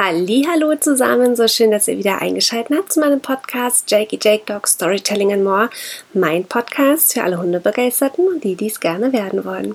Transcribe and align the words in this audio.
Hallo 0.00 0.76
zusammen, 0.76 1.34
so 1.34 1.48
schön, 1.48 1.72
dass 1.72 1.88
ihr 1.88 1.98
wieder 1.98 2.22
eingeschaltet 2.22 2.78
habt 2.78 2.92
zu 2.92 3.00
meinem 3.00 3.20
Podcast 3.20 3.90
Jakey 3.90 4.16
Jake 4.22 4.44
Dog 4.46 4.68
Storytelling 4.68 5.32
and 5.32 5.42
More, 5.42 5.70
mein 6.12 6.44
Podcast 6.44 7.14
für 7.14 7.24
alle 7.24 7.40
Hundebegeisterten 7.40 8.28
und 8.28 8.44
die, 8.44 8.54
die 8.54 8.68
es 8.68 8.78
gerne 8.78 9.12
werden 9.12 9.44
wollen. 9.44 9.74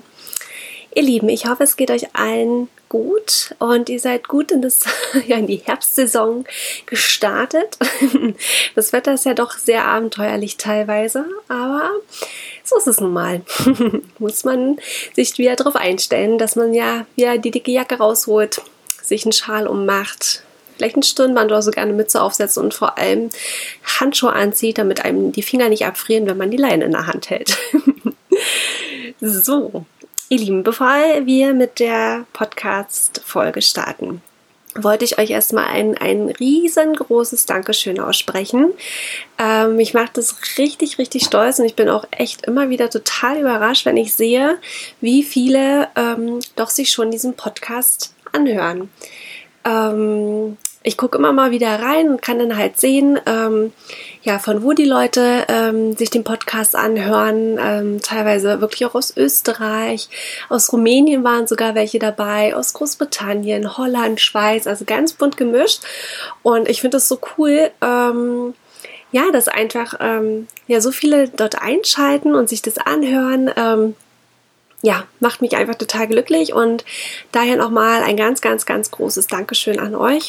Ihr 0.94 1.02
Lieben, 1.02 1.28
ich 1.28 1.46
hoffe, 1.46 1.64
es 1.64 1.76
geht 1.76 1.90
euch 1.90 2.06
allen 2.14 2.70
gut 2.88 3.54
und 3.58 3.90
ihr 3.90 4.00
seid 4.00 4.26
gut 4.26 4.50
in, 4.50 4.62
das, 4.62 4.84
ja, 5.26 5.36
in 5.36 5.46
die 5.46 5.60
Herbstsaison 5.62 6.46
gestartet. 6.86 7.76
Das 8.74 8.94
Wetter 8.94 9.12
ist 9.12 9.26
ja 9.26 9.34
doch 9.34 9.58
sehr 9.58 9.84
abenteuerlich 9.84 10.56
teilweise, 10.56 11.26
aber 11.48 11.90
so 12.64 12.78
ist 12.78 12.86
es 12.86 12.98
nun 12.98 13.12
mal. 13.12 13.42
Muss 14.18 14.44
man 14.44 14.78
sich 15.12 15.36
wieder 15.36 15.54
darauf 15.54 15.76
einstellen, 15.76 16.38
dass 16.38 16.56
man 16.56 16.72
ja 16.72 17.04
wieder 17.14 17.36
die 17.36 17.50
dicke 17.50 17.70
Jacke 17.70 17.96
rausholt, 17.96 18.62
sich 19.04 19.24
einen 19.24 19.32
Schal 19.32 19.66
ummacht, 19.66 20.42
vielleicht 20.76 20.96
ein 20.96 21.02
Stirnband 21.02 21.50
oder 21.50 21.62
sogar 21.62 21.84
eine 21.84 21.92
Mütze 21.92 22.20
aufsetzt 22.20 22.58
und 22.58 22.74
vor 22.74 22.98
allem 22.98 23.30
Handschuhe 24.00 24.32
anzieht, 24.32 24.78
damit 24.78 25.04
einem 25.04 25.32
die 25.32 25.42
Finger 25.42 25.68
nicht 25.68 25.86
abfrieren, 25.86 26.26
wenn 26.26 26.36
man 26.36 26.50
die 26.50 26.56
Leine 26.56 26.84
in 26.84 26.92
der 26.92 27.06
Hand 27.06 27.30
hält. 27.30 27.56
so, 29.20 29.84
ihr 30.28 30.38
Lieben, 30.38 30.62
bevor 30.62 30.88
wir 31.24 31.54
mit 31.54 31.78
der 31.78 32.26
Podcast-Folge 32.32 33.62
starten, 33.62 34.22
wollte 34.76 35.04
ich 35.04 35.18
euch 35.18 35.30
erstmal 35.30 35.66
ein, 35.66 35.96
ein 35.96 36.28
riesengroßes 36.28 37.46
Dankeschön 37.46 38.00
aussprechen. 38.00 38.72
Ähm, 39.38 39.76
mich 39.76 39.94
macht 39.94 40.16
das 40.16 40.36
richtig, 40.58 40.98
richtig 40.98 41.24
stolz 41.24 41.60
und 41.60 41.64
ich 41.64 41.76
bin 41.76 41.88
auch 41.88 42.04
echt 42.10 42.46
immer 42.46 42.70
wieder 42.70 42.90
total 42.90 43.38
überrascht, 43.38 43.86
wenn 43.86 43.96
ich 43.96 44.14
sehe, 44.14 44.58
wie 45.00 45.22
viele 45.22 45.88
ähm, 45.94 46.40
doch 46.56 46.70
sich 46.70 46.90
schon 46.90 47.12
diesen 47.12 47.34
Podcast 47.34 48.14
anhören. 48.34 48.90
Ähm, 49.64 50.56
ich 50.86 50.98
gucke 50.98 51.16
immer 51.16 51.32
mal 51.32 51.50
wieder 51.50 51.80
rein 51.80 52.10
und 52.10 52.20
kann 52.20 52.38
dann 52.38 52.58
halt 52.58 52.78
sehen, 52.78 53.18
ähm, 53.24 53.72
ja, 54.22 54.38
von 54.38 54.62
wo 54.62 54.74
die 54.74 54.84
Leute 54.84 55.46
ähm, 55.48 55.96
sich 55.96 56.10
den 56.10 56.24
Podcast 56.24 56.76
anhören. 56.76 57.58
Ähm, 57.58 58.02
teilweise 58.02 58.60
wirklich 58.60 58.84
auch 58.84 58.94
aus 58.94 59.16
Österreich, 59.16 60.10
aus 60.50 60.70
Rumänien 60.70 61.24
waren 61.24 61.46
sogar 61.46 61.74
welche 61.74 61.98
dabei, 61.98 62.54
aus 62.54 62.74
Großbritannien, 62.74 63.78
Holland, 63.78 64.20
Schweiz, 64.20 64.66
also 64.66 64.84
ganz 64.84 65.14
bunt 65.14 65.38
gemischt. 65.38 65.80
Und 66.42 66.68
ich 66.68 66.82
finde 66.82 66.98
das 66.98 67.08
so 67.08 67.18
cool. 67.38 67.70
Ähm, 67.80 68.52
ja, 69.10 69.30
dass 69.32 69.48
einfach 69.48 69.94
ähm, 70.00 70.48
ja 70.66 70.82
so 70.82 70.90
viele 70.90 71.28
dort 71.28 71.62
einschalten 71.62 72.34
und 72.34 72.50
sich 72.50 72.60
das 72.60 72.76
anhören. 72.76 73.50
Ähm, 73.56 73.94
ja, 74.84 75.04
macht 75.18 75.40
mich 75.40 75.56
einfach 75.56 75.76
total 75.76 76.06
glücklich 76.06 76.52
und 76.52 76.84
daher 77.32 77.56
nochmal 77.56 78.02
ein 78.02 78.18
ganz, 78.18 78.42
ganz, 78.42 78.66
ganz 78.66 78.90
großes 78.90 79.28
Dankeschön 79.28 79.78
an 79.78 79.94
euch. 79.94 80.28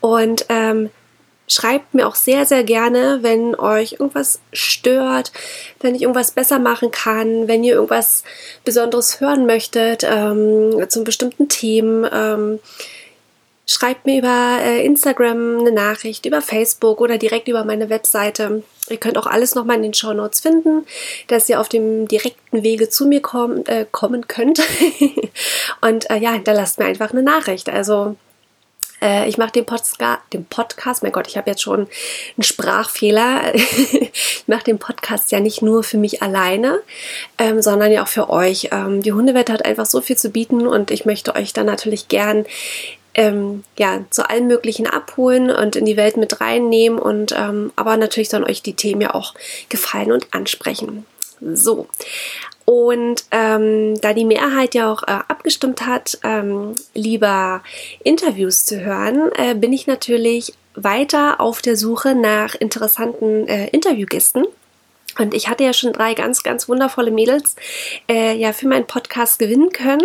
Und 0.00 0.46
ähm, 0.48 0.88
schreibt 1.48 1.92
mir 1.92 2.08
auch 2.08 2.14
sehr, 2.14 2.46
sehr 2.46 2.64
gerne, 2.64 3.18
wenn 3.20 3.54
euch 3.54 3.96
irgendwas 4.00 4.40
stört, 4.54 5.32
wenn 5.80 5.94
ich 5.94 6.00
irgendwas 6.00 6.30
besser 6.30 6.58
machen 6.58 6.92
kann, 6.92 7.46
wenn 7.46 7.62
ihr 7.62 7.74
irgendwas 7.74 8.24
Besonderes 8.64 9.20
hören 9.20 9.44
möchtet 9.44 10.02
ähm, 10.02 10.86
zu 10.88 11.04
bestimmten 11.04 11.50
Themen. 11.50 12.08
Ähm, 12.10 12.60
schreibt 13.66 14.06
mir 14.06 14.18
über 14.18 14.60
äh, 14.62 14.82
Instagram 14.86 15.58
eine 15.58 15.72
Nachricht, 15.72 16.24
über 16.24 16.40
Facebook 16.40 17.02
oder 17.02 17.18
direkt 17.18 17.48
über 17.48 17.64
meine 17.64 17.90
Webseite. 17.90 18.62
Ihr 18.90 18.98
könnt 18.98 19.16
auch 19.16 19.26
alles 19.26 19.54
nochmal 19.54 19.76
in 19.76 19.82
den 19.82 19.94
Show 19.94 20.12
Notes 20.12 20.40
finden, 20.40 20.86
dass 21.28 21.48
ihr 21.48 21.60
auf 21.60 21.68
dem 21.68 22.06
direkten 22.06 22.62
Wege 22.62 22.90
zu 22.90 23.06
mir 23.06 23.22
komm, 23.22 23.64
äh, 23.66 23.86
kommen 23.90 24.28
könnt. 24.28 24.60
Und 25.80 26.10
äh, 26.10 26.18
ja, 26.18 26.32
hinterlasst 26.32 26.78
mir 26.78 26.84
einfach 26.84 27.12
eine 27.12 27.22
Nachricht. 27.22 27.70
Also 27.70 28.16
äh, 29.04 29.28
ich 29.28 29.38
mache 29.38 29.52
den, 29.52 29.66
den 30.32 30.44
Podcast, 30.44 31.02
mein 31.02 31.12
Gott, 31.12 31.28
ich 31.28 31.36
habe 31.36 31.50
jetzt 31.50 31.62
schon 31.62 31.80
einen 32.36 32.42
Sprachfehler. 32.42 33.54
ich 33.54 34.44
mache 34.46 34.64
den 34.64 34.78
Podcast 34.78 35.30
ja 35.32 35.40
nicht 35.40 35.62
nur 35.62 35.82
für 35.82 35.98
mich 35.98 36.22
alleine, 36.22 36.80
ähm, 37.38 37.62
sondern 37.62 37.92
ja 37.92 38.02
auch 38.02 38.08
für 38.08 38.30
euch. 38.30 38.68
Ähm, 38.72 39.02
die 39.02 39.12
Hundewette 39.12 39.52
hat 39.52 39.64
einfach 39.64 39.86
so 39.86 40.00
viel 40.00 40.16
zu 40.16 40.30
bieten 40.30 40.66
und 40.66 40.90
ich 40.90 41.04
möchte 41.04 41.34
euch 41.34 41.52
dann 41.52 41.66
natürlich 41.66 42.08
gern 42.08 42.46
ähm, 43.14 43.64
ja, 43.78 44.04
zu 44.10 44.28
allen 44.28 44.46
möglichen 44.46 44.86
abholen 44.86 45.50
und 45.50 45.76
in 45.76 45.84
die 45.84 45.96
Welt 45.96 46.16
mit 46.16 46.40
reinnehmen 46.40 46.98
und 46.98 47.32
ähm, 47.36 47.72
aber 47.76 47.96
natürlich 47.96 48.28
sollen 48.28 48.44
euch 48.44 48.62
die 48.62 48.74
Themen 48.74 49.00
ja 49.00 49.14
auch 49.14 49.34
gefallen 49.68 50.12
und 50.12 50.28
ansprechen. 50.32 51.06
So. 51.40 51.88
Und 52.64 53.24
ähm, 53.30 54.00
da 54.00 54.14
die 54.14 54.24
Mehrheit 54.24 54.74
ja 54.74 54.90
auch 54.90 55.02
äh, 55.02 55.18
abgestimmt 55.28 55.86
hat, 55.86 56.18
ähm, 56.24 56.74
lieber 56.94 57.62
Interviews 58.02 58.64
zu 58.64 58.80
hören, 58.80 59.30
äh, 59.36 59.54
bin 59.54 59.72
ich 59.72 59.86
natürlich 59.86 60.54
weiter 60.74 61.40
auf 61.40 61.60
der 61.60 61.76
Suche 61.76 62.14
nach 62.14 62.54
interessanten 62.54 63.46
äh, 63.48 63.68
Interviewgästen 63.68 64.46
und 65.18 65.34
ich 65.34 65.48
hatte 65.48 65.64
ja 65.64 65.72
schon 65.72 65.92
drei 65.92 66.14
ganz, 66.14 66.42
ganz 66.42 66.68
wundervolle 66.68 67.10
Mädels 67.10 67.56
äh, 68.08 68.36
ja 68.36 68.52
für 68.52 68.68
meinen 68.68 68.86
Podcast 68.86 69.38
gewinnen 69.38 69.70
können. 69.70 70.02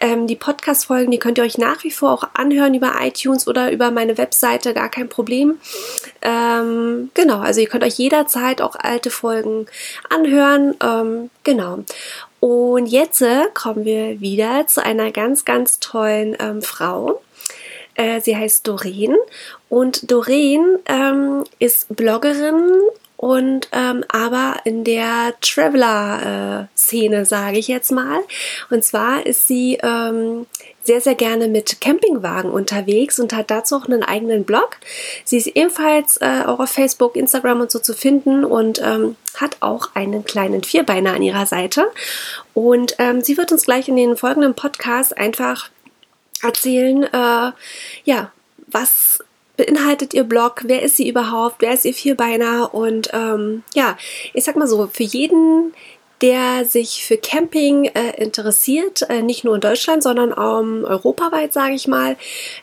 Ähm, 0.00 0.26
die 0.26 0.36
Podcast-Folgen, 0.36 1.10
die 1.10 1.18
könnt 1.18 1.38
ihr 1.38 1.44
euch 1.44 1.58
nach 1.58 1.84
wie 1.84 1.90
vor 1.90 2.12
auch 2.12 2.24
anhören 2.34 2.74
über 2.74 2.94
iTunes 3.00 3.46
oder 3.46 3.70
über 3.70 3.90
meine 3.90 4.18
Webseite, 4.18 4.74
gar 4.74 4.88
kein 4.88 5.08
Problem. 5.08 5.58
Ähm, 6.22 7.10
genau, 7.14 7.38
also 7.38 7.60
ihr 7.60 7.68
könnt 7.68 7.84
euch 7.84 7.98
jederzeit 7.98 8.60
auch 8.60 8.76
alte 8.76 9.10
Folgen 9.10 9.66
anhören. 10.10 10.74
Ähm, 10.82 11.30
genau. 11.44 11.84
Und 12.40 12.86
jetzt 12.86 13.22
äh, 13.22 13.44
kommen 13.54 13.84
wir 13.84 14.20
wieder 14.20 14.66
zu 14.66 14.84
einer 14.84 15.10
ganz, 15.10 15.44
ganz 15.44 15.80
tollen 15.80 16.36
ähm, 16.38 16.62
Frau. 16.62 17.20
Äh, 17.94 18.20
sie 18.20 18.36
heißt 18.36 18.66
Doreen 18.66 19.16
und 19.68 20.10
Doreen 20.10 20.78
ähm, 20.86 21.44
ist 21.58 21.94
Bloggerin 21.94 22.70
und 23.18 23.68
ähm, 23.72 24.04
aber 24.06 24.60
in 24.62 24.84
der 24.84 25.34
Traveler-Szene, 25.40 27.16
äh, 27.16 27.24
sage 27.24 27.58
ich 27.58 27.66
jetzt 27.66 27.90
mal. 27.90 28.20
Und 28.70 28.84
zwar 28.84 29.26
ist 29.26 29.48
sie 29.48 29.76
ähm, 29.82 30.46
sehr, 30.84 31.00
sehr 31.00 31.16
gerne 31.16 31.48
mit 31.48 31.80
Campingwagen 31.80 32.48
unterwegs 32.48 33.18
und 33.18 33.32
hat 33.32 33.50
dazu 33.50 33.74
auch 33.74 33.86
einen 33.86 34.04
eigenen 34.04 34.44
Blog. 34.44 34.76
Sie 35.24 35.36
ist 35.36 35.48
ebenfalls 35.48 36.18
äh, 36.18 36.44
auch 36.46 36.60
auf 36.60 36.70
Facebook, 36.70 37.16
Instagram 37.16 37.60
und 37.60 37.72
so 37.72 37.80
zu 37.80 37.92
finden 37.92 38.44
und 38.44 38.80
ähm, 38.84 39.16
hat 39.34 39.56
auch 39.58 39.96
einen 39.96 40.24
kleinen 40.24 40.62
Vierbeiner 40.62 41.12
an 41.14 41.22
ihrer 41.22 41.46
Seite. 41.46 41.90
Und 42.54 42.94
ähm, 42.98 43.20
sie 43.22 43.36
wird 43.36 43.50
uns 43.50 43.64
gleich 43.64 43.88
in 43.88 43.96
den 43.96 44.16
folgenden 44.16 44.54
Podcast 44.54 45.18
einfach 45.18 45.70
erzählen, 46.40 47.02
äh, 47.02 47.52
ja, 48.04 48.30
was 48.68 49.07
beinhaltet 49.58 50.14
ihr 50.14 50.24
Blog? 50.24 50.62
Wer 50.64 50.82
ist 50.82 50.96
sie 50.96 51.08
überhaupt? 51.08 51.56
Wer 51.58 51.74
ist 51.74 51.84
ihr 51.84 51.92
Vierbeiner? 51.92 52.72
Und 52.72 53.10
ähm, 53.12 53.64
ja, 53.74 53.98
ich 54.32 54.44
sag 54.44 54.56
mal 54.56 54.66
so, 54.66 54.88
für 54.90 55.02
jeden, 55.02 55.74
der 56.22 56.64
sich 56.64 57.04
für 57.04 57.18
Camping 57.18 57.84
äh, 57.86 58.22
interessiert, 58.22 59.02
äh, 59.10 59.20
nicht 59.20 59.44
nur 59.44 59.54
in 59.54 59.60
Deutschland, 59.60 60.02
sondern 60.02 60.32
auch 60.32 60.62
europaweit, 60.62 61.52
sage 61.52 61.74
ich 61.74 61.86
mal, 61.86 62.16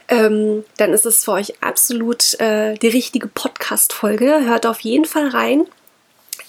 ähm, 0.08 0.64
dann 0.78 0.94
ist 0.94 1.06
es 1.06 1.24
für 1.24 1.34
euch 1.34 1.62
absolut 1.62 2.40
äh, 2.40 2.74
die 2.76 2.88
richtige 2.88 3.28
Podcast-Folge. 3.28 4.46
Hört 4.46 4.66
auf 4.66 4.80
jeden 4.80 5.06
Fall 5.06 5.28
rein. 5.28 5.68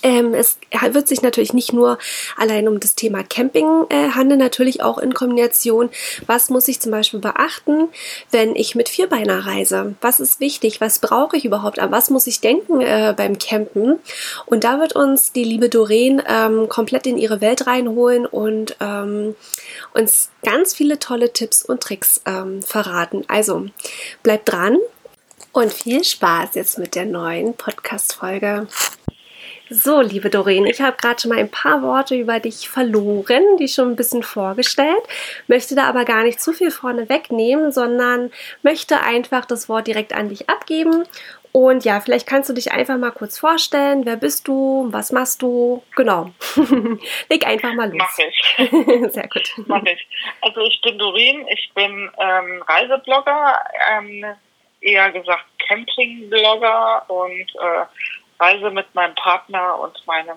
Ähm, 0.02 0.34
es 0.34 0.58
wird 0.90 1.08
sich 1.08 1.22
natürlich 1.22 1.52
nicht 1.52 1.72
nur 1.72 1.98
allein 2.36 2.68
um 2.68 2.80
das 2.80 2.94
Thema 2.94 3.22
Camping 3.22 3.86
äh, 3.88 4.10
handeln, 4.10 4.38
natürlich 4.38 4.82
auch 4.82 4.98
in 4.98 5.14
Kombination. 5.14 5.90
Was 6.26 6.50
muss 6.50 6.68
ich 6.68 6.80
zum 6.80 6.92
Beispiel 6.92 7.20
beachten, 7.20 7.88
wenn 8.30 8.54
ich 8.54 8.74
mit 8.74 8.88
Vierbeiner 8.88 9.46
reise? 9.46 9.94
Was 10.00 10.20
ist 10.20 10.40
wichtig? 10.40 10.80
Was 10.80 10.98
brauche 10.98 11.36
ich 11.36 11.44
überhaupt? 11.44 11.78
An 11.78 11.90
was 11.90 12.10
muss 12.10 12.26
ich 12.26 12.40
denken 12.40 12.80
äh, 12.80 13.14
beim 13.16 13.38
Campen? 13.38 13.98
Und 14.44 14.64
da 14.64 14.80
wird 14.80 14.94
uns 14.94 15.32
die 15.32 15.44
liebe 15.44 15.68
Doreen 15.68 16.22
ähm, 16.26 16.68
komplett 16.68 17.06
in 17.06 17.18
ihre 17.18 17.40
Welt 17.40 17.66
reinholen 17.66 18.26
und 18.26 18.76
ähm, 18.80 19.34
uns 19.94 20.30
ganz 20.44 20.74
viele 20.74 20.98
tolle 20.98 21.32
Tipps 21.32 21.64
und 21.64 21.82
Tricks 21.82 22.20
ähm, 22.26 22.62
verraten. 22.62 23.24
Also 23.28 23.66
bleibt 24.22 24.50
dran 24.50 24.78
und 25.52 25.72
viel 25.72 26.04
Spaß 26.04 26.54
jetzt 26.54 26.78
mit 26.78 26.94
der 26.94 27.06
neuen 27.06 27.54
Podcast-Folge. 27.54 28.69
So, 29.68 30.00
liebe 30.00 30.30
Doreen, 30.30 30.64
ich 30.66 30.80
habe 30.80 30.96
gerade 30.96 31.20
schon 31.20 31.30
mal 31.30 31.38
ein 31.38 31.50
paar 31.50 31.82
Worte 31.82 32.14
über 32.14 32.38
dich 32.38 32.68
verloren, 32.68 33.56
die 33.58 33.66
schon 33.66 33.90
ein 33.90 33.96
bisschen 33.96 34.22
vorgestellt, 34.22 35.02
möchte 35.48 35.74
da 35.74 35.88
aber 35.88 36.04
gar 36.04 36.22
nicht 36.22 36.40
zu 36.40 36.52
viel 36.52 36.70
vorne 36.70 37.08
wegnehmen, 37.08 37.72
sondern 37.72 38.30
möchte 38.62 39.00
einfach 39.00 39.44
das 39.44 39.68
Wort 39.68 39.88
direkt 39.88 40.12
an 40.12 40.28
dich 40.28 40.48
abgeben. 40.48 41.04
Und 41.50 41.84
ja, 41.84 42.00
vielleicht 42.00 42.28
kannst 42.28 42.48
du 42.48 42.52
dich 42.52 42.70
einfach 42.70 42.96
mal 42.96 43.10
kurz 43.10 43.38
vorstellen. 43.38 44.04
Wer 44.04 44.16
bist 44.16 44.46
du? 44.46 44.88
Was 44.90 45.10
machst 45.10 45.42
du? 45.42 45.82
Genau. 45.96 46.30
Leg 47.30 47.46
einfach 47.46 47.72
mal 47.72 47.90
los. 47.90 47.98
Mach 47.98 48.18
ich. 48.18 48.70
Sehr 49.12 49.28
gut. 49.28 49.50
Mach 49.66 49.82
ich. 49.82 50.06
Also 50.42 50.60
ich 50.60 50.80
bin 50.82 50.98
Doreen, 50.98 51.46
ich 51.48 51.72
bin 51.74 52.10
ähm, 52.18 52.62
Reiseblogger, 52.68 53.64
ähm, 53.90 54.24
eher 54.80 55.10
gesagt 55.10 55.46
Campingblogger 55.66 57.08
und 57.08 57.54
äh, 57.58 57.86
reise 58.41 58.71
mit 58.71 58.94
meinem 58.94 59.15
Partner 59.15 59.79
und 59.79 60.06
meinem 60.06 60.37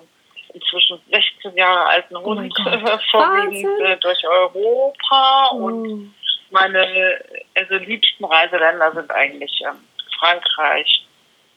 inzwischen 0.54 1.00
16 1.12 1.56
Jahre 1.56 1.86
alten 1.88 2.16
oh 2.16 2.24
Hund 2.24 2.54
oh 2.60 2.64
vorwiegend 3.12 3.82
äh, 3.82 3.98
durch 3.98 4.28
Europa 4.28 5.50
oh. 5.52 5.66
und 5.66 6.16
meine 6.52 7.20
also 7.56 7.76
liebsten 7.76 8.26
Reiseländer 8.26 8.92
sind 8.94 9.12
eigentlich 9.12 9.62
ähm, 9.66 9.78
Frankreich 10.18 11.06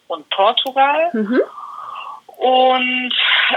und 0.08 0.28
Portugal. 0.30 1.10
Mhm. 1.12 1.40
Und 2.26 3.14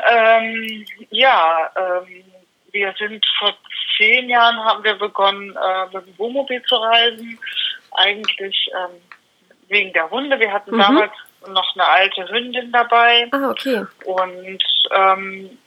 ähm, 0.10 0.86
ja, 1.10 1.70
ähm, 1.76 2.24
wir 2.72 2.94
sind 2.98 3.26
vor 3.40 3.54
zehn 3.98 4.30
Jahren 4.30 4.58
haben 4.64 4.84
wir 4.84 4.96
begonnen, 4.96 5.56
äh, 5.56 5.86
mit 5.98 6.08
dem 6.08 6.18
Wohnmobil 6.18 6.62
zu 6.64 6.76
reisen. 6.76 7.40
Eigentlich 7.92 8.70
ähm, 8.74 9.02
wegen 9.70 9.94
der 9.94 10.10
Hunde. 10.10 10.40
Wir 10.40 10.52
hatten 10.52 10.76
Mhm. 10.76 10.80
damals 10.80 11.14
noch 11.54 11.76
eine 11.76 11.88
alte 11.88 12.28
Hündin 12.30 12.72
dabei. 12.72 13.28
Ah, 13.32 13.50
okay. 13.50 13.86
Und 14.06 14.64
ähm, 14.92 15.58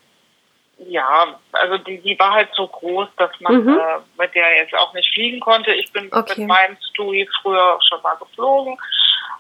ja, 0.79 1.39
also 1.53 1.79
die, 1.79 1.99
die 2.01 2.19
war 2.19 2.33
halt 2.33 2.51
so 2.55 2.67
groß, 2.69 3.09
dass 3.17 3.31
man 3.41 3.65
Mhm. 3.65 3.79
äh, 3.79 3.99
mit 4.23 4.35
der 4.35 4.57
jetzt 4.59 4.75
auch 4.75 4.93
nicht 4.95 5.13
fliegen 5.13 5.41
konnte. 5.41 5.73
Ich 5.73 5.93
bin 5.93 6.09
Okay. 6.13 6.35
mit 6.41 6.49
meinem 6.49 6.77
Stewie 6.93 7.29
früher 7.43 7.75
auch 7.75 7.83
schon 7.89 8.01
mal 8.03 8.15
geflogen, 8.17 8.79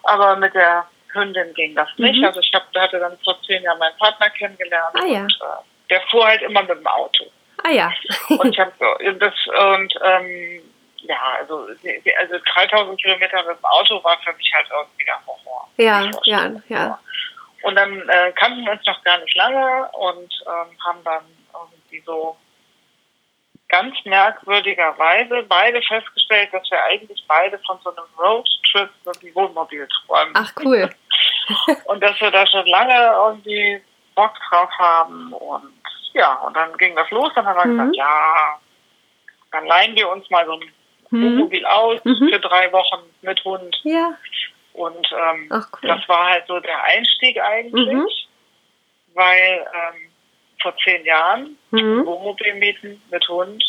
aber 0.02 0.37
mit 0.37 0.55
der 0.55 0.85
Hündin 1.12 1.55
ging 1.55 1.75
das 1.75 1.88
nicht. 1.96 2.19
Mhm. 2.19 2.25
Also 2.25 2.41
ich 2.41 2.52
hab, 2.52 2.64
hatte 2.76 2.99
dann 2.99 3.17
vor 3.25 3.41
zehn 3.46 3.62
Jahren 3.62 3.79
meinen 3.79 3.96
Partner 3.99 4.31
kennengelernt 4.31 4.94
Ah, 5.00 5.06
ja. 5.06 5.20
und 5.20 5.32
äh, 5.41 5.91
der 5.91 6.00
fuhr 6.11 6.26
halt 6.26 6.43
immer 6.43 6.62
mit 6.62 6.70
dem 6.79 6.87
Auto. 6.87 7.25
Ah 7.64 7.70
ja. 7.70 7.93
Und 8.29 8.52
ich 8.55 8.58
habe 8.61 8.73
das 9.19 9.34
und 9.76 9.94
ähm, 10.05 10.62
ja, 11.08 11.19
also, 11.38 11.66
also 11.66 12.38
3000 12.55 13.00
Kilometer 13.00 13.43
mit 13.44 13.58
dem 13.58 13.64
Auto 13.64 14.02
war 14.05 14.16
für 14.25 14.32
mich 14.34 14.52
halt 14.55 14.66
irgendwie 14.70 15.05
der 15.05 15.19
Horror. 15.26 15.69
Ja, 15.76 16.10
ja, 16.25 16.50
ja. 16.69 16.99
Und 17.62 17.75
dann 17.75 18.08
äh, 18.08 18.32
kannten 18.32 18.64
wir 18.64 18.72
uns 18.72 18.87
noch 18.87 19.02
gar 19.02 19.19
nicht 19.19 19.34
lange 19.34 19.88
und 19.93 20.32
ähm, 20.46 20.76
haben 20.84 21.02
dann 21.05 21.25
irgendwie 21.52 22.00
so 22.06 22.37
ganz 23.69 23.96
merkwürdigerweise 24.05 25.43
beide 25.49 25.82
festgestellt, 25.82 26.50
dass 26.52 26.70
wir 26.70 26.82
eigentlich 26.84 27.22
beide 27.26 27.58
von 27.66 27.78
so 27.82 27.90
einem 27.90 28.06
Roadtrip 28.19 28.90
mit 29.05 29.22
dem 29.22 29.34
Wohnmobil 29.34 29.88
träumen. 30.06 30.34
Ach, 30.37 30.52
cool. 30.62 30.88
Und 31.87 32.02
dass 32.02 32.20
wir 32.20 32.31
da 32.31 32.46
schon 32.46 32.66
lange 32.66 32.94
irgendwie 32.94 33.82
Bock 34.14 34.34
drauf 34.49 34.70
haben. 34.78 35.32
Und 35.32 35.72
ja, 36.12 36.34
und 36.34 36.55
dann 36.56 36.76
ging 36.78 36.96
das 36.96 37.10
los. 37.10 37.31
Dann 37.34 37.46
haben 37.46 37.56
wir 37.58 37.64
Mhm. 37.66 37.78
gesagt, 37.78 37.96
ja, 37.96 38.58
dann 39.52 39.66
leihen 39.66 39.94
wir 39.96 40.08
uns 40.10 40.28
mal 40.31 40.44
so 40.46 40.52
ein. 40.52 40.72
Wohnmobil 41.10 41.64
aus 41.66 42.05
Mhm. 42.05 42.28
für 42.31 42.40
drei 42.40 42.70
Wochen 42.72 43.02
mit 43.22 43.43
Hund. 43.44 43.76
Ja. 43.84 44.14
Und 44.75 45.08
ähm, 45.12 45.46
Ach, 45.50 45.69
cool. 45.82 45.88
das 45.88 46.08
war 46.08 46.31
halt 46.31 46.46
so 46.46 46.60
der 46.60 46.82
Einstieg 46.84 47.40
eigentlich, 47.40 47.93
Mhm. 47.93 48.06
weil 49.14 49.66
ähm, 49.75 50.10
vor 50.62 50.75
zehn 50.84 51.05
Jahren 51.05 51.56
Mhm. 51.70 52.06
Wohnmobil 52.06 52.55
mieten 52.55 53.02
mit 53.10 53.28
Hund 53.28 53.62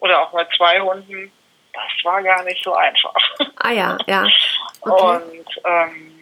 oder 0.00 0.22
auch 0.22 0.32
mit 0.32 0.48
zwei 0.56 0.80
Hunden, 0.80 1.30
das 1.72 2.04
war 2.04 2.22
gar 2.22 2.42
nicht 2.44 2.62
so 2.64 2.74
einfach. 2.74 3.14
Ah 3.56 3.70
ja, 3.70 3.98
ja. 4.06 4.26
Okay. 4.80 5.20
Und 5.34 5.46
ähm, 5.64 6.12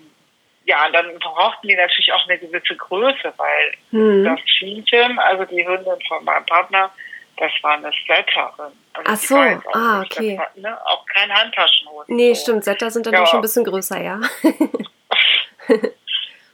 ja, 0.66 0.88
dann 0.90 1.19
brauchten 1.19 1.69
die 1.69 1.76
natürlich 1.76 2.12
auch 2.12 2.26
eine 2.26 2.38
gewisse 2.38 2.75
Größe, 2.76 3.32
weil 3.36 3.72
Hm. 3.90 4.25
das 4.25 4.40
Schienchen, 4.46 5.19
also 5.19 5.44
die 5.44 5.66
Hündin 5.66 6.00
von 6.08 6.25
meinem 6.25 6.46
Partner, 6.46 6.90
das 7.36 7.52
war 7.62 7.72
eine 7.75 7.90
Setterin. 8.06 8.72
Also 8.92 9.04
Ach 9.04 9.16
so, 9.16 9.36
ah, 9.36 10.00
nicht- 10.00 10.12
okay. 10.16 10.38
War, 10.38 10.50
ne, 10.54 10.86
auch 10.86 11.04
kein 11.06 11.32
Handtaschenhund. 11.32 12.08
Nee, 12.08 12.34
stimmt. 12.34 12.64
Setter 12.64 12.90
sind 12.90 13.06
dann 13.06 13.14
Ja. 13.14 13.20
doch 13.20 13.26
schon 13.28 13.38
ein 13.40 13.42
bisschen 13.42 13.64
größer, 13.64 14.00
ja. 14.00 14.20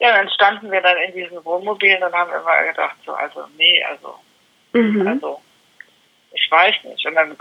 Ja, 0.03 0.13
dann 0.17 0.31
standen 0.31 0.71
wir 0.73 0.81
dann 0.81 0.97
in 0.97 1.13
diesen 1.13 1.45
Wohnmobilen 1.45 2.03
und 2.03 2.13
haben 2.15 2.33
immer 2.33 2.63
gedacht, 2.65 2.97
so, 3.05 3.13
also 3.13 3.45
nee, 3.59 3.85
also, 3.85 4.15
Mhm. 4.73 5.07
also, 5.07 5.43
ich 6.33 6.51
weiß 6.51 6.75
nicht. 6.85 7.05
Und 7.07 7.15
dann, 7.17 7.37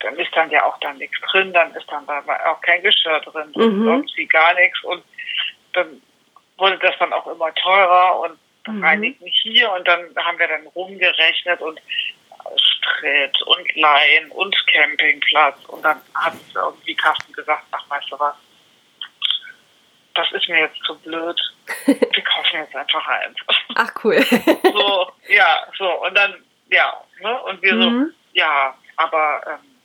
dann 0.00 0.16
ist 0.16 0.34
dann 0.34 0.50
ja 0.50 0.64
auch 0.64 0.78
dann 0.80 0.98
nichts 0.98 1.16
drin, 1.30 1.52
dann 1.52 1.72
ist 1.76 1.86
dann 1.88 2.04
da 2.06 2.20
auch 2.50 2.60
kein 2.62 2.82
Geschirr 2.82 3.20
drin, 3.20 3.52
und 3.54 3.78
Mhm. 3.78 3.86
irgendwie 3.88 4.26
gar 4.26 4.52
nichts. 4.54 4.82
Und 4.82 5.04
dann 5.74 6.02
wurde 6.58 6.78
das 6.78 6.96
dann 6.98 7.12
auch 7.12 7.26
immer 7.28 7.54
teurer 7.54 8.18
und 8.20 8.38
Mhm. 8.66 8.82
reinigen 8.84 9.24
hier 9.28 9.70
und 9.70 9.86
dann 9.86 10.12
haben 10.16 10.38
wir 10.40 10.48
dann 10.48 10.66
rumgerechnet 10.74 11.60
und 11.60 11.80
Sprit 12.56 13.42
und 13.42 13.74
Laien 13.76 14.30
und 14.32 14.56
Campingplatz 14.72 15.64
und 15.66 15.82
dann 15.82 16.00
hat 16.14 16.34
irgendwie 16.54 16.94
Carsten 16.94 17.32
gesagt, 17.32 17.64
ach 17.72 17.84
weißt 17.90 18.10
du 18.10 18.18
was, 18.18 18.34
das 20.14 20.30
ist 20.32 20.48
mir 20.48 20.60
jetzt 20.60 20.82
zu 20.84 20.98
blöd, 21.00 21.38
wir 21.86 22.22
kaufen 22.24 22.56
jetzt 22.60 22.74
einfach 22.74 23.06
eins. 23.08 23.36
Ach, 23.74 23.90
cool. 24.04 24.22
so, 24.72 25.12
ja, 25.28 25.66
so 25.78 25.88
und 26.04 26.14
dann, 26.16 26.34
ja, 26.70 26.94
ne, 27.20 27.42
und 27.44 27.60
wir 27.62 27.72
so, 27.74 27.90
Mhm. 27.90 28.14
ja, 28.32 28.74
aber 28.96 29.42
ähm, 29.46 29.76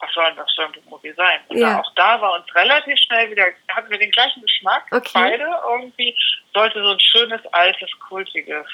was 0.00 0.12
soll 0.12 0.24
denn 0.26 0.36
das 0.36 0.52
für 0.54 0.64
ein 0.64 0.74
Wohnmobil 0.76 1.14
sein? 1.14 1.40
Und 1.48 1.58
Ja. 1.58 1.78
auch 1.80 1.94
da 1.94 2.20
war 2.20 2.34
uns 2.34 2.54
relativ 2.54 2.98
schnell 2.98 3.30
wieder, 3.30 3.46
hatten 3.68 3.90
wir 3.90 3.98
den 3.98 4.10
gleichen 4.10 4.42
Geschmack, 4.42 4.84
Okay. 4.90 5.10
beide 5.14 5.48
irgendwie, 5.68 6.16
sollte 6.52 6.82
so 6.82 6.90
ein 6.90 7.00
schönes, 7.00 7.40
altes, 7.52 7.90
kultiges 8.08 8.66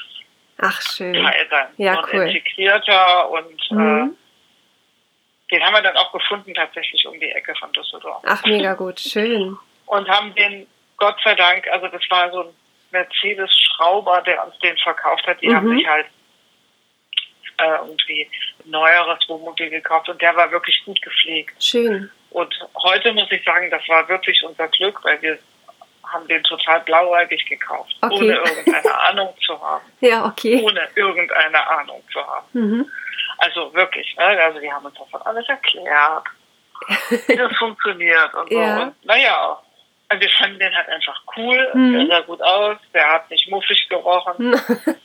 Ach, 0.63 0.81
schön. 0.83 1.15
Teil 1.15 1.47
sein. 1.51 1.67
Ja, 1.79 1.95
so 1.95 2.01
ein 2.01 2.09
cool. 2.13 2.29
integrierter 2.29 3.31
und 3.31 3.71
Mhm. 3.71 4.17
äh, 4.17 5.55
den 5.55 5.63
haben 5.65 5.73
wir 5.75 5.83
dann 5.83 5.97
auch 5.97 6.13
gefunden, 6.13 6.55
tatsächlich 6.55 7.05
um 7.07 7.19
die 7.19 7.31
Ecke 7.31 7.55
von 7.57 7.73
Düsseldorf. 7.73 8.23
Ach, 8.27 8.45
mega 8.45 8.75
gut. 8.75 9.01
Schön. 9.01 9.57
Und 9.87 10.09
haben 10.09 10.35
den, 10.35 10.67
Gott 10.97 11.17
sei 11.25 11.35
Dank, 11.35 11.67
also 11.69 11.89
das 11.89 12.03
war 12.11 12.31
so 12.31 12.43
ein 12.45 12.55
Mercedes-Schrauber, 12.93 14.23
der 14.23 14.45
uns 14.47 14.59
den 14.61 14.77
verkauft 14.79 15.27
hat. 15.27 15.41
Die 15.43 15.49
Mhm. 15.49 15.57
haben 15.57 15.77
sich 15.79 15.87
halt 15.87 16.07
äh, 17.59 17.77
irgendwie 17.81 18.31
ein 18.65 18.71
neueres 18.71 19.29
Wohnmobil 19.29 19.69
gekauft 19.71 20.09
und 20.09 20.21
der 20.23 20.35
war 20.35 20.51
wirklich 20.51 20.83
gut 20.85 21.01
gepflegt. 21.03 21.63
Schön. 21.63 22.11
Und 22.31 22.55
heute 22.83 23.13
muss 23.13 23.31
ich 23.33 23.45
sagen, 23.45 23.71
das 23.71 23.87
war 23.89 24.09
wirklich 24.09 24.43
unser 24.45 24.69
Glück, 24.69 25.03
weil 25.05 25.21
wir 25.21 25.39
haben 26.13 26.27
den 26.29 26.43
total 26.45 26.81
blauäugig 26.81 27.45
gekauft, 27.47 27.95
Okay. 28.03 28.15
ohne 28.15 28.35
irgendeine 28.35 28.99
Ahnung 29.09 29.35
zu 29.45 29.61
haben. 29.61 29.85
Ja, 30.01 30.27
okay. 30.27 30.61
Ohne 30.63 30.89
irgendeine 30.95 31.67
Ahnung 31.69 32.03
zu 32.13 32.21
haben. 32.27 32.47
Mhm. 32.53 32.91
Also 33.39 33.73
wirklich, 33.75 34.15
ne? 34.17 34.25
also 34.25 34.59
die 34.61 34.71
haben 34.73 34.85
uns 34.85 34.97
davon 34.99 35.23
alles 35.23 35.49
erklärt, 35.49 36.25
wie 37.27 37.37
das 37.37 37.57
funktioniert 37.57 38.35
und 38.35 38.51
so. 38.51 38.61
Ja. 38.61 38.83
Und 38.83 39.05
naja, 39.07 39.59
also 40.09 40.21
wir 40.23 40.31
fanden 40.31 40.59
den 40.59 40.75
halt 40.77 40.89
einfach 40.89 41.23
cool, 41.37 41.71
Mhm. 41.75 41.93
der 41.93 42.07
sah 42.07 42.21
gut 42.27 42.43
aus, 42.43 42.77
der 42.93 43.11
hat 43.13 43.31
nicht 43.31 43.49
muffig 43.51 43.89
gerochen. 43.89 44.55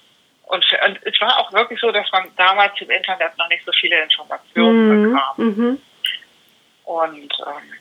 Und, 0.48 0.64
und 0.86 1.00
es 1.02 1.20
war 1.22 1.40
auch 1.40 1.52
wirklich 1.54 1.80
so, 1.80 1.92
dass 1.92 2.06
man 2.12 2.30
damals 2.38 2.80
im 2.80 2.92
Internet 2.92 3.36
noch 3.36 3.50
nicht 3.50 3.66
so 3.66 3.72
viele 3.72 4.00
Informationen 4.04 4.90
Mhm. 5.02 5.12
bekam. 5.14 5.34
Mhm. 5.38 5.82
Und 6.84 7.34
ähm, 7.48 7.74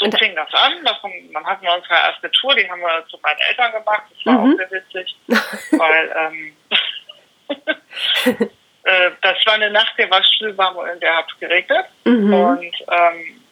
so 0.00 0.06
Und 0.06 0.18
fing 0.18 0.34
das 0.34 0.52
an. 0.54 0.82
Das, 0.84 0.96
dann 1.02 1.46
hatten 1.46 1.62
wir 1.62 1.72
unsere 1.74 1.94
erste 1.94 2.30
Tour, 2.32 2.54
die 2.56 2.68
haben 2.68 2.80
wir 2.80 3.06
zu 3.08 3.18
meinen 3.22 3.38
Eltern 3.50 3.72
gemacht. 3.72 4.02
Das 4.10 4.26
war 4.26 4.40
Mhm. 4.44 4.52
auch 4.52 4.56
sehr 4.56 4.70
witzig, 4.72 5.16
weil 5.78 6.12
ähm, 6.16 6.56
äh, 8.84 9.10
das 9.20 9.38
war 9.46 9.54
eine 9.54 9.70
Nacht, 9.70 9.92
der 9.98 10.10
war 10.10 10.22
schwülwarm 10.24 10.76
und 10.76 10.88
in 10.88 11.00
der 11.00 11.16
hat 11.16 11.26
es 11.32 11.38
geregnet. 11.38 11.86
Mhm. 12.04 12.32
Und 12.34 12.74
ähm, 12.90 13.42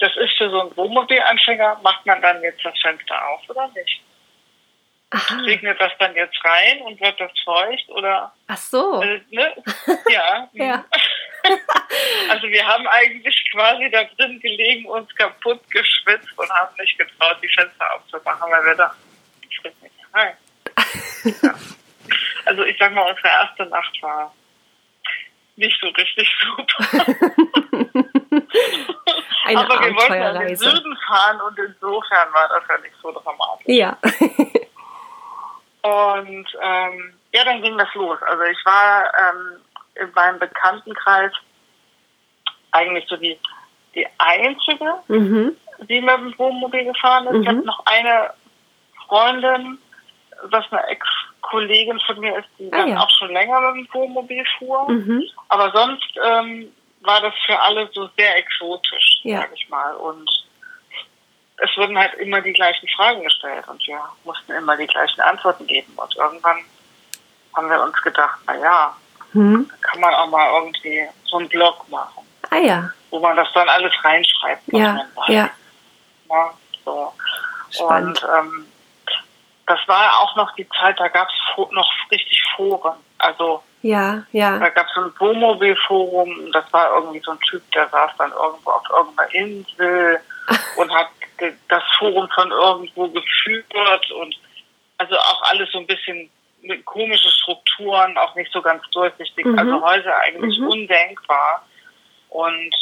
das 0.00 0.14
ist 0.16 0.36
für 0.36 0.50
so 0.50 0.60
einen 0.60 0.76
Wohnmobilanfänger, 0.76 1.80
macht 1.82 2.04
man 2.04 2.20
dann 2.20 2.42
jetzt 2.42 2.64
das 2.64 2.78
Fenster 2.82 3.28
auf 3.28 3.40
oder 3.48 3.68
nicht? 3.74 4.02
Aha. 5.10 5.36
Regnet 5.44 5.80
das 5.80 5.92
dann 6.00 6.14
jetzt 6.16 6.36
rein 6.44 6.82
und 6.82 7.00
wird 7.00 7.20
das 7.20 7.30
feucht 7.44 7.88
oder 7.90 8.32
Ach 8.48 8.56
so. 8.56 9.00
äh, 9.02 9.20
ne? 9.30 9.54
Ja. 10.10 10.48
Ja. 10.52 10.84
Also 12.28 12.48
wir 12.48 12.66
haben 12.66 12.86
eigentlich 12.88 13.50
quasi 13.52 13.90
da 13.90 14.04
drin 14.16 14.40
gelegen, 14.40 14.86
uns 14.86 15.14
kaputt 15.14 15.60
geschwitzt 15.70 16.36
und 16.36 16.50
haben 16.50 16.74
nicht 16.78 16.98
getraut, 16.98 17.36
die 17.42 17.48
Fenster 17.48 17.86
aufzumachen, 17.94 18.50
weil 18.50 18.64
wir 18.64 18.74
dachten, 18.74 19.02
ich 19.48 19.58
friss 19.58 19.74
nicht 19.82 19.94
rein. 20.12 20.36
ja. 21.42 21.54
Also 22.46 22.64
ich 22.64 22.76
sag 22.78 22.92
mal, 22.92 23.08
unsere 23.08 23.28
erste 23.28 23.66
Nacht 23.66 24.02
war 24.02 24.34
nicht 25.56 25.78
so 25.80 25.88
richtig 25.88 26.28
super. 26.40 26.84
Aber 29.46 29.80
wir 29.80 29.94
wollten 29.94 30.14
ja 30.14 30.40
in 30.40 30.48
den. 30.48 30.56
Süden 30.56 30.96
fahren 31.06 31.40
und 31.42 31.58
insofern 31.58 32.32
war 32.32 32.48
das 32.48 32.64
ja 32.68 32.78
nicht 32.78 32.96
so 33.02 33.12
dramatisch. 33.12 33.66
Ja. 33.66 33.96
Und 35.82 36.46
ähm, 36.62 37.14
ja, 37.32 37.44
dann 37.44 37.60
ging 37.62 37.76
das 37.76 37.92
los. 37.94 38.18
Also 38.22 38.42
ich 38.44 38.64
war 38.64 39.04
ähm, 39.04 39.60
in 39.96 40.10
meinem 40.14 40.38
Bekanntenkreis 40.38 41.32
eigentlich 42.72 43.06
so 43.08 43.16
die, 43.16 43.38
die 43.94 44.06
einzige, 44.18 44.94
mhm. 45.08 45.56
die 45.88 46.00
mit 46.00 46.10
dem 46.16 46.38
Wohnmobil 46.38 46.84
gefahren 46.84 47.26
ist. 47.28 47.34
Ich 47.34 47.40
Mhm. 47.42 47.48
habe 47.48 47.66
noch 47.66 47.86
eine 47.86 48.34
Freundin, 49.06 49.78
was 50.44 50.64
eine 50.72 50.86
Ex-Kollegin 50.88 52.00
von 52.00 52.18
mir 52.20 52.36
ist, 52.38 52.48
die 52.58 52.72
Ah, 52.72 52.78
dann 52.78 52.88
ja. 52.88 53.00
auch 53.00 53.10
schon 53.10 53.32
länger 53.32 53.60
mit 53.72 53.86
dem 53.86 53.94
Wohnmobil 53.94 54.44
fuhr. 54.58 54.90
Mhm. 54.90 55.22
Aber 55.48 55.70
sonst 55.72 56.18
ähm, 56.24 56.72
war 57.02 57.20
das 57.20 57.34
für 57.46 57.60
alle 57.60 57.88
so 57.92 58.08
sehr 58.16 58.36
exotisch, 58.36 59.20
Ja. 59.22 59.42
sag 59.42 59.50
ich 59.54 59.68
mal. 59.68 59.94
Und 59.94 60.28
es 61.58 61.70
wurden 61.76 61.96
halt 61.96 62.14
immer 62.14 62.40
die 62.40 62.52
gleichen 62.52 62.88
Fragen 62.88 63.22
gestellt 63.22 63.66
und 63.68 63.86
wir 63.86 64.00
mussten 64.24 64.52
immer 64.52 64.76
die 64.76 64.86
gleichen 64.88 65.20
Antworten 65.20 65.66
geben. 65.66 65.92
Und 65.96 66.16
irgendwann 66.16 66.58
haben 67.54 67.70
wir 67.70 67.80
uns 67.82 67.94
gedacht, 68.02 68.40
na 68.46 68.56
ja, 68.58 68.96
Da 69.34 69.76
kann 69.88 70.00
man 70.00 70.14
auch 70.14 70.28
mal 70.28 70.48
irgendwie 70.60 71.06
so 71.26 71.38
einen 71.38 71.48
Blog 71.48 71.88
machen. 71.90 72.26
Ah 72.50 72.58
ja. 72.58 72.90
Wo 73.10 73.18
man 73.18 73.36
das 73.36 73.48
dann 73.52 73.68
alles 73.68 73.92
reinschreibt. 74.02 74.62
Ja, 74.68 75.06
ja. 75.28 75.50
Ja, 76.30 76.54
so. 76.84 77.12
Spannend. 77.70 78.22
Und 78.22 78.30
ähm, 78.38 78.66
das 79.66 79.80
war 79.86 80.18
auch 80.20 80.36
noch 80.36 80.54
die 80.54 80.68
Zeit, 80.80 80.98
da 81.00 81.08
gab 81.08 81.28
es 81.28 81.70
noch 81.72 81.90
richtig 82.10 82.42
Foren. 82.56 82.98
Also 83.18 83.62
Ja, 83.82 84.22
ja. 84.32 84.58
da 84.58 84.68
gab 84.68 84.86
es 84.86 84.94
so 84.94 85.00
ein 85.02 85.12
Wohnmobilforum, 85.18 86.52
das 86.52 86.70
war 86.72 86.94
irgendwie 86.96 87.20
so 87.20 87.32
ein 87.32 87.40
Typ, 87.40 87.62
der 87.72 87.88
saß 87.88 88.10
dann 88.18 88.32
irgendwo 88.32 88.70
auf 88.70 88.82
irgendeiner 88.90 89.34
Insel 89.34 90.20
und 90.76 90.94
hat 90.94 91.08
das 91.68 91.82
Forum 91.98 92.28
von 92.34 92.50
irgendwo 92.50 93.08
geführt 93.08 94.10
und 94.12 94.36
also 94.98 95.16
auch 95.16 95.42
alles 95.50 95.70
so 95.72 95.78
ein 95.78 95.86
bisschen 95.86 96.30
mit 96.64 96.84
komische 96.84 97.28
Strukturen, 97.30 98.16
auch 98.18 98.34
nicht 98.34 98.50
so 98.52 98.60
ganz 98.62 98.82
durchsichtig. 98.90 99.44
Mhm. 99.44 99.58
Also 99.58 99.82
heute 99.82 100.14
eigentlich 100.16 100.58
Mhm. 100.58 100.68
undenkbar. 100.68 101.64
Und 102.30 102.74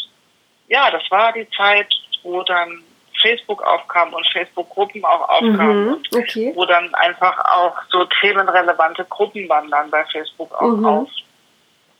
ja, 0.68 0.90
das 0.90 1.02
war 1.10 1.32
die 1.32 1.48
Zeit, 1.50 1.92
wo 2.22 2.42
dann 2.42 2.82
Facebook 3.20 3.62
aufkam 3.62 4.12
und 4.14 4.26
Facebook-Gruppen 4.32 5.04
auch 5.04 5.28
aufkamen 5.28 5.86
Mhm. 5.86 5.92
und 5.94 6.16
Okay. 6.16 6.52
wo 6.54 6.64
dann 6.64 6.92
einfach 6.94 7.38
auch 7.56 7.76
so 7.90 8.04
themenrelevante 8.20 9.04
Gruppen 9.04 9.46
dann, 9.48 9.68
dann 9.70 9.90
bei 9.90 10.04
Facebook 10.06 10.52
auch 10.54 10.76
Mhm. 10.76 11.06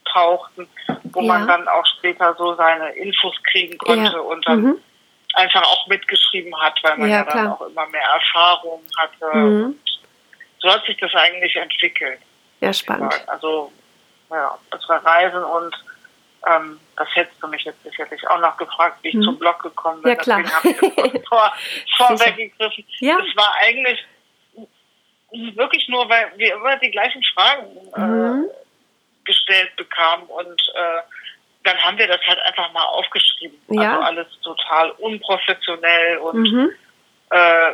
auftauchten, 0.04 0.68
wo 1.04 1.20
Ja. 1.20 1.26
man 1.28 1.46
dann 1.46 1.68
auch 1.68 1.86
später 1.98 2.34
so 2.38 2.54
seine 2.54 2.90
Infos 2.92 3.34
kriegen 3.44 3.76
konnte 3.78 4.12
Ja. 4.12 4.18
und 4.20 4.46
dann 4.48 4.62
Mhm. 4.62 4.78
einfach 5.34 5.62
auch 5.62 5.86
mitgeschrieben 5.86 6.54
hat, 6.60 6.78
weil 6.82 6.96
man 6.98 7.08
Ja, 7.10 7.16
ja, 7.18 7.24
dann 7.24 7.32
klar. 7.32 7.52
auch 7.60 7.66
immer 7.66 7.86
mehr 7.88 8.02
Erfahrung 8.06 8.82
hatte. 8.96 9.36
Mhm. 9.38 9.78
So 10.62 10.70
hat 10.72 10.84
sich 10.86 10.96
das 10.98 11.12
eigentlich 11.14 11.54
entwickelt. 11.56 12.20
Ja, 12.60 12.72
spannend. 12.72 13.12
Also 13.26 13.72
ja, 14.30 14.56
unsere 14.70 15.04
Reisen 15.04 15.42
und 15.44 15.74
ähm, 16.48 16.80
das 16.96 17.08
hättest 17.14 17.42
du 17.42 17.48
mich 17.48 17.62
jetzt 17.64 17.82
sicherlich 17.82 18.26
auch 18.28 18.38
noch 18.40 18.56
gefragt, 18.56 18.98
wie 19.02 19.08
ich 19.08 19.14
Mhm. 19.16 19.22
zum 19.22 19.38
Blog 19.38 19.60
gekommen 19.62 20.02
bin. 20.02 20.10
Ja, 20.10 20.16
klar. 20.16 20.42
Deswegen 20.42 20.54
habe 20.56 20.68
ich 20.68 20.80
das 20.80 21.12
kurz 21.12 21.28
vor, 21.28 21.52
vorweggegriffen. 21.96 22.84
Ja. 23.00 23.18
Es 23.18 23.36
war 23.36 23.52
eigentlich 23.60 24.04
wirklich 25.54 25.88
nur, 25.88 26.08
weil 26.08 26.32
wir 26.36 26.54
immer 26.54 26.76
die 26.78 26.90
gleichen 26.90 27.22
Fragen 27.34 27.66
Mhm. 27.96 28.44
äh, 28.44 29.24
gestellt 29.24 29.74
bekamen 29.76 30.26
und 30.26 30.60
äh, 30.74 31.02
dann 31.64 31.78
haben 31.78 31.96
wir 31.96 32.08
das 32.08 32.20
halt 32.26 32.40
einfach 32.40 32.72
mal 32.72 32.84
aufgeschrieben. 32.84 33.56
Ja. 33.68 33.92
Also 33.98 34.02
alles 34.02 34.26
total 34.42 34.90
unprofessionell 34.92 36.18
und 36.18 36.42
Mhm. 36.42 36.70
äh, 37.30 37.72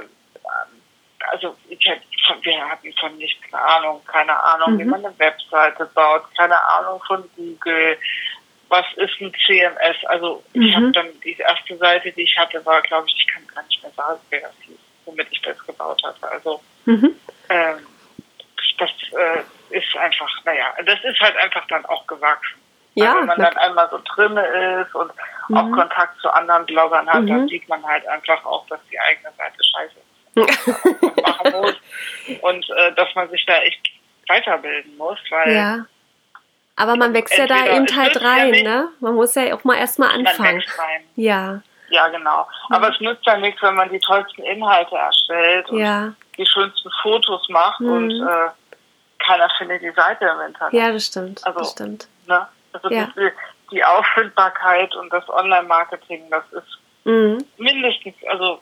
also 1.30 1.56
ich 1.68 1.85
hätt, 1.87 2.02
wir 2.42 2.68
hatten 2.68 2.92
von 2.94 3.16
nichts 3.16 3.40
eine 3.52 3.62
Ahnung, 3.62 4.04
keine 4.04 4.38
Ahnung, 4.42 4.78
wie 4.78 4.85
Mhm. 4.85 4.90
man 4.90 5.04
eine 5.06 5.18
Webseite 5.18 5.87
baut, 5.94 6.23
keine 6.37 6.62
Ahnung 6.62 7.02
von 7.06 7.28
Google, 7.37 7.99
was 8.68 8.85
ist 8.97 9.20
ein 9.20 9.32
CMS, 9.47 9.97
also 10.06 10.44
ich 10.52 10.61
Mhm. 10.61 10.75
habe 10.75 10.92
dann 10.92 11.20
die 11.20 11.37
erste 11.37 11.76
Seite, 11.78 12.12
die 12.12 12.23
ich 12.23 12.37
hatte, 12.38 12.64
war 12.66 12.82
glaube 12.82 13.06
ich, 13.08 13.14
ich 13.18 13.26
kann 13.26 13.47
gar 13.54 13.62
nicht 13.64 13.82
mehr 13.82 13.92
sagen, 13.92 14.20
wer 14.30 14.40
das 14.42 14.54
hieß, 14.64 14.78
womit 15.06 15.28
ich 15.30 15.40
das 15.42 15.58
gebaut 15.66 16.02
hatte, 16.04 16.30
also 16.30 16.61
Mhm. 16.85 17.14
ähm, 17.49 17.87
das 18.78 18.90
äh, 19.12 19.44
ist 19.76 19.97
einfach, 19.97 20.30
naja, 20.44 20.75
das 20.85 21.02
ist 21.04 21.20
halt 21.20 21.37
einfach 21.37 21.66
dann 21.68 21.85
auch 21.87 22.06
gewachsen. 22.06 22.61
Ja, 22.94 23.14
Weil 23.14 23.20
wenn 23.20 23.26
man 23.26 23.38
dann 23.38 23.56
einmal 23.56 23.88
so 23.90 24.00
drinne 24.14 24.44
ist 24.82 24.94
und 24.94 25.11
auch 25.54 25.66
Mhm. 25.66 25.73
Kontakt 25.73 26.20
zu 26.20 26.30
anderen 26.30 26.66
Bloggern 26.66 27.08
hat, 27.08 27.23
Mhm. 27.23 27.26
dann 27.28 27.49
sieht 27.49 27.68
man 27.68 27.85
halt 27.87 28.06
einfach 28.08 28.44
auch, 28.44 28.66
dass 28.68 28.80
die 28.90 28.99
eigene 28.99 29.32
Seite 29.37 29.56
scheiße 29.62 29.94
ist, 29.99 30.07
machen 30.47 31.52
muss 31.61 31.75
und 32.42 32.71
äh, 32.71 32.92
dass 32.95 33.14
man 33.14 33.28
sich 33.30 33.45
da 33.47 33.57
echt 33.62 33.80
weiterbilden 34.28 34.97
muss, 34.97 35.18
weil 35.30 35.54
ja. 35.54 35.87
Aber 36.76 36.95
man 36.97 37.12
wächst 37.12 37.37
ja 37.37 37.47
da 37.47 37.66
eben 37.75 37.87
halt 37.97 38.14
ja 38.14 38.21
rein, 38.28 38.50
nichts. 38.52 38.68
ne? 38.68 38.88
Man 39.00 39.14
muss 39.14 39.35
ja 39.35 39.52
auch 39.54 39.64
mal 39.64 39.76
erstmal 39.76 40.11
anfangen. 40.11 40.62
Ja, 41.16 41.61
Ja, 41.90 42.07
genau. 42.09 42.47
Aber 42.71 42.90
es 42.90 43.00
nützt 43.00 43.26
ja 43.26 43.37
nichts, 43.38 43.61
wenn 43.62 43.75
man 43.75 43.88
die 43.90 43.99
tollsten 43.99 44.42
Inhalte 44.45 44.95
erstellt 44.95 45.68
und 45.71 45.78
ja. 45.80 46.12
die 46.37 46.47
schönsten 46.47 46.88
Fotos 47.02 47.49
macht 47.49 47.80
Mhm. 47.80 47.90
und 47.92 48.11
äh, 48.28 48.50
keiner 49.18 49.49
findet 49.59 49.83
die 49.83 49.90
Seite 49.90 50.26
im 50.26 50.40
Internet. 50.47 50.73
Ja, 50.75 50.92
das 50.92 51.07
stimmt. 51.07 51.45
Also- 51.45 51.59
das 51.59 51.71
stimmt. 51.73 52.09
Ne? 52.28 52.47
Also 52.75 52.90
Ja. 52.90 53.09
die, 53.16 53.30
die 53.73 53.85
Auffindbarkeit 53.85 54.95
und 54.95 55.12
das 55.12 55.28
Online-Marketing, 55.28 56.30
das 56.30 56.45
ist 56.52 56.78
Mhm. 57.04 57.45
mindestens, 57.57 58.14
also 58.28 58.61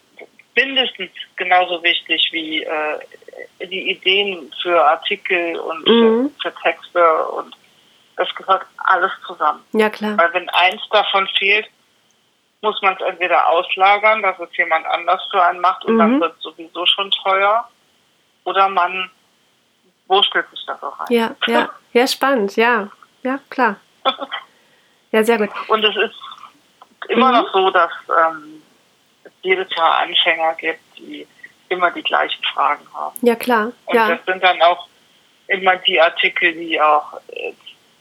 mindestens 0.57 1.11
genauso 1.37 1.83
wichtig 1.83 2.29
wie 2.33 2.63
äh, 2.65 2.99
die 3.61 3.91
Ideen 3.91 4.53
für 4.63 4.83
Artikel 4.85 5.57
und 5.59 5.87
Mhm. 5.87 6.31
für, 6.43 6.51
für 6.51 6.55
Texte 6.63 7.27
und 7.29 7.55
das 8.17 8.35
gehört 8.35 8.63
alles 8.79 9.13
zusammen. 9.27 9.63
Ja, 9.73 9.91
klar. 9.91 10.17
Weil 10.17 10.33
wenn 10.33 10.49
eins 10.49 10.81
davon 10.91 11.29
fehlt, 11.39 11.69
muss 12.63 12.81
man 12.81 12.95
es 12.95 13.01
entweder 13.03 13.47
auslagern, 13.49 14.23
dass 14.23 14.39
es 14.41 14.57
jemand 14.57 14.87
anders 14.87 15.23
für 15.31 15.45
einen 15.45 15.61
macht 15.61 15.85
und 15.85 15.95
Mhm. 15.95 15.99
dann 15.99 16.21
wird 16.21 16.35
es 16.37 16.43
sowieso 16.43 16.87
schon 16.87 17.11
teuer, 17.11 17.69
oder 18.45 18.69
man 18.69 19.11
wurstelt 20.07 20.49
sich 20.51 20.65
da 20.67 20.79
so 20.81 20.89
rein. 20.89 21.07
Ja, 21.11 21.37
ja. 21.47 21.69
Ja, 21.93 22.07
spannend. 22.07 22.57
Ja, 22.57 22.89
ja, 23.23 23.39
klar. 23.51 23.77
Ja, 25.13 25.23
sehr 25.25 25.39
gut. 25.39 25.51
Und 25.69 25.85
es 25.85 25.97
ist 25.97 26.15
immer 27.09 27.29
Mhm. 27.29 27.35
noch 27.39 27.53
so, 27.53 27.71
dass 27.71 27.91
ähm, 28.09 28.56
jedes 29.47 29.69
Jahr 29.77 29.99
Anfänger 29.99 30.55
gibt, 30.55 30.81
die 30.99 31.27
immer 31.69 31.91
die 31.91 32.03
gleichen 32.03 32.43
Fragen 32.45 32.87
haben. 32.95 33.17
Ja, 33.23 33.35
klar. 33.35 33.73
Und 33.87 33.95
Ja, 33.95 34.09
das 34.15 34.25
sind 34.27 34.43
dann 34.43 34.61
auch 34.63 34.89
immer 35.49 35.77
die 35.77 36.01
Artikel, 36.01 36.53
die 36.53 36.81
auch 36.81 37.15
äh, 37.29 37.53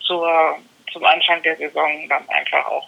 zur, 0.02 0.58
zum 0.92 1.04
Anfang 1.06 1.42
der 1.44 1.56
Saison 1.58 2.08
dann 2.10 2.28
einfach 2.30 2.66
auch 2.68 2.88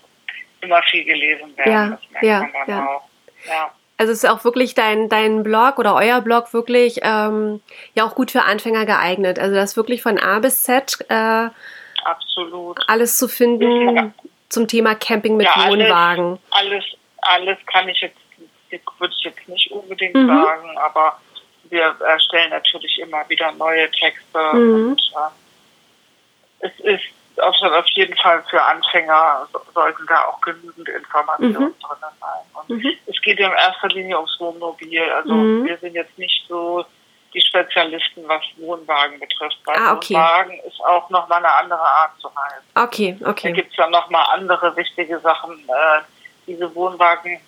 immer 0.62 0.82
viel 0.84 1.04
gelesen 1.04 1.56
werden. 1.58 1.72
Ja, 1.72 1.90
das 1.90 2.12
merkt 2.12 2.26
ja, 2.26 2.40
man 2.40 2.52
dann 2.54 2.70
ja. 2.70 2.88
auch. 2.88 3.04
Ja. 3.48 3.72
also 3.98 4.12
es 4.12 4.24
ist 4.24 4.30
auch 4.30 4.44
wirklich 4.44 4.74
dein, 4.74 5.10
dein 5.10 5.44
Blog 5.44 5.78
oder 5.78 5.96
euer 5.96 6.22
Blog 6.22 6.54
wirklich 6.54 7.00
ähm, 7.04 7.62
ja 7.94 8.06
auch 8.06 8.16
gut 8.16 8.32
für 8.32 8.44
Anfänger 8.44 8.86
geeignet. 8.86 9.38
Also 9.40 9.56
das 9.56 9.78
wirklich 9.78 10.02
von 10.02 10.18
A 10.18 10.40
bis 10.40 10.64
Z 10.64 11.06
äh, 11.10 11.50
Absolut. 12.04 12.80
alles 12.88 13.18
zu 13.18 13.28
finden 13.28 14.14
zum 14.50 14.68
Thema 14.68 14.96
Camping 14.96 15.38
mit 15.38 15.46
Ja, 15.46 15.54
alles. 15.54 15.70
Wohnwagen. 15.70 16.40
Alles, 16.52 16.84
alles 17.22 17.58
kann 17.66 17.90
ich 17.90 18.00
jetzt, 18.00 18.18
würde 19.00 19.14
ich 19.18 19.24
jetzt 19.24 19.48
nicht 19.48 19.72
unbedingt 19.72 20.16
Mhm. 20.16 20.28
sagen, 20.28 20.78
aber 20.78 21.20
wir 21.66 21.96
erstellen 22.06 22.50
natürlich 22.52 22.98
immer 23.00 23.28
wieder 23.30 23.52
neue 23.54 23.90
Texte 23.92 24.40
Mhm. 24.54 24.74
und 24.92 25.02
äh, 25.16 26.68
es 26.68 26.80
ist 26.80 27.04
auf, 27.42 27.56
auf 27.62 27.86
jeden 27.90 28.18
Fall 28.18 28.44
für 28.50 28.62
Anfänger 28.62 29.48
so- 29.54 29.62
sollten 29.74 30.06
da 30.08 30.26
auch 30.26 30.42
genügend 30.42 30.90
Informationen 30.90 31.68
Mhm. 31.68 31.76
drin 31.80 31.98
sein. 32.20 32.46
Und 32.54 32.70
Mhm. 32.70 32.94
es 33.06 33.22
geht 33.22 33.40
in 33.40 33.52
erster 33.52 33.90
Linie 33.90 34.16
ums 34.18 34.36
Wohnmobil. 34.40 35.04
Also 35.12 35.34
Mhm. 35.34 35.66
wir 35.66 35.78
sind 35.78 35.94
jetzt 35.94 36.18
nicht 36.18 36.46
so 36.48 36.84
die 37.34 37.42
Spezialisten, 37.42 38.24
was 38.28 38.42
Wohnwagen 38.56 39.20
betrifft. 39.20 39.58
Weil 39.66 39.78
Ah, 39.78 39.94
okay. 39.94 40.16
Wohnwagen 40.16 40.60
ist 40.62 40.80
auch 40.82 41.08
nochmal 41.12 41.38
eine 41.38 41.52
andere 41.54 41.80
Art 41.82 42.20
zu 42.20 42.28
reisen. 42.30 42.66
Okay, 42.74 43.18
Da 43.20 43.30
okay. 43.30 43.52
gibt 43.54 43.70
es 43.70 43.78
dann 43.78 43.92
nochmal 43.92 44.26
andere 44.34 44.76
wichtige 44.76 45.20
Sachen. 45.20 45.60
Äh, 45.70 46.02
diese 46.48 46.74
Wohnwagen, 46.74 47.40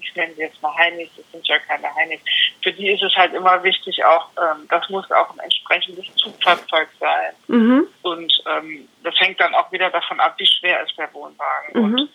ich 0.00 0.14
nenne 0.14 0.34
sie 0.34 0.42
jetzt 0.42 0.60
mal 0.62 0.74
Heinis, 0.76 1.08
das 1.16 1.30
sind 1.32 1.46
ja 1.46 1.58
keine 1.60 1.94
Heinis. 1.94 2.20
Für 2.62 2.72
die 2.72 2.90
ist 2.90 3.02
es 3.02 3.14
halt 3.14 3.34
immer 3.34 3.62
wichtig, 3.62 4.04
auch 4.04 4.28
ähm, 4.36 4.66
das 4.68 4.88
muss 4.88 5.10
auch 5.10 5.30
ein 5.32 5.38
entsprechendes 5.40 6.06
Zugfahrzeug 6.16 6.88
sein. 7.00 7.32
Mhm. 7.48 7.86
Und 8.02 8.32
ähm, 8.50 8.88
das 9.02 9.14
hängt 9.18 9.40
dann 9.40 9.54
auch 9.54 9.70
wieder 9.72 9.90
davon 9.90 10.20
ab, 10.20 10.34
wie 10.38 10.46
schwer 10.46 10.82
ist 10.82 10.96
der 10.98 11.12
Wohnwagen. 11.12 11.72
Und 11.74 11.92
Mhm. 11.92 12.08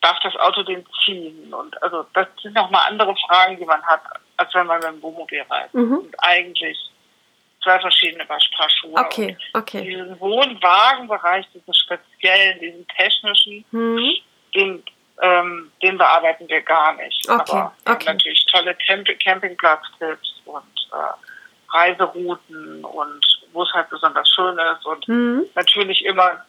darf 0.00 0.18
das 0.20 0.36
Auto 0.36 0.62
den 0.62 0.84
ziehen? 1.04 1.52
Und 1.52 1.80
also 1.82 2.04
das 2.14 2.26
sind 2.42 2.54
nochmal 2.54 2.88
andere 2.88 3.14
Fragen, 3.26 3.56
die 3.58 3.64
man 3.64 3.82
hat, 3.84 4.02
als 4.36 4.54
wenn 4.54 4.66
man 4.66 4.78
mit 4.80 4.88
dem 4.88 5.02
Wohnmobil 5.02 5.42
reist. 5.50 5.74
Mhm. 5.74 5.98
Und 5.98 6.14
eigentlich 6.18 6.78
zwei 7.62 7.80
verschiedene 7.80 8.24
Paar 8.24 8.38
Schuhe. 8.70 8.94
Okay, 8.94 9.36
Und 9.52 9.60
okay. 9.62 9.82
diesen 9.82 10.18
Wohnwagenbereich, 10.20 11.44
diesen 11.52 11.74
speziellen, 11.74 12.60
diesen 12.60 12.86
technischen, 12.88 13.64
Mhm. 13.72 14.14
den, 14.54 14.84
ähm, 15.20 15.70
den 15.82 15.98
bearbeiten 15.98 16.48
wir 16.48 16.60
gar 16.62 16.94
nicht. 16.94 17.28
Okay, 17.28 17.40
Aber 17.40 17.52
wir 17.52 17.60
haben 17.62 17.72
okay. 17.86 18.12
natürlich 18.12 18.46
tolle 18.46 18.74
Camp 18.86 19.08
Campingplatztipps 19.22 20.42
und 20.44 20.88
äh, 20.92 21.76
Reiserouten 21.76 22.84
und 22.84 23.26
wo 23.52 23.62
es 23.62 23.72
halt 23.72 23.90
besonders 23.90 24.28
schön 24.30 24.58
ist. 24.58 24.86
Und 24.86 25.08
Mhm. 25.08 25.44
natürlich 25.54 26.04
immer 26.04 26.44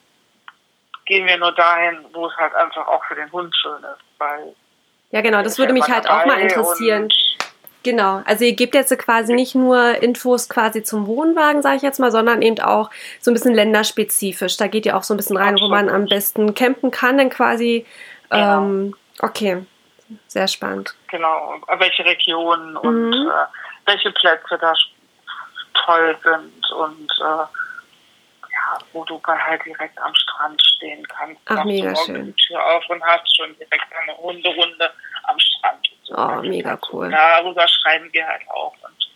gehen 1.05 1.25
wir 1.27 1.38
nur 1.38 1.51
dahin, 1.53 2.05
wo 2.13 2.27
es 2.27 2.38
halt 2.38 2.53
einfach 2.55 2.88
auch 2.88 3.03
für 3.05 3.15
den 3.15 3.31
Hund 3.31 3.53
schön 3.55 3.79
ist. 3.79 4.03
Weil 4.19 4.53
Ja, 5.11 5.21
genau, 5.21 5.41
das 5.41 5.57
würde 5.57 5.73
mich 5.73 5.88
halt 5.89 6.07
auch 6.07 6.25
mal 6.25 6.39
interessieren. 6.39 7.09
Genau, 7.81 8.21
also 8.25 8.43
ihr 8.43 8.53
gebt 8.53 8.75
jetzt 8.75 8.95
quasi 8.99 9.33
nicht 9.33 9.55
nur 9.55 10.03
Infos 10.03 10.49
quasi 10.49 10.83
zum 10.83 11.07
Wohnwagen, 11.07 11.61
sage 11.61 11.77
ich 11.77 11.81
jetzt 11.81 11.99
mal, 11.99 12.11
sondern 12.11 12.41
eben 12.41 12.59
auch 12.59 12.89
so 13.21 13.31
ein 13.31 13.33
bisschen 13.33 13.53
länderspezifisch. 13.55 14.57
Da 14.57 14.67
geht 14.67 14.85
ihr 14.85 14.97
auch 14.97 15.03
so 15.03 15.13
ein 15.13 15.17
bisschen 15.17 15.38
rein, 15.38 15.55
wo 15.59 15.69
man 15.69 15.89
am 15.89 16.05
besten 16.05 16.53
campen 16.53 16.91
kann, 16.91 17.17
dann 17.17 17.29
quasi. 17.29 17.85
Genau. 18.29 18.57
Ähm, 18.62 18.95
okay, 19.21 19.65
sehr 20.27 20.48
spannend. 20.48 20.93
Genau, 21.07 21.59
welche 21.77 22.05
Regionen 22.05 22.77
und 22.77 23.09
Mhm. 23.09 23.29
äh, 23.29 23.45
welche 23.86 24.12
Plätze 24.12 24.57
da 24.59 24.74
toll 25.86 26.15
sind 26.24 26.71
und 26.71 27.12
äh, 27.21 27.25
ja, 28.51 28.77
wo 28.93 29.03
du 29.05 29.19
halt 29.25 29.65
direkt 29.65 29.98
am 30.00 30.13
Strand 30.15 30.62
stehen 30.62 31.07
kannst. 31.07 31.41
Ach, 31.48 31.63
mega 31.63 31.95
schön. 31.95 32.25
die 32.27 32.33
Tür 32.33 32.63
auf 32.63 32.83
und 32.89 33.03
hast 33.03 33.36
schon 33.36 33.55
direkt 33.55 33.86
eine 34.01 34.13
runde 34.13 34.50
Runde 34.50 34.91
am 35.24 35.39
Strand. 35.39 35.89
So, 36.03 36.15
Oh, 36.15 36.41
mega 36.41 36.71
dazu. 36.75 36.89
cool. 36.98 37.09
Darüber 37.12 37.67
schreiben 37.67 38.09
wir 38.12 38.27
halt 38.27 38.41
auch 38.50 38.74
und 38.83 39.09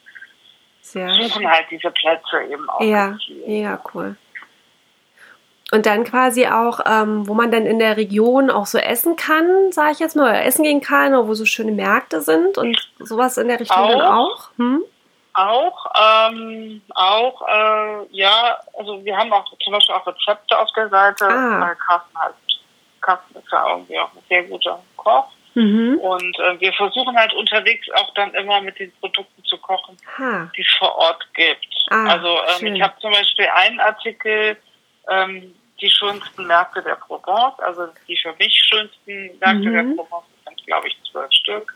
Sehr 0.82 1.10
suchen 1.10 1.50
halt 1.50 1.66
diese 1.72 1.90
Plätze 1.92 2.44
eben 2.50 2.70
auch. 2.70 2.82
Ja, 2.82 3.18
mega 3.46 3.82
cool. 3.94 4.16
Und 5.74 5.88
dann 5.88 6.04
quasi 6.04 6.46
auch, 6.46 6.82
ähm, 6.86 7.28
wo 7.28 7.34
man 7.34 7.50
dann 7.50 7.66
in 7.66 7.80
der 7.80 7.98
Region 7.98 8.52
auch 8.52 8.68
so 8.68 8.78
essen 8.78 9.16
kann, 9.16 9.72
sage 9.72 9.94
ich 9.94 10.00
jetzt 10.00 10.16
mal, 10.16 10.30
oder 10.30 10.46
essen 10.46 10.62
gehen 10.64 10.82
kann, 10.82 11.16
oder 11.16 11.28
wo 11.28 11.34
so 11.34 11.46
schöne 11.46 11.72
Märkte 11.72 12.22
sind 12.22 12.60
und 12.60 12.78
sowas 13.00 13.38
in 13.40 13.48
der 13.48 13.60
Richtung 13.60 13.88
dann 13.88 14.02
auch. 14.02 14.50
Hm? 14.58 14.84
Auch, 15.34 15.92
ähm, 16.30 16.82
auch, 16.94 17.42
äh, 17.48 18.06
ja, 18.12 18.56
also 18.78 19.04
wir 19.04 19.18
haben 19.18 19.34
auch 19.34 19.46
zum 19.64 19.74
Beispiel 19.74 19.96
auch 19.96 20.06
Rezepte 20.06 20.60
auf 20.60 20.70
der 20.76 20.90
Seite, 20.90 21.26
Ah. 21.26 21.60
weil 21.62 21.76
Carsten 21.78 22.18
halt, 22.20 22.36
Carsten 23.02 23.36
ist 23.40 23.52
ja 23.52 23.68
irgendwie 23.72 23.98
auch 23.98 24.12
ein 24.14 24.24
sehr 24.30 24.44
guter 24.44 24.80
Koch. 24.96 25.26
Mhm. 25.56 25.98
Und 26.02 26.40
äh, 26.40 26.60
wir 26.60 26.74
versuchen 26.74 27.16
halt 27.18 27.34
unterwegs 27.34 27.88
auch 27.96 28.14
dann 28.14 28.32
immer 28.36 28.62
mit 28.62 28.78
den 28.78 28.92
Produkten 29.00 29.44
zu 29.46 29.58
kochen, 29.58 29.98
Ha. 30.20 30.52
die 30.56 30.62
es 30.62 30.74
vor 30.78 30.96
Ort 30.96 31.28
gibt. 31.34 31.66
Ah, 31.90 32.10
also 32.12 32.38
ähm, 32.62 32.76
ich 32.76 32.82
habe 32.84 32.94
zum 33.00 33.12
Beispiel 33.12 33.48
einen 33.56 33.80
Artikel, 33.80 34.58
ähm, 35.10 35.56
die 35.84 35.90
schönsten 35.90 36.48
Märkte 36.48 36.82
der 36.82 36.96
Provence, 36.96 37.60
also 37.60 37.88
die 38.08 38.18
für 38.18 38.34
mich 38.40 38.54
schönsten 38.72 39.38
Märkte 39.40 39.70
Mhm. 39.70 39.74
der 39.74 39.96
Provence 39.96 40.26
sind, 40.46 40.66
glaube 40.66 40.88
ich, 40.88 40.98
zwölf 41.12 41.32
Stück. 41.32 41.76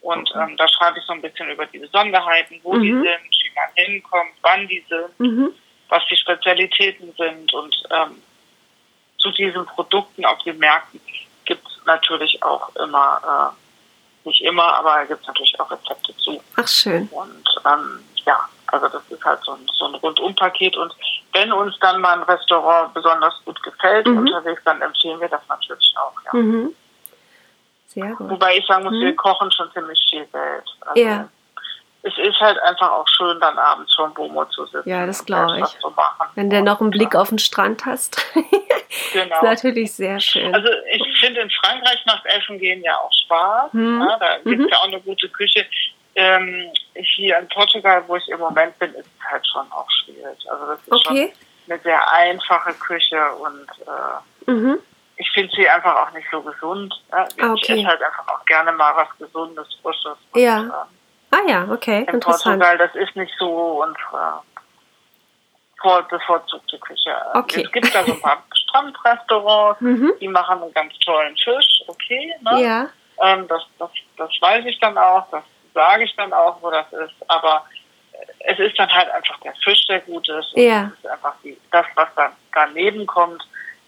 Und 0.00 0.30
ähm, 0.34 0.56
da 0.56 0.66
schreibe 0.68 0.98
ich 0.98 1.04
so 1.04 1.12
ein 1.12 1.22
bisschen 1.22 1.48
über 1.50 1.66
die 1.66 1.78
Besonderheiten, 1.78 2.58
wo 2.62 2.76
die 2.78 2.92
Mhm. 2.92 3.02
sind, 3.02 3.30
wie 3.42 3.52
man 3.54 3.68
hinkommt, 3.86 4.32
wann 4.42 4.66
die 4.68 4.84
sind, 4.88 5.20
Mhm. 5.20 5.50
was 5.88 6.02
die 6.10 6.16
Spezialitäten 6.16 7.12
sind. 7.16 7.52
Und 7.54 7.76
ähm, 7.90 8.22
zu 9.18 9.30
diesen 9.30 9.64
Produkten 9.66 10.24
auf 10.24 10.38
den 10.42 10.58
Märkten 10.58 11.00
gibt 11.44 11.66
es 11.66 11.84
natürlich 11.86 12.42
auch 12.42 12.74
immer, 12.76 13.54
äh, 13.54 14.28
nicht 14.28 14.40
immer, 14.42 14.78
aber 14.78 15.04
gibt 15.06 15.20
es 15.20 15.26
natürlich 15.26 15.58
auch 15.60 15.70
Rezepte 15.70 16.16
zu. 16.16 16.42
Ach, 16.56 16.68
schön. 16.68 17.06
Und 17.08 17.44
ähm, 17.66 18.04
ja, 18.26 18.40
also 18.68 18.88
das 18.88 19.02
ist 19.10 19.24
halt 19.24 19.40
so 19.44 19.52
ein, 19.52 19.66
so 19.74 19.86
ein 19.86 19.94
Rundumpaket. 19.96 20.76
Und 20.76 20.94
wenn 21.34 21.52
uns 21.52 21.78
dann 21.80 22.00
mal 22.00 22.14
ein 22.14 22.22
Restaurant 22.22 22.94
besonders 22.94 23.34
gut 23.44 23.62
gefällt 23.62 24.06
Mhm. 24.06 24.18
unterwegs, 24.18 24.62
dann 24.64 24.80
empfehlen 24.80 25.20
wir 25.20 25.28
das 25.28 25.42
natürlich 25.48 25.94
auch. 25.98 26.12
Ja. 26.24 26.38
Mhm. 26.40 26.74
Sehr 27.86 28.06
gut. 28.14 28.30
Wobei 28.30 28.56
ich 28.56 28.66
sagen 28.66 28.84
muss, 28.84 28.94
Mhm. 28.94 29.00
wir 29.02 29.16
kochen 29.16 29.50
schon 29.52 29.70
ziemlich 29.72 30.00
viel 30.10 30.26
selbst. 30.32 30.74
Also 30.86 31.00
Ja. 31.02 31.28
Es 32.06 32.12
ist 32.18 32.38
halt 32.38 32.58
einfach 32.58 32.90
auch 32.90 33.08
schön, 33.08 33.40
dann 33.40 33.56
abends 33.58 33.94
vor 33.94 34.08
dem 34.08 34.12
Bomo 34.14 34.44
zu 34.46 34.66
sitzen. 34.66 34.86
Ja, 34.86 35.06
das 35.06 35.20
und 35.20 35.26
glaub 35.26 35.48
selbst 35.48 35.78
was 35.82 35.92
ich. 36.30 36.36
Wenn 36.36 36.50
du 36.50 36.60
noch 36.62 36.78
einen 36.82 36.90
Blick 36.90 37.14
auf 37.16 37.30
den 37.30 37.38
Strand 37.38 37.84
hast. 37.86 38.16
Genau. 39.12 39.34
ist 39.36 39.42
natürlich 39.42 39.92
sehr 39.92 40.20
schön. 40.20 40.54
Also 40.54 40.68
ich 40.92 41.18
finde, 41.18 41.40
in 41.40 41.50
Frankreich 41.50 42.04
macht 42.06 42.24
Essen 42.26 42.58
gehen 42.60 42.80
ja 42.84 42.96
auch 42.96 43.10
Spaß. 43.24 43.72
Mhm. 43.72 44.00
Ja, 44.08 44.16
da 44.20 44.36
gibt 44.38 44.60
es 44.60 44.66
Mhm. 44.66 44.68
ja 44.70 44.76
auch 44.78 44.84
eine 44.84 45.00
gute 45.00 45.28
Küche. 45.30 45.66
Ähm, 46.16 46.70
hier 46.94 47.38
in 47.38 47.48
Portugal, 47.48 48.04
wo 48.06 48.16
ich 48.16 48.28
im 48.28 48.38
Moment 48.40 48.78
bin, 48.78 48.94
ist 48.94 49.06
es 49.06 49.30
halt 49.30 49.46
schon 49.46 49.70
auch 49.72 49.88
schwierig. 49.90 50.38
Also 50.50 50.66
das 50.66 50.80
ist 50.80 50.92
Okay. 50.92 51.32
schon 51.34 51.72
eine 51.72 51.82
sehr 51.82 52.12
einfache 52.12 52.72
Küche 52.74 53.32
und 53.36 53.66
äh, 53.86 54.50
Mhm. 54.50 54.78
ich 55.16 55.28
finde 55.32 55.52
sie 55.56 55.68
einfach 55.68 55.96
auch 55.96 56.12
nicht 56.12 56.26
so 56.30 56.40
gesund. 56.42 56.94
Ja? 57.10 57.26
Ich 57.36 57.42
Ah, 57.42 57.52
okay. 57.52 57.80
esse 57.80 57.86
halt 57.86 58.02
einfach 58.02 58.28
auch 58.28 58.44
gerne 58.44 58.70
mal 58.72 58.94
was 58.96 59.08
Gesundes, 59.18 59.66
Frisches. 59.82 60.16
Und, 60.32 60.40
Ja. 60.40 60.58
ähm, 60.60 60.72
Ah 61.30 61.40
ja, 61.48 61.66
okay, 61.68 62.06
in. 62.12 62.20
Portugal, 62.20 62.78
das 62.78 62.94
ist 62.94 63.16
nicht 63.16 63.32
so 63.40 63.82
unsere 63.82 64.42
vor- 65.82 66.02
bevorzugte 66.04 66.78
Küche. 66.78 67.12
Okay. 67.34 67.62
Es 67.64 67.72
gibt 67.72 67.92
da 67.92 68.04
so 68.04 68.12
ein 68.12 68.20
paar 68.20 68.44
Strandrestaurants, 68.54 69.80
Mhm. 69.80 70.12
die 70.20 70.28
machen 70.28 70.62
einen 70.62 70.72
ganz 70.74 70.96
tollen 71.00 71.36
Fisch, 71.36 71.82
okay. 71.88 72.32
Ne? 72.42 72.62
Ja, 72.62 72.88
Ähm, 73.22 73.46
das, 73.48 73.62
das, 73.78 73.90
das 74.16 74.30
weiß 74.40 74.64
ich 74.66 74.78
dann 74.80 74.96
auch, 74.98 75.26
das 75.30 75.42
sage 75.74 76.04
ich 76.04 76.14
dann 76.16 76.32
auch, 76.32 76.56
wo 76.62 76.70
das 76.70 76.86
ist. 76.92 77.14
Aber 77.28 77.64
es 78.40 78.58
ist 78.58 78.78
dann 78.78 78.88
halt 78.92 79.10
einfach 79.10 79.38
der 79.40 79.54
Fisch, 79.62 79.86
der 79.86 80.00
gut 80.00 80.28
ist. 80.28 80.54
Und 80.54 80.62
Ja. 80.62 80.90
Ist 81.02 81.06
einfach 81.06 81.34
die, 81.42 81.58
das, 81.72 81.86
was 81.94 82.08
dann 82.16 82.32
daneben 82.52 83.06
kommt, 83.06 83.42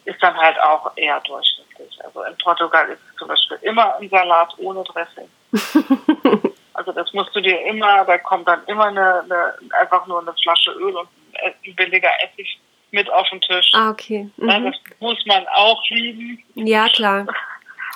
ist 0.05 0.23
dann 0.23 0.37
halt 0.37 0.61
auch 0.61 0.93
eher 0.97 1.21
durchschnittlich. 1.21 1.99
Also 2.05 2.23
in 2.25 2.37
Portugal 2.39 2.89
ist 2.89 3.01
es 3.11 3.17
zum 3.17 3.29
Beispiel 3.29 3.59
immer 3.63 3.97
ein 3.97 4.09
Salat 4.09 4.53
ohne 4.59 4.85
Dressing. 4.85 5.29
Also 6.79 6.93
das 6.93 7.11
musst 7.15 7.35
du 7.35 7.41
dir 7.41 7.59
immer, 7.65 8.05
da 8.05 8.19
kommt 8.19 8.47
dann 8.47 8.63
immer 8.67 8.89
eine, 8.89 9.21
eine 9.23 9.55
einfach 9.81 10.07
nur 10.07 10.21
eine 10.21 10.35
Flasche 10.35 10.73
Öl 10.73 10.95
und 10.95 11.09
ein, 11.43 11.75
billiger 11.75 12.11
Essig 12.23 12.61
mit 12.91 13.11
auf 13.11 13.27
den 13.31 13.41
Tisch. 13.41 13.71
ah, 13.73 13.89
okay. 13.89 14.29
Ja, 14.37 14.59
Mhm. 14.59 14.65
das 14.67 14.77
muss 15.01 15.25
man 15.25 15.47
auch 15.55 15.83
lieben. 15.89 16.45
Ja, 16.55 16.87
klar. 16.91 17.27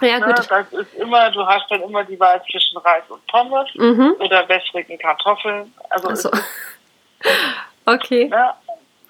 Ja, 0.01 0.19
Ne, 0.19 0.27
gut. 0.27 0.51
das 0.51 0.73
ist 0.73 0.95
immer, 0.95 1.31
du 1.31 1.47
hast 1.47 1.71
dann 1.71 1.83
immer 1.83 2.05
die 2.05 2.19
Wahl 2.19 2.43
zwischen 2.51 2.79
Reis 2.79 3.03
und 3.09 3.25
Pommes 3.27 3.69
Mhm. 3.75 4.15
oder 4.19 4.49
wässrigen 4.49 4.99
Kartoffeln. 4.99 5.73
Also, 5.91 6.09
Also, 6.09 6.31
okay. 7.87 8.29
ne, 8.29 8.51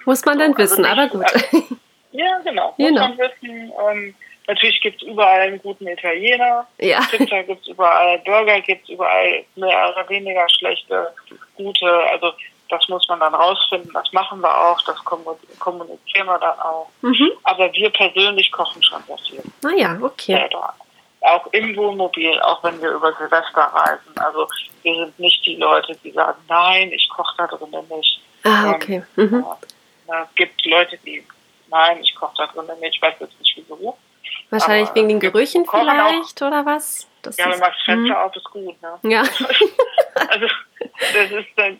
Muss 0.05 0.25
man 0.25 0.39
dann 0.39 0.51
Also 0.55 0.63
wissen, 0.63 0.81
nicht- 0.81 0.91
aber 0.91 1.07
gut. 1.07 1.25
ja, 2.11 2.39
genau. 2.43 2.73
Muss 2.77 2.87
Genau. 2.87 3.01
man 3.01 3.17
wissen. 3.19 3.71
Ähm, 3.89 4.15
natürlich 4.47 4.81
gibt 4.81 5.01
es 5.01 5.07
überall 5.07 5.41
einen 5.41 5.61
guten 5.61 5.87
Italiener. 5.87 6.65
Ja. 6.79 6.99
Pizza 7.11 7.43
gibt 7.43 7.61
es 7.61 7.67
überall, 7.67 8.17
Burger 8.25 8.59
gibt 8.61 8.83
es 8.83 8.89
überall, 8.89 9.45
mehr 9.55 9.89
oder 9.95 10.09
weniger 10.09 10.47
schlechte, 10.49 11.13
gute. 11.55 11.87
Also 12.11 12.33
das 12.69 12.87
muss 12.89 13.07
man 13.09 13.19
dann 13.19 13.35
rausfinden. 13.35 13.91
Das 13.93 14.11
machen 14.11 14.39
wir 14.41 14.49
auch, 14.57 14.81
das 14.85 14.97
kommu- 15.05 15.37
kommunizieren 15.59 16.25
wir 16.27 16.39
dann 16.39 16.59
auch. 16.59 16.87
Mhm. 17.01 17.31
Aber 17.43 17.71
wir 17.71 17.89
persönlich 17.91 18.51
kochen 18.51 18.81
schon 18.81 19.03
sehr 19.03 19.17
viel 19.19 19.43
Naja, 19.61 19.97
okay. 20.01 20.33
selber. 20.37 20.73
Auch 21.21 21.45
im 21.53 21.75
Wohnmobil, 21.77 22.39
auch 22.41 22.63
wenn 22.63 22.81
wir 22.81 22.91
über 22.91 23.13
Silvester 23.13 23.61
reisen. 23.61 24.17
Also 24.17 24.47
wir 24.83 24.95
sind 25.05 25.19
nicht 25.19 25.45
die 25.45 25.55
Leute, 25.55 25.95
die 26.03 26.11
sagen, 26.11 26.39
nein, 26.47 26.91
ich 26.91 27.07
koche 27.09 27.35
da 27.37 27.47
drinnen 27.47 27.85
nicht. 27.89 28.21
Ah, 28.43 28.65
Ähm, 28.69 28.73
okay. 28.73 29.03
Mhm. 29.15 29.45
ja, 30.07 30.23
Es 30.23 30.35
gibt 30.35 30.65
Leute, 30.65 30.97
die, 31.05 31.23
nein, 31.69 31.99
ich 32.01 32.15
koche 32.15 32.33
da 32.37 32.47
drinnen 32.47 32.79
nicht. 32.79 32.95
Ich 32.95 33.01
weiß 33.01 33.15
jetzt 33.19 33.39
nicht 33.39 33.53
wieso. 33.55 33.97
Wahrscheinlich 34.49 34.87
aber 34.89 34.95
wegen 34.95 35.09
den 35.09 35.19
Gerüchen 35.19 35.65
kochen 35.65 35.87
auch. 35.89 36.09
vielleicht 36.09 36.41
oder 36.41 36.65
was? 36.65 37.07
Das 37.21 37.37
Ja, 37.37 37.45
wenn 37.51 37.59
man 37.59 37.69
das 37.69 37.77
Mhm. 37.87 38.07
Fenster 38.07 38.25
auf 38.25 38.35
ist 38.35 38.43
gut. 38.45 38.81
Ne? 38.81 38.99
Ja. 39.03 39.23
Also 40.29 40.45
das 41.13 41.31
ist 41.31 41.47
dann 41.55 41.79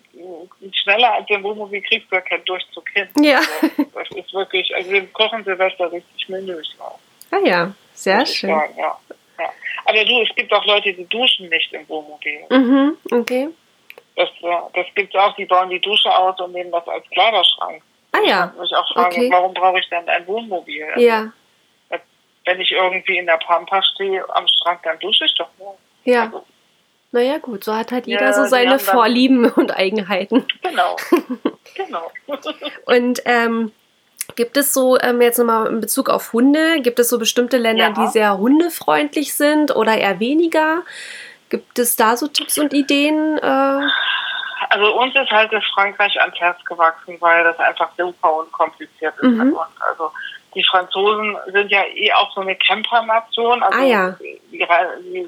schneller 0.71 1.13
als 1.15 1.30
im 1.30 1.43
Wohnmobil 1.43 1.82
kriegst 1.82 2.10
du 2.12 2.15
ja 2.15 2.21
keinen 2.21 2.45
Durchzug 2.45 2.88
hin. 2.89 3.08
Ja. 3.19 3.39
Also, 3.39 3.84
das 3.93 4.10
ist 4.12 4.34
wirklich, 4.34 4.73
also 4.73 4.89
wir 4.89 5.06
kochen 5.08 5.43
Silvester 5.43 5.91
richtig 5.91 6.30
mündlich 6.30 6.73
auch. 6.80 6.97
Ah 7.32 7.39
ja, 7.43 7.71
sehr 7.93 8.25
schön. 8.25 8.49
Sagen, 8.51 8.73
ja. 8.77 8.97
Ja. 9.41 9.49
Aber 9.86 10.06
du, 10.06 10.21
es 10.21 10.36
gibt 10.36 10.51
auch 10.54 10.65
Leute, 10.65 10.93
die 10.93 11.06
duschen 11.06 11.49
nicht 11.49 11.71
im 11.73 11.88
Wohnmobil. 11.89 12.39
Mhm, 12.49 12.97
okay. 13.12 13.49
Das, 14.15 14.30
äh, 14.41 14.58
das 14.73 14.86
gibt 14.95 15.13
es 15.15 15.19
auch, 15.19 15.36
die 15.36 15.45
bauen 15.45 15.69
die 15.69 15.80
Dusche 15.80 16.13
aus 16.15 16.39
und 16.39 16.51
nehmen 16.54 16.71
das 16.71 16.88
als 16.88 17.08
Kleiderschrank. 17.10 17.82
Ah 18.12 18.19
ja, 18.25 18.54
ich 18.63 18.75
auch 18.75 18.93
frage, 18.93 19.15
Okay. 19.15 19.30
warum 19.32 19.54
brauche 19.54 19.80
ich 19.80 19.89
denn 19.89 20.08
ein 20.08 20.27
Wohnmobil? 20.27 20.84
Also, 20.86 20.99
ja, 20.99 21.32
Wenn 22.45 22.60
ich 22.60 22.71
irgendwie 22.71 23.17
in 23.19 23.25
der 23.27 23.38
Pampa 23.38 23.82
stehe 23.84 24.23
am 24.36 24.47
Strand, 24.47 24.80
dann 24.84 24.99
dusche 24.99 25.25
ich 25.25 25.36
doch 25.36 25.47
nur. 25.60 25.77
ja. 26.06 26.23
Also, 26.23 26.43
Naja, 27.13 27.38
gut, 27.39 27.63
so 27.63 27.75
hat 27.75 27.91
halt 27.91 28.08
jeder 28.08 28.25
Ja, 28.27 28.34
so 28.34 28.45
seine 28.45 28.71
dann- 28.71 28.80
Vorlieben 28.80 29.45
und 29.56 29.71
Eigenheiten. 29.77 30.45
genau. 30.62 30.95
genau. 31.75 32.12
Und 32.86 33.21
ähm, 33.25 33.71
gibt 34.36 34.58
es 34.58 34.74
so, 34.74 34.98
ähm, 35.00 35.22
jetzt 35.22 35.38
nochmal 35.38 35.67
in 35.67 35.82
Bezug 35.82 36.10
auf 36.10 36.34
Hunde, 36.34 36.82
gibt 36.82 37.00
es 37.00 37.10
so 37.10 37.20
bestimmte 37.20 37.58
Länder, 37.58 37.89
Ja. 37.89 37.94
die 37.94 38.08
sehr 38.08 38.38
hundefreundlich 38.38 39.34
sind 39.34 39.76
oder 39.76 39.98
eher 39.98 40.20
weniger? 40.20 40.84
Gibt 41.50 41.80
es 41.80 41.96
da 41.96 42.15
so 42.15 42.28
Tipps 42.28 42.58
und 42.58 42.74
Ideen? 42.74 43.38
Äh, 43.38 43.82
Also 44.70 44.96
uns 44.98 45.13
ist 45.15 45.30
halt 45.32 45.52
das 45.52 45.63
Frankreich 45.74 46.20
ans 46.22 46.39
Herz 46.39 46.63
gewachsen, 46.65 47.17
weil 47.20 47.44
das 47.44 47.60
einfach 47.60 47.89
super 47.98 48.34
unkompliziert 48.36 49.13
ist. 49.17 49.24
Mhm. 49.24 49.58
Also 49.80 50.12
die 50.56 50.63
Franzosen 50.63 51.36
sind 51.52 51.70
ja 51.72 51.84
eh 51.94 52.12
auch 52.13 52.34
so 52.34 52.41
eine 52.41 52.56
Campernation. 52.56 53.62
Also 53.63 53.80
Ah, 53.80 53.84
ja. 53.84 54.12
die, 54.22 54.39
die, 54.52 55.28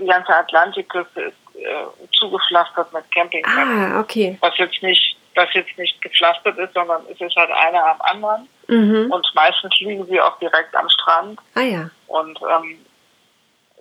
die 0.00 0.06
ganze 0.06 0.34
Atlantikküste 0.34 1.20
ist 1.20 1.36
äh, 1.56 1.84
zugepflastert 2.18 2.92
mit 2.92 3.04
Campingplätzen. 3.12 3.92
ah, 3.94 4.00
okay. 4.00 4.36
Was 4.40 4.56
jetzt 4.58 4.82
nicht, 4.82 5.16
was 5.34 5.52
jetzt 5.54 5.76
nicht 5.78 6.00
gepflastert 6.02 6.58
ist, 6.58 6.74
sondern 6.74 7.02
es 7.10 7.20
ist 7.20 7.36
halt 7.36 7.50
einer 7.50 7.84
am 7.86 8.00
anderen. 8.02 8.48
Mhm. 8.68 9.10
Und 9.12 9.26
meistens 9.34 9.74
liegen 9.80 10.04
sie 10.06 10.20
auch 10.20 10.38
direkt 10.38 10.74
am 10.74 10.88
Strand. 10.88 11.38
Ah 11.54 11.60
ja. 11.60 11.90
Und 12.06 12.38
ähm, 12.42 12.84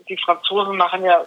die 0.09 0.17
Franzosen 0.17 0.75
machen 0.77 1.05
ja 1.05 1.23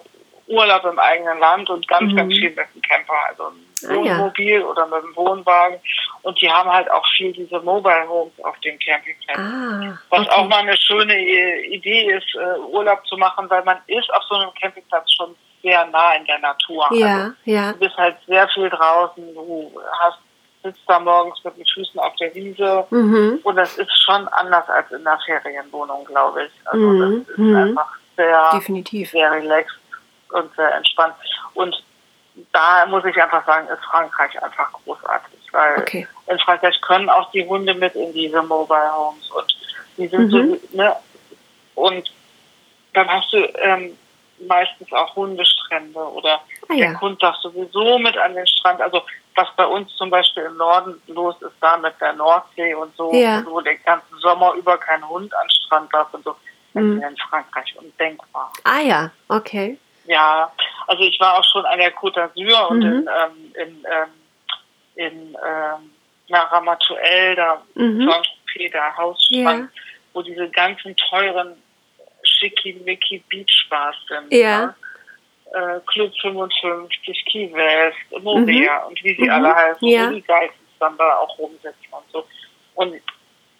Urlaub 0.49 0.85
im 0.85 0.99
eigenen 0.99 1.39
Land 1.41 1.69
und 1.71 1.87
ganz, 1.89 2.13
Mhm. 2.13 2.17
ganz 2.17 2.33
viel 2.35 2.51
mit 2.51 2.67
dem 2.75 2.83
Camper, 2.83 3.15
also 3.29 3.45
Ah, 3.85 3.91
ein 3.93 4.05
ja. 4.05 4.19
Wohnmobil 4.19 4.63
oder 4.63 4.87
mit 4.87 5.03
dem 5.03 5.15
Wohnwagen. 5.17 5.79
Und 6.23 6.41
die 6.41 6.51
haben 6.51 6.71
halt 6.73 6.91
auch 6.91 7.05
viel 7.17 7.33
diese 7.33 7.61
Mobile 7.61 8.09
Homes 8.09 8.33
auf 8.43 8.59
den 8.61 8.79
Campingplätzen. 8.79 9.45
Ah, 9.45 9.99
Was 10.09 10.29
auch 10.31 10.39
okay. 10.39 10.49
mal 10.49 10.59
eine 10.61 10.77
schöne 10.79 11.19
Idee 11.67 12.11
ist, 12.13 12.35
äh, 12.37 12.59
Urlaub 12.61 13.07
zu 13.07 13.17
machen, 13.19 13.51
weil 13.51 13.63
man 13.65 13.79
ist 13.87 14.13
auf 14.15 14.23
so 14.29 14.37
einem 14.37 14.55
Campingplatz 14.55 15.13
schon 15.13 15.35
sehr 15.67 15.85
nah 15.87 16.15
in 16.15 16.25
der 16.27 16.39
Natur. 16.39 16.85
Also 16.91 16.97
Ja, 17.05 17.35
ja. 17.45 17.73
du 17.73 17.79
bist 17.79 17.97
halt 17.97 18.17
sehr 18.27 18.49
viel 18.51 18.71
draußen, 18.71 19.35
du 19.35 19.73
hast 20.01 20.19
sitzt 20.63 20.83
da 20.89 20.99
morgens 20.99 21.39
mit 21.45 21.57
den 21.59 21.67
Füßen 21.67 21.99
auf 22.01 22.15
der 22.17 22.35
Wiese 22.35 22.87
Mhm. 22.91 23.39
und 23.45 23.57
das 23.57 23.77
ist 23.79 24.03
schon 24.05 24.27
anders 24.29 24.69
als 24.69 24.91
in 24.91 25.05
der 25.05 25.19
Ferienwohnung, 25.25 26.05
glaube 26.05 26.45
ich. 26.45 26.53
Also 26.67 26.85
Mhm. 26.87 27.01
das 27.27 27.29
ist 27.31 27.39
Mhm. 27.39 27.57
einfach 27.57 27.89
sehr, 28.17 28.51
Definitiv. 28.55 29.11
sehr 29.11 29.31
relaxed 29.33 29.79
und 30.31 30.55
sehr 30.57 30.75
entspannt. 30.75 31.15
Und 31.55 31.75
da 32.53 32.85
muss 32.87 33.05
ich 33.05 33.21
einfach 33.23 33.45
sagen, 33.47 33.69
ist 33.69 33.85
Frankreich 33.85 34.43
einfach 34.43 34.73
großartig, 34.73 35.39
weil 35.53 35.81
Okay. 35.83 36.09
in 36.27 36.39
Frankreich 36.41 36.81
können 36.81 37.09
auch 37.11 37.31
die 37.33 37.47
Hunde 37.47 37.75
mit 37.75 37.95
in 37.95 38.13
diese 38.13 38.43
Mobile 38.43 38.93
Homes 38.97 39.31
und 39.31 39.57
die 39.97 40.09
sind 40.09 40.33
Mhm. 40.33 40.59
so, 40.71 40.77
ne, 40.77 40.97
und 41.77 42.11
dann 42.95 43.09
hast 43.09 43.33
du 43.33 43.37
ähm, 43.59 43.97
meistens 44.41 44.93
auch 44.93 45.15
Hundestrände 45.17 45.99
oder 45.99 46.41
Ah 46.69 46.75
der 46.75 46.93
ja. 46.93 47.01
Hund 47.01 47.23
darf 47.23 47.37
sowieso 47.37 47.99
mit 47.99 48.17
an 48.19 48.35
den 48.35 48.47
Strand. 48.47 48.81
Also 48.81 49.03
was 49.35 49.49
bei 49.57 49.67
uns 49.67 49.95
zum 49.97 50.11
Beispiel 50.11 50.45
im 50.45 50.57
Norden 50.57 51.01
los 51.09 51.35
ist, 51.43 51.53
da 51.61 51.77
mit 51.77 51.95
der 52.01 52.13
Nordsee 52.15 52.75
und 52.75 52.95
so, 52.97 53.13
Ja. 53.15 53.43
wo 53.47 53.61
den 53.61 53.83
ganzen 53.85 54.19
Sommer 54.19 54.55
über 54.55 54.79
kein 54.79 55.07
Hund 55.09 55.33
an 55.35 55.47
den 55.47 55.51
Strand 55.51 55.93
darf 55.95 56.13
und 56.15 56.25
so, 56.25 56.37
das 56.75 56.83
Mhm. 56.83 57.03
in 57.03 57.17
Frankreich 57.19 57.75
undenkbar. 57.79 58.53
Ah 58.65 58.81
ja, 58.81 59.11
okay. 59.29 59.79
Ja, 60.07 60.53
also 60.87 61.03
ich 61.03 61.19
war 61.21 61.39
auch 61.39 61.45
schon 61.45 61.65
an 61.67 61.79
der 61.79 61.95
Côte 61.95 62.15
d'Azur 62.21 62.69
und 62.69 62.79
Mhm. 62.79 62.85
in, 62.85 63.09
ähm, 63.09 63.55
in, 63.55 63.85
ähm, 63.91 64.11
in 64.97 65.29
ähm, 65.45 65.91
na, 66.29 66.41
Ramatuelle, 66.45 67.35
da 67.37 67.63
Mhm. 67.75 68.09
Saint-Tropez, 68.09 68.73
der 68.73 68.97
Hausstrand, 68.97 69.71
wo 70.13 70.23
diese 70.23 70.49
ganzen 70.51 70.97
teuren 70.97 71.61
Schickimicki 72.39 73.23
Beachbars 73.29 73.97
sind. 74.09 74.33
Ja. 74.33 74.67
ne? 74.67 74.75
Äh, 75.53 75.81
Club 75.87 76.13
55, 76.21 77.25
Key 77.27 77.53
West, 77.53 77.97
Morea 78.23 78.85
und 78.87 79.03
wie 79.05 79.15
sie 79.15 79.23
Mhm. 79.25 79.31
alle 79.31 79.55
heißen, 79.55 79.89
Ja. 79.89 80.11
die 80.11 80.23
Geistens 80.23 80.59
dann 80.81 80.97
da 80.99 81.17
auch 81.17 81.39
rumsitzen 81.39 81.87
und 81.91 82.05
so. 82.13 82.27
Und 82.75 82.95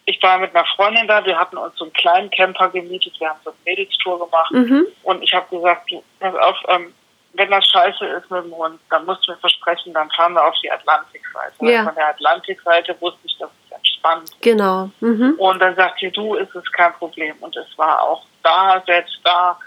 ich 0.05 0.21
war 0.21 0.37
mit 0.37 0.53
einer 0.55 0.65
Freundin 0.75 1.07
da, 1.07 1.25
wir 1.25 1.37
hatten 1.37 1.57
uns 1.57 1.75
so 1.77 1.85
einen 1.85 1.93
kleinen 1.93 2.29
Camper 2.29 2.69
gemietet, 2.69 3.13
wir 3.19 3.29
haben 3.29 3.39
so 3.43 3.49
eine 3.51 3.57
Mädelstour 3.65 4.19
gemacht 4.19 4.51
Mhm. 4.51 4.85
und 5.03 5.23
ich 5.23 5.33
habe 5.33 5.47
gesagt, 5.55 5.89
du, 5.89 6.03
pass 6.19 6.35
auf, 6.35 6.57
ähm, 6.69 6.93
wenn 7.33 7.51
das 7.51 7.65
scheiße 7.67 8.05
ist 8.05 8.29
mit 8.31 8.43
dem 8.45 8.55
Hund, 8.55 8.79
dann 8.89 9.05
musst 9.05 9.27
du 9.27 9.31
mir 9.31 9.37
versprechen, 9.39 9.93
dann 9.93 10.09
fahren 10.11 10.33
wir 10.33 10.45
auf 10.45 10.55
die 10.61 10.71
Atlantikseite. 10.71 11.53
Ja. 11.65 11.83
Von 11.83 11.95
der 11.95 12.09
Atlantikseite 12.09 12.95
wusste 12.99 13.19
ich, 13.25 13.37
das 13.39 13.49
ist 13.65 13.71
entspannt. 13.71 14.31
Genau. 14.41 14.89
Mhm. 15.01 15.35
Und 15.37 15.59
dann 15.59 15.75
sagt 15.75 15.99
sie, 15.99 16.11
du, 16.11 16.35
ist 16.35 16.53
es 16.55 16.71
kein 16.71 16.93
Problem. 16.93 17.35
Und 17.41 17.55
es 17.55 17.77
war 17.77 18.01
auch 18.01 18.25
da, 18.47 18.81
selbst 18.85 19.19
da, 19.23 19.57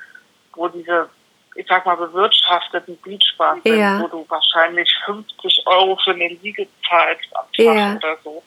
wo 0.55 0.69
diese, 0.69 1.09
ich 1.55 1.67
sag 1.69 1.85
mal, 1.87 1.97
bewirtschafteten 1.97 2.97
Beachbars 3.03 3.59
sind, 3.65 3.77
Ja. 3.79 3.99
wo 4.01 4.09
du 4.09 4.27
wahrscheinlich 4.29 4.91
50 5.05 5.63
Euro 5.67 5.97
für 6.03 6.13
eine 6.13 6.29
Liege 6.29 6.67
zahlst 6.89 7.29
am 7.37 7.45
Tag 7.53 7.57
Ja. 7.57 7.95
oder 7.97 8.17
so, 8.25 8.43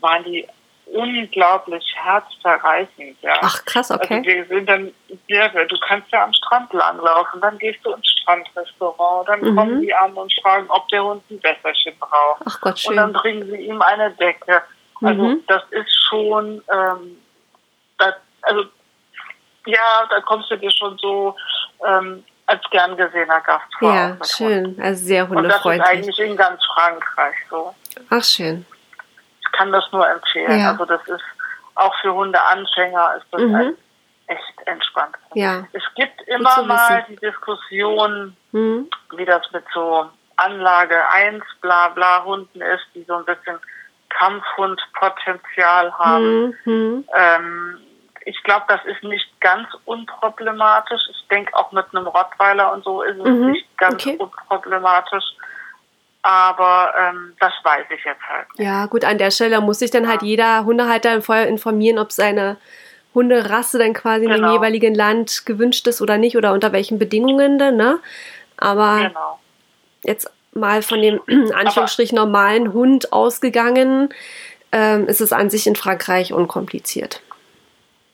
waren 0.00 0.24
die 0.24 0.46
unglaublich 0.86 1.84
herzzerreißend. 1.96 3.16
Ja. 3.22 3.34
Ach 3.40 3.64
krass, 3.64 3.90
okay. 3.90 4.16
Also 4.16 4.24
wir 4.28 4.46
sind 4.46 4.66
dann, 4.68 4.92
ja, 5.28 5.48
du 5.48 5.78
kannst 5.78 6.10
ja 6.12 6.24
am 6.24 6.32
Strand 6.34 6.72
langlaufen, 6.72 7.40
dann 7.40 7.58
gehst 7.58 7.84
du 7.84 7.92
ins 7.92 8.08
Strandrestaurant, 8.20 9.28
dann 9.28 9.40
Mhm. 9.40 9.56
kommen 9.56 9.80
die 9.80 9.94
an 9.94 10.12
und 10.14 10.32
fragen, 10.42 10.66
ob 10.68 10.86
der 10.88 11.04
Hund 11.04 11.22
ein 11.30 11.42
Wässerchen 11.42 11.96
braucht. 11.98 12.42
Ach 12.44 12.60
Gott, 12.60 12.84
Und 12.86 12.96
dann 12.96 13.12
schön. 13.12 13.20
bringen 13.22 13.46
sie 13.50 13.66
ihm 13.66 13.80
eine 13.80 14.10
Decke. 14.12 14.62
Also 15.02 15.22
Mhm. 15.22 15.44
das 15.48 15.62
ist 15.70 15.92
schon, 16.08 16.62
ähm, 16.72 17.16
das, 17.98 18.14
also 18.42 18.64
ja, 19.66 20.06
da 20.10 20.20
kommst 20.20 20.50
du 20.50 20.56
dir 20.56 20.70
schon 20.70 20.96
so 20.98 21.36
ähm, 21.86 22.24
als 22.46 22.62
gern 22.70 22.96
gesehener 22.96 23.40
Gast 23.42 23.64
vor. 23.78 23.94
Ja, 23.94 24.08
mit 24.08 24.18
Hund. 24.20 24.26
schön. 24.28 24.80
Also 24.82 25.04
sehr 25.04 25.30
Und 25.30 25.36
das 25.36 25.56
ist 25.56 25.64
hundefreundlich. 25.64 25.88
eigentlich 25.88 26.18
in 26.20 26.36
ganz 26.36 26.62
Frankreich 26.74 27.34
so. 27.48 27.74
Ach 28.10 28.22
schön. 28.24 28.66
Ich 29.40 29.52
kann 29.52 29.70
das 29.72 29.84
nur 29.92 30.08
empfehlen. 30.08 30.58
Ja. 30.60 30.70
Also 30.72 30.84
das 30.84 31.06
ist 31.08 31.22
auch 31.74 31.94
für 32.00 32.12
Hundeanfänger 32.12 33.14
ist 33.18 33.26
das 33.30 33.40
Mhm. 33.42 33.54
ein 33.54 33.76
echt 34.26 34.66
entspannt. 34.66 35.16
Ja. 35.34 35.64
Es 35.72 35.82
gibt 35.94 36.20
immer 36.28 36.62
mal 36.62 37.04
die 37.08 37.16
Diskussion, 37.16 38.36
Mhm. 38.52 38.88
wie 39.16 39.24
das 39.24 39.42
mit 39.52 39.64
so 39.74 40.08
Anlage 40.36 40.96
1 41.10 41.42
bla 41.60 41.88
bla 41.88 42.24
Hunden 42.24 42.60
ist, 42.60 42.84
die 42.94 43.04
so 43.04 43.16
ein 43.16 43.24
bisschen 43.24 43.58
Kampfhundpotenzial 44.10 45.92
haben. 45.98 46.56
Mhm. 46.64 47.04
Ähm, 47.14 47.80
ich 48.24 48.42
glaube, 48.42 48.64
das 48.68 48.80
ist 48.84 49.02
nicht 49.02 49.26
ganz 49.40 49.68
unproblematisch. 49.84 51.02
Ich 51.10 51.26
denke 51.28 51.54
auch 51.56 51.72
mit 51.72 51.84
einem 51.92 52.06
Rottweiler 52.06 52.72
und 52.72 52.84
so 52.84 53.02
ist 53.02 53.18
es 53.18 53.24
Mhm, 53.24 53.50
nicht 53.50 53.78
ganz 53.78 53.94
okay. 53.94 54.16
unproblematisch. 54.18 55.24
Aber 56.22 56.92
ähm, 56.98 57.34
das 57.40 57.52
weiß 57.64 57.84
ich 57.90 58.04
jetzt 58.04 58.22
halt. 58.28 58.46
nicht. 58.56 58.66
Ja, 58.66 58.86
gut, 58.86 59.04
an 59.04 59.18
der 59.18 59.30
Stelle 59.32 59.60
muss 59.60 59.80
sich 59.80 59.90
dann 59.90 60.06
halt 60.06 60.22
jeder 60.22 60.64
Hundehalter 60.64 61.20
vorher 61.20 61.48
informieren, 61.48 61.98
ob 61.98 62.12
seine 62.12 62.56
Hunderasse 63.14 63.78
dann 63.78 63.92
quasi 63.92 64.24
in 64.24 64.30
dem 64.30 64.40
Genau. 64.42 64.52
jeweiligen 64.54 64.94
Land 64.94 65.44
gewünscht 65.46 65.86
ist 65.88 66.00
oder 66.00 66.18
nicht 66.18 66.36
oder 66.36 66.52
unter 66.52 66.72
welchen 66.72 66.98
Bedingungen 66.98 67.58
denn, 67.58 67.76
ne? 67.76 67.98
Aber 68.56 69.08
Genau. 69.08 69.40
jetzt 70.04 70.30
mal 70.54 70.82
von 70.82 71.02
dem 71.02 71.20
Anführungsstrich 71.54 72.12
normalen 72.12 72.72
Hund 72.72 73.12
ausgegangen, 73.12 74.10
ähm, 74.70 75.08
ist 75.08 75.20
es 75.20 75.32
an 75.32 75.50
sich 75.50 75.66
in 75.66 75.74
Frankreich 75.76 76.32
unkompliziert. 76.32 77.20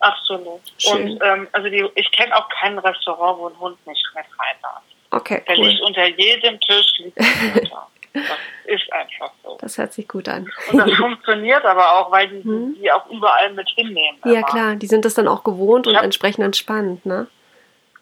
Absolut. 0.00 0.60
Schön. 0.78 1.12
Und 1.12 1.22
ähm, 1.24 1.48
also 1.52 1.68
die, 1.68 1.88
ich 1.96 2.10
kenne 2.12 2.36
auch 2.36 2.48
kein 2.60 2.78
Restaurant, 2.78 3.38
wo 3.38 3.48
ein 3.48 3.58
Hund 3.58 3.86
nicht 3.86 4.04
mit 4.14 4.24
rein 4.38 4.56
darf. 4.62 4.82
Okay, 5.10 5.42
Der 5.48 5.58
cool. 5.58 5.66
liegt 5.66 5.82
unter 5.82 6.06
jedem 6.06 6.60
Tisch 6.60 6.92
liegt 6.98 7.18
ein. 7.20 7.68
Das 8.12 8.24
ist 8.66 8.92
einfach 8.92 9.30
so. 9.44 9.58
Das 9.60 9.76
hört 9.78 9.92
sich 9.92 10.08
gut 10.08 10.28
an. 10.28 10.50
Und 10.72 10.78
das 10.78 10.92
funktioniert 10.96 11.64
aber 11.64 11.92
auch, 11.98 12.10
weil 12.10 12.28
die 12.28 12.46
Mhm. 12.48 12.74
die 12.80 12.90
auch 12.90 13.06
überall 13.10 13.52
mit 13.52 13.68
hinnehmen. 13.70 14.18
Ja, 14.24 14.32
immer. 14.32 14.42
klar, 14.46 14.76
die 14.76 14.86
sind 14.86 15.04
das 15.04 15.14
dann 15.14 15.28
auch 15.28 15.44
gewohnt 15.44 15.86
und 15.86 15.92
Ich 15.92 15.96
hab- 15.98 16.04
entsprechend 16.04 16.44
entspannt, 16.44 17.04
ne? 17.06 17.26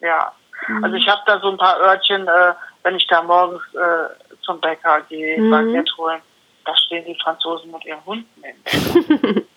Ja. 0.01 0.33
Mhm. 0.69 0.85
Also 0.85 0.97
ich 0.97 1.09
habe 1.09 1.23
da 1.27 1.39
so 1.41 1.49
ein 1.51 1.57
paar 1.59 1.79
Örtchen, 1.81 2.27
äh, 2.29 2.53
wenn 2.83 2.97
ich 2.97 3.07
da 3.09 3.23
morgens 3.23 3.63
äh, 3.75 4.37
zum 4.43 4.61
Bäcker 4.61 5.01
gehe, 5.09 5.39
Mhm. 5.41 5.51
Baguette 5.51 5.97
holen, 5.99 6.21
da 6.65 6.77
stehen 6.77 7.05
die 7.05 7.19
Franzosen 7.23 7.71
mit 7.71 7.85
ihren 7.85 8.05
Hunden 8.05 8.43
im 8.45 8.63
Bäcker. 8.63 9.43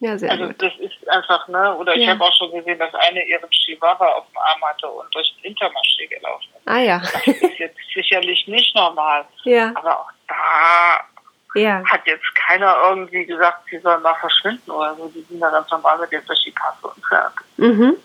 Ja, 0.00 0.16
sehr 0.18 0.30
Also 0.30 0.46
gut. 0.46 0.62
das 0.62 0.72
ist 0.78 1.08
einfach, 1.10 1.46
ne? 1.48 1.76
Oder 1.76 1.94
ich 1.94 2.04
Ja. 2.06 2.12
habe 2.12 2.24
auch 2.24 2.34
schon 2.34 2.50
gesehen, 2.52 2.78
dass 2.78 2.94
eine 2.94 3.22
ihren 3.24 3.48
Chihuahua 3.50 4.06
auf 4.14 4.26
dem 4.28 4.38
Arm 4.38 4.62
hatte 4.64 4.88
und 4.88 5.14
durch 5.14 5.34
den 5.42 5.52
Intermarché 5.54 6.06
gelaufen 6.08 6.48
ist. 6.56 6.66
Ah 6.68 6.78
ja. 6.78 6.98
Das 7.00 7.26
ist 7.26 7.58
jetzt 7.58 7.78
sicherlich 7.94 8.46
nicht 8.48 8.74
normal. 8.74 9.26
ja, 9.44 9.70
Aber 9.74 10.00
auch 10.00 10.10
da 10.26 11.58
ja. 11.60 11.82
hat 11.84 12.06
jetzt 12.06 12.24
keiner 12.34 12.76
irgendwie 12.88 13.26
gesagt, 13.26 13.64
sie 13.70 13.78
sollen 13.78 14.00
mal 14.02 14.14
verschwinden 14.14 14.70
oder 14.70 14.94
so. 14.94 15.08
Die 15.08 15.20
sind 15.20 15.38
da 15.40 15.50
ganz 15.50 15.70
normal 15.70 15.98
mit 15.98 16.10
jetzt 16.12 16.28
durch 16.28 16.42
die 16.44 16.52
Kasse 16.52 16.86
und 16.86 17.04
fertig. 17.06 17.46
Mhm. 17.58 17.96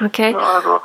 Okay, 0.00 0.32
Also 0.34 0.80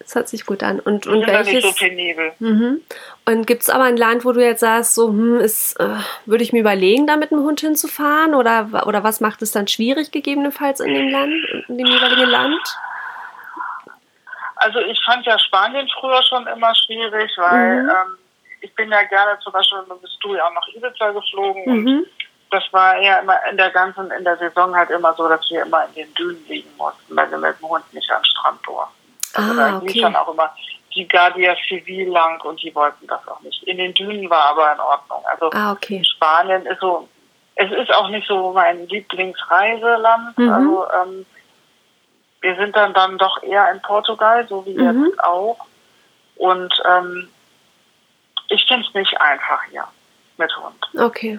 das 0.00 0.14
hört 0.14 0.28
sich 0.28 0.44
gut 0.46 0.62
an. 0.62 0.80
Und, 0.80 1.06
und 1.06 1.20
so 1.24 1.26
welches? 1.32 1.76
penibel. 1.76 2.32
Mhm. 2.40 2.80
Und 3.26 3.46
gibt 3.46 3.62
es 3.62 3.70
aber 3.70 3.84
ein 3.84 3.96
Land, 3.96 4.24
wo 4.24 4.32
du 4.32 4.42
jetzt 4.44 4.60
sagst, 4.60 4.94
so, 4.94 5.08
hm, 5.08 5.38
ist, 5.38 5.78
äh, 5.78 5.96
würde 6.26 6.42
ich 6.42 6.52
mir 6.52 6.60
überlegen, 6.60 7.06
da 7.06 7.16
mit 7.16 7.30
einem 7.32 7.42
Hund 7.44 7.60
hinzufahren? 7.60 8.34
Oder, 8.34 8.86
oder 8.86 9.04
was 9.04 9.20
macht 9.20 9.42
es 9.42 9.52
dann 9.52 9.68
schwierig 9.68 10.10
gegebenenfalls 10.10 10.80
in 10.80 10.92
dem 10.94 11.08
Land, 11.10 11.32
in 11.68 11.78
dem 11.78 11.86
jeweiligen 11.86 12.28
Land? 12.28 12.60
Also 14.56 14.78
ich 14.80 15.00
fand 15.04 15.24
ja 15.26 15.38
Spanien 15.38 15.88
früher 15.98 16.22
schon 16.22 16.46
immer 16.46 16.74
schwierig, 16.74 17.30
weil 17.36 17.82
Mhm. 17.82 17.88
ähm, 17.88 18.18
ich 18.60 18.74
bin 18.74 18.90
ja 18.90 19.02
gerne 19.04 19.38
zum 19.40 19.52
Beispiel, 19.52 19.78
bist 20.02 20.18
du 20.22 20.34
ja 20.34 20.46
auch 20.46 20.52
nach 20.52 20.68
Ibiza 20.74 21.12
geflogen 21.12 21.64
und 21.64 21.84
Mhm. 21.84 22.06
das 22.50 22.64
war 22.72 23.00
ja 23.00 23.20
immer 23.20 23.38
in 23.50 23.56
der 23.56 23.70
ganzen, 23.70 24.10
in 24.10 24.24
der 24.24 24.36
Saison 24.36 24.74
halt 24.76 24.90
immer 24.90 25.14
so, 25.14 25.28
dass 25.28 25.40
wir 25.50 25.62
immer 25.62 25.86
in 25.86 25.94
den 25.94 26.14
Dünen 26.14 26.44
liegen 26.46 26.68
mussten, 26.76 27.16
weil 27.16 27.30
wir 27.30 27.38
mit 27.38 27.58
dem 27.58 27.68
Hund 27.68 27.84
nicht 27.94 28.10
an 28.10 28.20
den 28.20 28.24
Strand 28.26 28.66
durften. 28.66 28.94
Also 29.34 29.52
Ah, 29.52 29.54
da 29.54 29.78
lief 29.78 29.90
okay. 29.90 30.00
dann 30.02 30.16
auch 30.16 30.32
immer 30.32 30.54
die 30.94 31.06
Guardia 31.06 31.54
Civil 31.68 32.08
lang 32.08 32.40
und 32.42 32.60
die 32.62 32.74
wollten 32.74 33.06
das 33.06 33.26
auch 33.28 33.40
nicht. 33.40 33.62
In 33.64 33.76
den 33.78 33.94
Dünen 33.94 34.28
war 34.28 34.46
aber 34.50 34.72
in 34.72 34.80
Ordnung. 34.80 35.22
Also 35.30 35.50
Ah, 35.52 35.72
okay. 35.72 36.02
Spanien 36.04 36.66
ist 36.66 36.80
so, 36.80 37.08
es 37.54 37.70
ist 37.70 37.92
auch 37.94 38.08
nicht 38.08 38.26
so 38.26 38.52
mein 38.52 38.86
Lieblingsreiseland. 38.88 40.36
Mhm. 40.36 40.50
Also 40.52 40.86
ähm, 40.92 41.26
wir 42.40 42.56
sind 42.56 42.74
dann 42.74 42.92
dann 42.94 43.18
doch 43.18 43.42
eher 43.42 43.70
in 43.70 43.80
Portugal, 43.82 44.46
so 44.48 44.64
wie 44.66 44.74
Mhm. 44.74 45.06
jetzt 45.06 45.22
auch. 45.24 45.58
Und 46.36 46.74
ähm, 46.88 47.28
ich 48.48 48.64
finde 48.66 48.86
es 48.88 48.94
nicht 48.94 49.20
einfach 49.20 49.62
hier 49.70 49.84
mit 50.38 50.50
Hund. 50.56 50.88
Okay. 50.98 51.38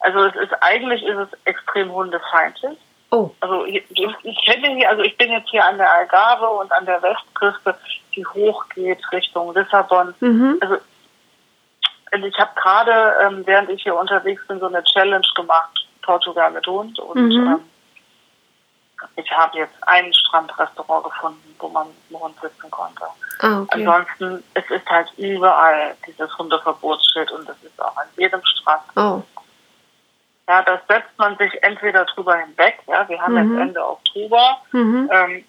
Also 0.00 0.24
es 0.24 0.34
ist 0.36 0.52
eigentlich 0.62 1.02
ist 1.02 1.16
es 1.16 1.28
extrem 1.44 1.90
hundefeindlich. 1.90 2.76
Oh, 3.10 3.30
Also 3.40 3.64
ich, 3.66 3.84
ich 3.90 4.44
kenne 4.44 4.68
hier, 4.76 4.88
also 4.90 5.02
ich 5.02 5.16
bin 5.16 5.30
jetzt 5.30 5.48
hier 5.50 5.64
an 5.64 5.78
der 5.78 5.90
Algarve 5.92 6.48
und 6.48 6.70
an 6.72 6.84
der 6.86 7.00
Westküste, 7.02 7.74
die 8.14 8.26
hochgeht 8.26 9.00
Richtung 9.12 9.54
Lissabon. 9.54 10.14
mhm. 10.20 10.58
Also 10.60 10.78
also 12.12 12.26
ich 12.26 12.38
habe 12.38 12.50
gerade, 12.54 13.14
ähm, 13.22 13.42
während 13.46 13.68
ich 13.68 13.82
hier 13.82 13.98
unterwegs 13.98 14.40
bin, 14.46 14.60
so 14.60 14.66
eine 14.66 14.82
Challenge 14.84 15.26
gemacht, 15.34 15.86
Portugal 16.02 16.50
mit 16.52 16.66
Hund. 16.66 16.98
Und 17.00 17.28
Mhm. 17.28 17.46
ähm, 17.48 17.60
ich 19.16 19.30
habe 19.32 19.58
jetzt 19.58 19.74
ein 19.82 20.12
Strandrestaurant 20.14 21.04
gefunden, 21.04 21.54
wo 21.58 21.68
man 21.68 21.88
mit 21.88 21.96
dem 22.10 22.20
Hund 22.20 22.36
sitzen 22.40 22.70
konnte. 22.70 23.02
Ah, 23.40 23.60
okay. 23.62 23.84
Ansonsten, 23.86 24.42
es 24.54 24.70
ist 24.70 24.86
halt 24.88 25.08
überall 25.18 25.94
dieses 26.06 26.36
Hundeverbotsschild 26.38 27.30
und 27.32 27.46
das 27.48 27.56
ist 27.62 27.78
auch 27.82 27.96
an 27.96 28.06
jedem 28.16 28.42
Strand. 28.46 28.82
Oh. 28.96 29.22
Ja, 30.48 30.62
das 30.62 30.80
setzt 30.88 31.18
man 31.18 31.36
sich 31.38 31.52
entweder 31.62 32.04
drüber 32.04 32.36
hinweg, 32.36 32.78
ja, 32.86 33.08
wir 33.08 33.20
haben 33.20 33.34
Mhm. 33.34 33.52
jetzt 33.52 33.60
Ende 33.68 33.84
Oktober, 33.84 34.60
Mhm. 34.72 35.10
ähm, 35.12 35.44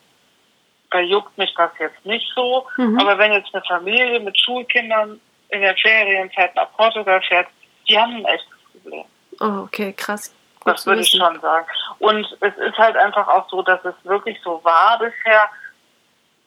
da 0.90 1.00
juckt 1.00 1.38
mich 1.38 1.54
das 1.56 1.70
jetzt 1.80 2.04
nicht 2.06 2.32
so, 2.36 2.66
Mhm. 2.78 3.00
aber 3.00 3.18
wenn 3.20 3.32
jetzt 3.34 3.54
eine 3.54 3.64
Familie 3.66 4.20
mit 4.20 4.40
Schulkindern 4.40 5.20
in 5.50 5.62
der 5.62 5.76
Ferienzeit 5.76 6.56
nach 6.56 6.72
Portugal 6.76 7.22
fährt, 7.22 7.48
die 7.88 7.98
haben 7.98 8.16
ein 8.18 8.26
echtes 8.26 8.58
Problem. 8.72 9.06
Oh, 9.40 9.64
okay, 9.66 9.94
krass. 9.94 10.34
Gut 10.62 10.74
Das 10.74 10.86
würde 10.88 11.02
ich 11.02 11.12
schon 11.12 11.40
sagen. 11.42 11.66
Und 12.00 12.26
es 12.42 12.58
ist 12.58 12.78
halt 12.78 12.98
einfach 12.98 13.28
auch 13.28 13.48
so, 13.50 13.62
dass 13.62 13.84
es 13.86 13.94
wirklich 14.04 14.40
so 14.44 14.60
war 14.64 14.98
bisher, 14.98 15.48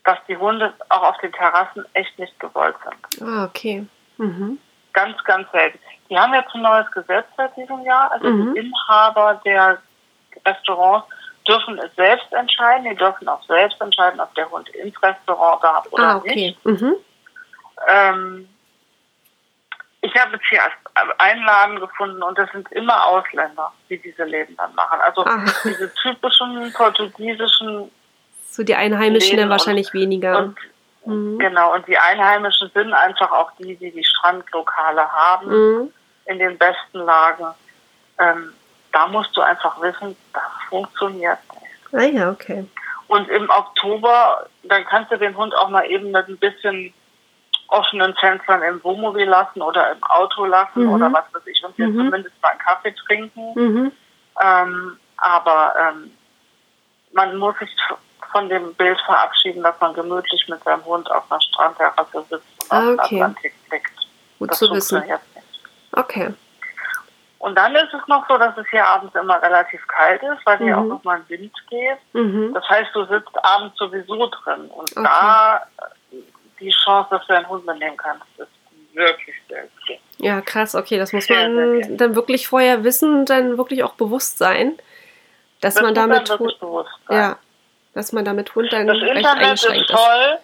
dass 0.05 0.19
die 0.27 0.37
Hunde 0.37 0.75
auch 0.89 1.03
auf 1.03 1.19
den 1.19 1.33
Terrassen 1.33 1.85
echt 1.95 2.19
nicht 2.19 2.39
gewollt 2.41 2.75
sind. 2.85 3.23
Ah, 3.29 3.45
okay. 3.45 3.87
Mhm. 4.19 4.59
Ganz, 4.93 5.23
ganz 5.25 5.51
selten. 5.53 5.79
Die 6.11 6.19
haben 6.19 6.35
jetzt 6.35 6.53
ein 6.55 6.63
neues 6.63 6.91
Gesetz 6.91 7.27
seit 7.37 7.57
diesem 7.57 7.83
Jahr. 7.85 8.11
Also 8.13 8.27
Mhm. 8.29 8.53
die 8.55 8.61
Inhaber 8.61 9.41
der 9.45 9.79
Restaurants 10.45 11.07
dürfen 11.49 11.79
es 11.79 11.95
selbst 11.97 12.33
entscheiden. 12.33 12.85
Die 12.85 12.97
dürfen 12.97 13.29
auch 13.29 13.43
selbst 13.45 13.81
entscheiden, 13.81 14.21
ob 14.21 14.35
der 14.35 14.51
Hund 14.51 14.69
ins 14.71 15.01
Restaurant 15.03 15.63
darf 15.63 15.87
oder 15.93 16.05
Ah, 16.05 16.17
okay. 16.17 16.35
nicht. 16.35 16.67
Mhm. 16.67 16.95
Ähm, 17.89 18.49
ich 20.03 20.15
habe 20.17 20.33
jetzt 20.33 20.47
hier 20.49 20.61
Einlagen 21.19 21.79
gefunden 21.79 22.23
und 22.23 22.37
das 22.39 22.51
sind 22.53 22.71
immer 22.73 23.07
Ausländer, 23.07 23.73
die 23.89 23.99
diese 23.99 24.25
Läden 24.25 24.57
dann 24.57 24.75
machen. 24.75 24.99
Also 25.01 25.25
Ah. 25.25 25.45
diese 25.65 25.93
typischen 25.95 26.73
portugiesischen 26.73 27.91
So 28.47 28.65
die 28.65 28.75
Einheimischen 28.75 29.37
Läden 29.37 29.43
dann 29.49 29.51
wahrscheinlich 29.51 29.93
weniger. 29.93 30.39
und 30.39 30.57
Mhm. 31.07 31.39
genau 31.39 31.73
und 31.75 31.87
die 31.89 31.97
Einheimischen 31.97 32.71
sind 32.75 32.93
einfach 32.93 33.31
auch 33.33 33.51
die, 33.59 33.75
die 33.77 33.91
die 33.91 34.05
Strandlokale 34.05 35.11
haben 35.11 35.47
Mhm. 35.49 35.93
In 36.31 36.39
den 36.39 36.57
besten 36.57 36.99
Lagen. 37.01 37.47
Ähm, 38.19 38.53
da 38.93 39.07
musst 39.09 39.37
du 39.37 39.41
einfach 39.41 39.81
wissen, 39.83 40.17
das 40.33 40.43
funktioniert 40.69 41.39
nicht. 41.61 41.95
Ah 41.95 42.03
ja, 42.07 42.31
okay. 42.31 42.65
Und 43.09 43.29
im 43.29 43.51
Oktober, 43.51 44.47
dann 44.63 44.85
kannst 44.85 45.11
du 45.11 45.17
den 45.19 45.37
Hund 45.37 45.55
auch 45.57 45.69
mal 45.69 45.85
eben 45.91 46.13
mit 46.13 46.29
ein 46.29 46.39
bisschen 46.39 46.95
offenen 47.69 48.15
Fenstern 48.15 48.63
im 48.63 48.83
Wohnmobil 48.85 49.29
lassen 49.29 49.61
oder 49.63 49.93
im 49.93 50.03
Auto 50.05 50.45
lassen 50.45 50.85
Mhm. 50.85 50.93
oder 50.93 51.13
was 51.13 51.25
weiß 51.35 51.47
ich 51.47 51.65
und 51.65 51.77
jetzt 51.79 51.89
Mhm. 51.91 52.05
zumindest 52.07 52.35
mal 52.43 52.51
einen 52.51 52.59
Kaffee 52.61 52.95
trinken. 53.07 53.53
Mhm. 53.55 53.93
Ähm, 54.43 54.99
aber 55.17 55.75
ähm, 55.81 56.13
man 57.13 57.37
muss 57.37 57.59
sich 57.59 57.71
von 58.33 58.49
dem 58.49 58.73
Bild 58.75 59.01
verabschieden, 59.01 59.63
dass 59.65 59.79
man 59.81 59.95
gemütlich 59.95 60.47
mit 60.49 60.63
seinem 60.63 60.85
Hund 60.85 61.11
auf 61.11 61.25
einer 61.31 61.41
Strandterrasse 61.41 62.25
sitzt 62.31 62.63
und 62.63 62.73
Ah, 62.73 62.79
auf 62.79 62.85
den 62.85 63.01
okay. 63.01 63.23
Atlantik 63.23 63.55
blickt. 63.69 63.93
Gut 64.39 64.51
Das 64.51 64.59
zu 64.59 64.71
wissen. 64.73 65.01
nicht. 65.01 65.13
Okay. 65.93 66.33
Und 67.39 67.55
dann 67.55 67.75
ist 67.75 67.93
es 67.95 68.07
noch 68.07 68.29
so, 68.29 68.37
dass 68.37 68.57
es 68.59 68.67
hier 68.71 68.87
abends 68.87 69.15
immer 69.15 69.41
relativ 69.43 69.87
kalt 69.89 70.23
ist, 70.23 70.45
weil 70.45 70.59
hier 70.59 70.77
Mhm. 70.77 70.83
auch 70.83 70.97
nochmal 70.97 71.17
ein 71.17 71.29
Wind 71.29 71.53
geht. 71.71 71.99
Mhm. 72.13 72.53
Das 72.53 72.69
heißt, 72.69 72.91
du 72.95 73.05
sitzt 73.07 73.31
abends 73.43 73.79
sowieso 73.79 74.27
drin. 74.27 74.67
Und 74.71 74.91
Okay. 74.93 75.03
da 75.03 75.63
die 76.61 76.71
Chance, 76.71 77.09
dass 77.11 77.27
du 77.27 77.35
einen 77.35 77.49
Hund 77.49 77.65
mitnehmen 77.65 77.97
kannst, 77.97 78.25
ist 78.37 78.49
wirklich 78.93 79.35
sehr 79.49 79.63
gering. 79.87 80.01
Ja, 80.19 80.43
krass, 80.43 80.75
okay. 80.75 80.99
Das 80.99 81.15
muss 81.15 81.25
Sehr, 81.25 81.39
sehr 81.39 81.49
man 81.49 81.81
gerne. 81.81 81.97
dann 81.97 82.15
wirklich 82.15 82.47
vorher 82.47 82.85
wissen 82.85 83.21
und 83.21 83.31
dann 83.31 83.57
wirklich 83.57 83.83
auch 83.85 83.95
bewusst 83.95 84.37
sein, 84.37 84.79
dass 85.63 85.75
Das 85.75 85.83
man 85.83 85.95
damit 85.95 86.29
Hund, 86.39 86.57
ja, 87.09 87.39
dass 87.95 88.13
man 88.13 88.27
damit 88.27 88.55
Hund 88.55 88.71
dann 88.71 88.87
Das 88.87 88.97
recht 88.97 89.17
Internet 89.17 89.43
eingeschränkt 89.45 89.91
ist 89.91 89.99
voll. 89.99 90.39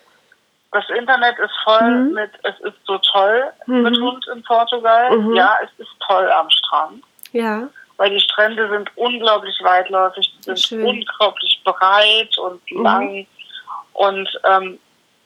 Das 0.73 0.89
Internet 0.91 1.39
ist 1.39 1.55
voll 1.65 1.91
Mhm. 1.91 2.15
mit, 2.15 2.31
es 2.43 2.59
ist 2.61 2.77
so 2.87 2.99
toll 2.99 3.45
Mhm. 3.67 3.83
mit 3.83 3.99
Hund 4.01 4.27
in 4.33 4.43
Portugal. 4.43 5.17
Mhm. 5.17 5.35
Ja, 5.35 5.57
es 5.63 5.71
ist 5.79 5.91
toll 6.07 6.31
am 6.31 6.51
Strand, 6.51 7.03
Ja, 7.33 7.69
weil 7.97 8.11
die 8.11 8.21
Strände 8.21 8.69
sind 8.69 8.91
unglaublich 8.97 9.57
weitläufig, 9.63 10.31
die 10.39 10.43
sind 10.43 10.59
Schön. 10.59 10.85
unglaublich 10.85 11.61
breit 11.65 12.37
und 12.39 12.61
Mhm. 12.71 12.83
lang. 12.83 13.27
Und 13.95 14.29
ähm, 14.45 14.79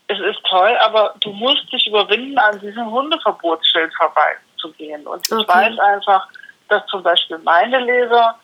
es 0.07 0.21
ist 0.21 0.41
toll, 0.45 0.77
aber 0.81 1.15
du 1.21 1.31
musst 1.33 1.73
dich 1.73 1.87
überwinden, 1.87 2.39
an 2.39 2.61
diesem 2.61 2.91
Hundeverbotsschild 2.91 3.93
vorbeizugehen. 3.97 5.07
Und 5.07 5.27
ich 5.27 5.33
Okay. 5.33 5.49
weiß 5.49 5.79
einfach, 5.81 6.29
dass 6.69 6.85
zum 6.87 7.03
Beispiel 7.03 7.39
meine 7.39 7.79
Leser, 7.81 8.39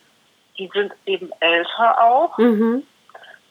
die 0.58 0.68
sind 0.72 0.92
eben 1.06 1.30
älter 1.40 2.00
auch, 2.02 2.36
mhm. 2.38 2.84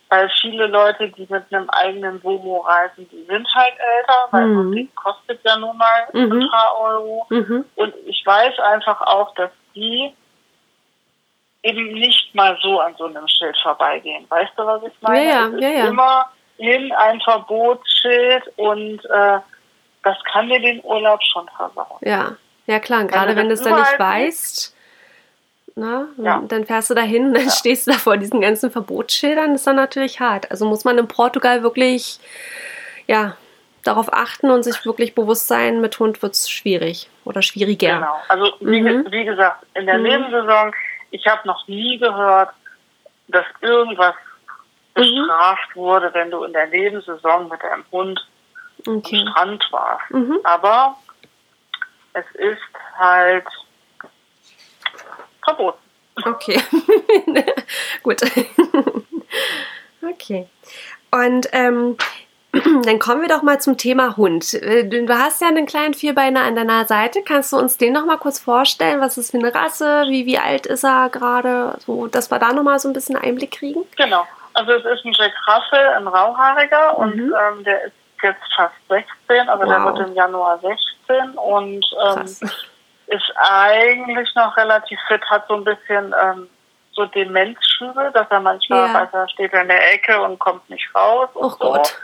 Weil 0.09 0.29
viele 0.41 0.67
Leute, 0.67 1.09
die 1.09 1.25
mit 1.29 1.51
einem 1.51 1.69
eigenen 1.71 2.23
Womo 2.23 2.59
reisen, 2.59 3.09
die 3.09 3.25
sind 3.25 3.47
halt 3.53 3.73
älter, 3.73 4.27
weil 4.31 4.45
Mhm. 4.47 4.55
so 4.55 4.61
ein 4.61 4.71
Ding 4.71 4.95
kostet 4.95 5.39
ja 5.43 5.57
nun 5.57 5.77
mal 5.77 6.07
Mhm. 6.13 6.31
ein 6.43 6.49
paar 6.49 6.79
Euro. 6.79 7.25
Mhm. 7.29 7.65
Und 7.75 7.93
ich 8.05 8.23
weiß 8.25 8.59
einfach 8.59 9.01
auch, 9.01 9.33
dass 9.35 9.51
die 9.75 10.13
eben 11.63 11.93
nicht 11.93 12.33
mal 12.35 12.57
so 12.61 12.79
an 12.79 12.93
so 12.97 13.05
einem 13.05 13.27
Schild 13.27 13.57
vorbeigehen. 13.63 14.25
Weißt 14.29 14.51
du, 14.55 14.65
was 14.65 14.83
ich 14.83 14.93
meine? 15.01 15.23
Ja, 15.23 15.47
ja, 15.69 15.69
ja, 15.69 15.87
immer 15.87 16.29
hin 16.57 16.91
ein 16.93 17.19
Verbotsschild 17.21 18.43
und 18.57 19.03
äh, 19.05 19.39
das 20.03 20.17
kann 20.31 20.47
dir 20.47 20.61
den 20.61 20.83
Urlaub 20.83 21.19
schon 21.23 21.49
versauen. 21.57 21.97
Ja, 22.01 22.37
ja 22.67 22.79
klar. 22.79 23.05
Gerade 23.05 23.29
Also 23.29 23.35
wenn 23.37 23.47
du 23.47 23.53
es 23.55 23.63
dann 23.63 23.75
nicht 23.75 23.99
weißt, 23.99 24.74
na, 25.75 26.07
Ja. 26.17 26.41
dann 26.47 26.65
fährst 26.65 26.89
du 26.89 26.93
dahin, 26.93 27.33
dann 27.33 27.49
stehst 27.49 27.87
du 27.87 27.91
da 27.91 27.97
vor 27.97 28.17
diesen 28.17 28.41
ganzen 28.41 28.71
Verbotsschildern, 28.71 29.51
das 29.51 29.61
ist 29.61 29.67
dann 29.67 29.75
natürlich 29.75 30.19
hart. 30.19 30.49
Also 30.51 30.65
muss 30.65 30.85
man 30.85 30.97
in 30.97 31.07
Portugal 31.07 31.63
wirklich, 31.63 32.19
ja, 33.07 33.35
darauf 33.83 34.11
achten 34.11 34.49
und 34.49 34.63
sich 34.63 34.83
wirklich 34.85 35.13
bewusst 35.13 35.47
sein, 35.47 35.79
mit 35.81 35.99
Hund 35.99 36.21
wird 36.23 36.33
es 36.33 36.49
schwierig 36.49 37.07
oder 37.23 37.41
schwieriger. 37.43 37.95
Genau. 37.97 38.15
Also 38.29 38.53
wie, 38.61 38.81
Mhm. 38.81 39.05
wie 39.11 39.25
gesagt, 39.25 39.63
in 39.75 39.85
der 39.85 39.97
Mhm. 39.97 40.03
Nebensaison, 40.03 40.73
ich 41.11 41.27
habe 41.27 41.47
noch 41.47 41.67
nie 41.67 41.99
gehört, 41.99 42.49
dass 43.27 43.45
irgendwas 43.61 44.15
Mhm. 44.95 45.01
bestraft 45.25 45.75
wurde, 45.75 46.09
wenn 46.13 46.31
du 46.31 46.43
in 46.45 46.53
der 46.53 46.67
Nebensaison 46.67 47.47
mit 47.49 47.61
deinem 47.61 47.83
Hund 47.91 48.27
Okay. 48.87 49.21
am 49.25 49.31
Strand 49.33 49.67
warst. 49.71 50.09
Mhm. 50.11 50.39
Aber 50.43 50.97
es 52.13 52.25
ist 52.35 52.57
halt. 52.97 53.45
Okay. 56.25 56.59
Gut. 58.03 58.21
okay. 60.09 60.47
Und 61.11 61.47
ähm, 61.51 61.97
dann 62.83 62.99
kommen 62.99 63.21
wir 63.21 63.27
doch 63.29 63.41
mal 63.43 63.59
zum 63.59 63.77
Thema 63.77 64.17
Hund. 64.17 64.53
Äh, 64.53 64.85
Du 64.85 65.07
hast 65.17 65.41
ja 65.41 65.47
einen 65.47 65.65
kleinen 65.65 65.93
Vierbeiner 65.93 66.43
an 66.43 66.55
deiner 66.55 66.85
Seite. 66.85 67.21
Kannst 67.23 67.53
du 67.53 67.57
uns 67.57 67.77
den 67.77 67.93
noch 67.93 68.05
mal 68.05 68.17
kurz 68.17 68.39
vorstellen? 68.39 69.01
Was 69.01 69.17
ist 69.17 69.31
für 69.31 69.37
eine 69.37 69.53
Rasse? 69.53 70.05
Wie, 70.09 70.25
wie 70.25 70.37
alt 70.37 70.65
ist 70.65 70.83
er 70.83 71.09
gerade? 71.09 71.77
So, 71.85 72.07
dass 72.07 72.31
wir 72.31 72.39
da 72.39 72.53
noch 72.53 72.63
mal 72.63 72.79
so 72.79 72.89
ein 72.89 72.93
bisschen 72.93 73.17
Einblick 73.17 73.51
kriegen. 73.51 73.81
Genau. 73.97 74.25
Also 74.53 74.71
es 74.71 74.85
ist 74.85 75.05
ein 75.05 75.13
Jack 75.17 75.33
Russell, 75.47 75.87
ein 75.97 76.07
Rauhaariger 76.07 76.97
und 76.97 77.15
Mhm. 77.17 77.33
ähm, 77.57 77.63
der 77.65 77.85
ist 77.85 77.93
jetzt 78.23 78.39
fast 78.55 78.73
16, 78.87 79.49
also 79.49 79.65
der 79.65 79.83
Wow. 79.83 79.97
wird 79.97 80.07
im 80.07 80.15
Januar 80.15 80.59
16 80.59 81.31
und 81.37 81.85
ähm. 82.05 82.49
Ist 83.07 83.31
eigentlich 83.37 84.33
noch 84.35 84.55
relativ 84.57 84.99
fit, 85.07 85.21
hat 85.29 85.47
so 85.47 85.55
ein 85.55 85.63
bisschen 85.63 86.13
ähm, 86.21 86.49
so 86.93 87.05
Demenzschübe, 87.05 88.11
dass 88.13 88.29
er 88.31 88.39
manchmal 88.39 88.87
Ja. 88.87 89.09
er 89.11 89.29
steht 89.29 89.53
in 89.53 89.67
der 89.67 89.93
Ecke 89.93 90.21
und 90.21 90.39
kommt 90.39 90.69
nicht 90.69 90.93
raus 90.95 91.29
und 91.33 91.45
Oh 91.45 91.49
so. 91.49 91.57
Gott. 91.73 91.95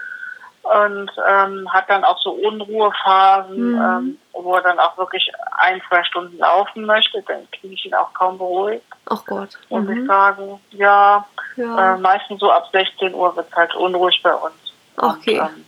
Und 0.63 1.11
ähm, 1.27 1.67
hat 1.73 1.89
dann 1.89 2.03
auch 2.03 2.19
so 2.21 2.31
Unruhephasen, 2.33 3.71
Mhm. 3.73 3.81
ähm, 3.81 4.17
wo 4.33 4.55
er 4.55 4.61
dann 4.61 4.79
auch 4.79 4.95
wirklich 4.97 5.31
ein, 5.57 5.81
zwei 5.89 6.03
Stunden 6.03 6.37
laufen 6.37 6.85
möchte. 6.85 7.21
Dann 7.23 7.49
kriege 7.51 7.73
ich 7.73 7.85
ihn 7.85 7.95
auch 7.95 8.13
kaum 8.13 8.37
beruhigt, 8.37 8.85
Oh 9.09 9.17
Gott. 9.25 9.57
muss 9.69 9.89
ich 9.89 9.95
Mhm. 10.01 10.05
sagen. 10.07 10.61
Ja, 10.71 11.25
Ja. 11.55 11.95
äh, 11.95 11.97
meistens 11.97 12.39
so 12.39 12.51
ab 12.51 12.67
16 12.71 13.13
Uhr 13.15 13.35
wird 13.35 13.47
es 13.49 13.55
halt 13.55 13.73
unruhig 13.75 14.21
bei 14.21 14.33
uns. 14.33 14.53
Okay. 14.97 15.39
Und, 15.39 15.47
ähm, 15.47 15.65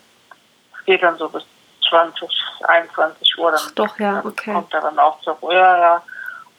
es 0.78 0.86
geht 0.86 1.02
dann 1.02 1.18
so 1.18 1.28
bis 1.30 1.44
20, 1.94 2.30
21 2.64 3.38
Uhr. 3.38 3.52
Dann 3.52 3.60
Ach 3.64 3.72
doch, 3.72 4.00
ja, 4.00 4.22
okay. 4.26 4.54
kommt 4.54 4.74
er 4.74 4.82
dann 4.82 4.98
auch 4.98 5.22
zur 5.22 5.34
Ruhe. 5.36 5.54
Ja, 5.54 5.78
ja. 5.78 6.04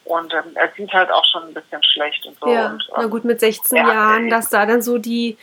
Und 0.05 0.33
ähm, 0.33 0.43
er 0.55 0.71
sieht 0.77 0.93
halt 0.93 1.11
auch 1.11 1.25
schon 1.25 1.43
ein 1.47 1.53
bisschen 1.53 1.81
schlecht 1.83 2.25
und 2.25 2.37
so. 2.39 2.47
Ja, 2.47 2.67
und, 2.67 2.89
na 2.95 3.03
ähm, 3.03 3.09
gut, 3.09 3.25
mit 3.25 3.39
16 3.39 3.77
ja, 3.77 3.87
Jahren, 3.91 4.29
dass 4.29 4.49
da 4.49 4.65
dann 4.65 4.81
so 4.81 4.97
die 4.97 5.37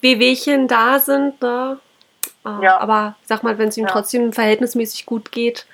Wehwehchen 0.00 0.66
da 0.68 0.98
sind, 0.98 1.40
ne? 1.40 1.78
Ah, 2.44 2.58
Ja. 2.60 2.78
Aber 2.80 3.14
sag 3.24 3.42
mal, 3.44 3.56
wenn 3.58 3.68
es 3.68 3.76
ihm 3.78 3.86
Ja. 3.86 3.90
trotzdem 3.92 4.32
verhältnismäßig 4.32 5.06
gut 5.06 5.30
geht. 5.32 5.66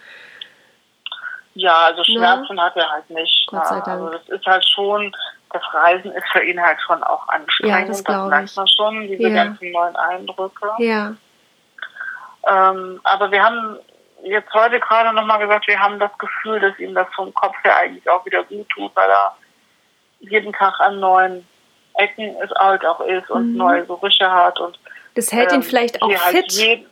Ja, 1.54 1.86
also 1.86 2.04
Schmerzen 2.04 2.60
hat 2.60 2.76
er 2.76 2.88
halt 2.90 3.08
nicht. 3.10 3.46
Gott 3.48 3.66
sei 3.66 3.76
ja. 3.76 3.80
Dank. 3.80 4.02
Also 4.02 4.10
das 4.10 4.28
ist 4.28 4.46
halt 4.46 4.64
schon, 4.68 5.16
das 5.52 5.62
Reisen 5.72 6.12
ist 6.12 6.28
für 6.30 6.44
ihn 6.44 6.60
halt 6.60 6.78
schon 6.86 7.02
auch 7.02 7.26
anstrengend. 7.28 7.74
Ja, 7.80 7.86
das 7.86 7.96
das 7.96 8.04
glaub 8.04 8.28
merkt 8.28 8.50
ich. 8.50 8.56
man 8.56 8.68
schon, 8.68 9.00
diese 9.08 9.22
Ja. 9.22 9.44
ganzen 9.44 9.72
neuen 9.72 9.96
Eindrücke. 9.96 10.70
Ja. 10.78 11.14
Ähm, 12.48 13.00
aber 13.04 13.30
wir 13.30 13.42
haben 13.42 13.78
jetzt 14.22 14.52
heute 14.52 14.80
gerade 14.80 15.14
nochmal 15.14 15.38
gesagt, 15.38 15.66
wir 15.68 15.78
haben 15.78 15.98
das 15.98 16.10
Gefühl, 16.18 16.60
dass 16.60 16.78
ihm 16.78 16.94
das 16.94 17.06
vom 17.14 17.32
Kopf 17.34 17.54
her 17.62 17.76
eigentlich 17.76 18.08
auch 18.08 18.24
wieder 18.24 18.42
gut 18.44 18.68
tut, 18.70 18.94
weil 18.96 19.08
er 19.08 19.36
jeden 20.20 20.52
Tag 20.52 20.80
an 20.80 20.98
neuen 21.00 21.46
Ecken 21.94 22.36
es 22.42 22.50
halt 22.58 22.84
auch 22.84 23.00
ist 23.00 23.30
und 23.30 23.52
mhm. 23.52 23.58
neue 23.58 23.86
Gerüche 23.86 24.30
hat 24.30 24.58
und 24.60 24.78
das 25.14 25.32
hält 25.32 25.50
ähm, 25.50 25.56
ihn 25.56 25.62
vielleicht 25.64 26.00
auch 26.00 26.08
halt 26.08 26.36
fit. 26.36 26.52
Jeden, 26.52 26.86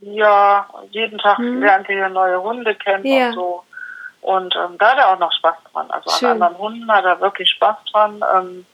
ja, 0.00 0.66
jeden 0.90 1.18
Tag 1.18 1.38
mhm. 1.38 1.62
lernt 1.62 1.88
er 1.90 2.08
neue 2.08 2.42
Hunde 2.42 2.74
kennen 2.74 3.04
ja. 3.04 3.28
und 3.28 3.34
so. 3.34 3.64
Und 4.22 4.54
ähm, 4.56 4.78
da 4.78 4.92
hat 4.92 4.98
er 4.98 5.12
auch 5.12 5.18
noch 5.18 5.32
Spaß 5.32 5.56
dran. 5.72 5.90
Also 5.90 6.10
Schön. 6.10 6.28
an 6.28 6.42
anderen 6.42 6.58
Hunden 6.58 6.90
hat 6.90 7.04
er 7.04 7.20
wirklich 7.20 7.50
Spaß 7.50 7.76
dran. 7.92 8.22
Ähm, 8.34 8.66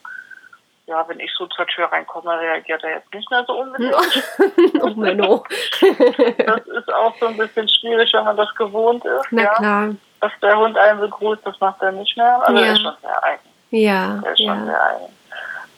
ja, 0.87 1.05
wenn 1.09 1.19
ich 1.19 1.33
so 1.37 1.47
zur 1.47 1.67
Tür 1.67 1.87
reinkomme, 1.87 2.39
reagiert 2.39 2.83
er 2.85 2.97
jetzt 2.97 3.13
nicht 3.13 3.29
mehr 3.31 3.45
so 3.47 3.61
unbedingt. 3.61 3.95
oh 4.83 4.91
Menno. 4.91 5.45
das 5.81 6.67
ist 6.67 6.95
auch 6.95 7.15
so 7.19 7.27
ein 7.27 7.37
bisschen 7.37 7.69
schwierig, 7.69 8.13
wenn 8.13 8.25
man 8.25 8.37
das 8.37 8.55
gewohnt 8.55 9.05
ist. 9.05 9.27
Na 9.31 9.43
ja. 9.43 9.55
klar. 9.55 9.89
Dass 10.21 10.33
der 10.41 10.57
Hund 10.57 10.79
einen 10.79 11.01
begrüßt, 11.01 11.45
das 11.45 11.61
macht 11.61 11.83
er 11.83 11.93
nicht 11.93 12.17
mehr. 12.17 12.41
Also 12.47 12.61
ja. 12.61 12.67
er 12.67 12.73
ist 12.73 12.83
schon 12.83 12.95
sehr 13.03 13.25
eigen. 13.25 13.43
Ja. 13.71 14.23
Er 14.25 14.33
ist 14.33 14.39
ja. 14.39 14.55
schon 14.55 14.67
sehr 14.67 14.83
eigen. 14.83 15.13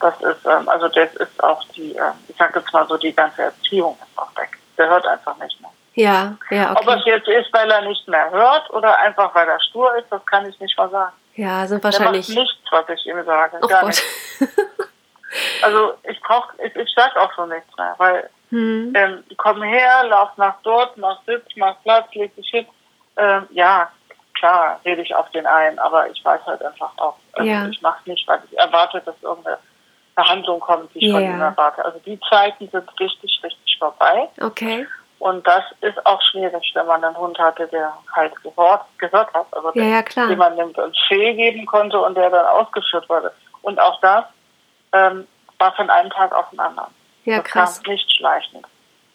Das 0.00 0.20
ist, 0.20 0.46
ähm, 0.46 0.68
also 0.68 0.88
das 0.88 1.14
ist 1.16 1.42
auch 1.42 1.64
die, 1.74 1.96
äh, 1.96 2.12
ich 2.28 2.36
sag 2.38 2.54
jetzt 2.54 2.72
mal 2.72 2.86
so, 2.86 2.96
die 2.96 3.12
ganze 3.12 3.42
Erziehung 3.42 3.96
ist 4.00 4.18
auch 4.18 4.36
weg. 4.36 4.58
Der 4.76 4.88
hört 4.88 5.06
einfach 5.06 5.36
nicht 5.38 5.60
mehr. 5.60 5.70
Ja, 5.94 6.36
ja, 6.50 6.70
okay. 6.72 6.86
Ob 6.86 6.96
es 6.96 7.04
jetzt 7.06 7.26
ist, 7.26 7.52
weil 7.52 7.68
er 7.68 7.82
nicht 7.82 8.06
mehr 8.06 8.30
hört 8.30 8.70
oder 8.70 8.96
einfach 8.98 9.34
weil 9.34 9.48
er 9.48 9.60
stur 9.60 9.96
ist, 9.96 10.06
das 10.10 10.24
kann 10.26 10.46
ich 10.46 10.60
nicht 10.60 10.76
mal 10.78 10.88
sagen. 10.90 11.12
Ja, 11.34 11.66
sind 11.66 11.82
wahrscheinlich. 11.82 12.26
Der 12.26 12.36
macht 12.36 12.46
nichts, 12.46 12.70
was 12.70 12.88
ich 12.90 13.06
ihm 13.06 13.24
sage. 13.24 13.58
Oh 13.62 13.66
Gar 13.66 13.82
Gott. 13.82 14.02
also 15.62 15.94
ich 16.08 16.20
brauche, 16.20 16.54
ich, 16.62 16.74
ich 16.76 16.92
sag 16.94 17.16
auch 17.16 17.32
so 17.36 17.46
nichts 17.46 17.76
mehr, 17.76 17.94
weil 17.98 18.30
hm. 18.50 18.92
ähm, 18.96 19.24
komm 19.36 19.62
her, 19.62 20.04
lauf 20.08 20.30
nach 20.36 20.56
dort, 20.62 20.96
mach 20.96 21.20
Sitz, 21.26 21.46
mach 21.56 21.76
Platz, 21.82 22.06
leg 22.14 22.34
dich 22.36 22.48
hin. 22.48 22.66
Ähm, 23.16 23.46
ja, 23.50 23.90
klar, 24.34 24.80
rede 24.84 25.02
ich 25.02 25.14
auf 25.14 25.30
den 25.30 25.46
ein, 25.46 25.78
aber 25.78 26.08
ich 26.08 26.24
weiß 26.24 26.40
halt 26.46 26.62
einfach 26.62 26.92
auch, 26.96 27.16
also 27.32 27.48
ja. 27.48 27.66
ich 27.68 27.82
mache 27.82 28.08
nicht, 28.08 28.26
weil 28.26 28.40
ich 28.50 28.58
erwarte, 28.58 29.00
dass 29.04 29.14
irgendeine 29.22 29.58
Behandlung 30.14 30.60
kommt, 30.60 30.94
die 30.94 30.98
ich 30.98 31.04
yeah. 31.04 31.14
von 31.14 31.24
ihm 31.24 31.40
erwarte. 31.40 31.84
Also 31.84 31.98
die 32.04 32.18
Zeiten 32.28 32.68
sind 32.70 32.88
richtig, 33.00 33.40
richtig 33.42 33.78
vorbei. 33.78 34.28
Okay. 34.40 34.86
Und 35.18 35.46
das 35.46 35.64
ist 35.80 36.04
auch 36.06 36.22
schwierig, 36.22 36.70
wenn 36.74 36.86
man 36.86 37.02
einen 37.02 37.16
Hund 37.16 37.38
hatte, 37.38 37.66
der 37.68 37.92
halt 38.14 38.32
gehört, 38.42 38.82
gehört 38.98 39.32
hat, 39.34 39.46
also 39.50 39.72
ja, 39.74 39.84
ja, 39.84 40.02
den 40.02 40.38
man 40.38 40.56
dem 40.56 40.72
Befehl 40.72 41.34
geben 41.34 41.66
konnte 41.66 41.98
und 41.98 42.16
der 42.16 42.30
dann 42.30 42.46
ausgeführt 42.46 43.08
wurde. 43.08 43.32
Und 43.62 43.80
auch 43.80 44.00
das 44.00 44.24
ähm, 44.92 45.26
war 45.58 45.74
von 45.74 45.90
einem 45.90 46.10
Tag 46.10 46.32
auf 46.32 46.50
den 46.50 46.60
anderen. 46.60 46.92
Ja, 47.24 47.38
das 47.38 47.44
krass. 47.46 47.82
Kam 47.82 47.92
nicht 47.92 48.10
schleichend. 48.12 48.66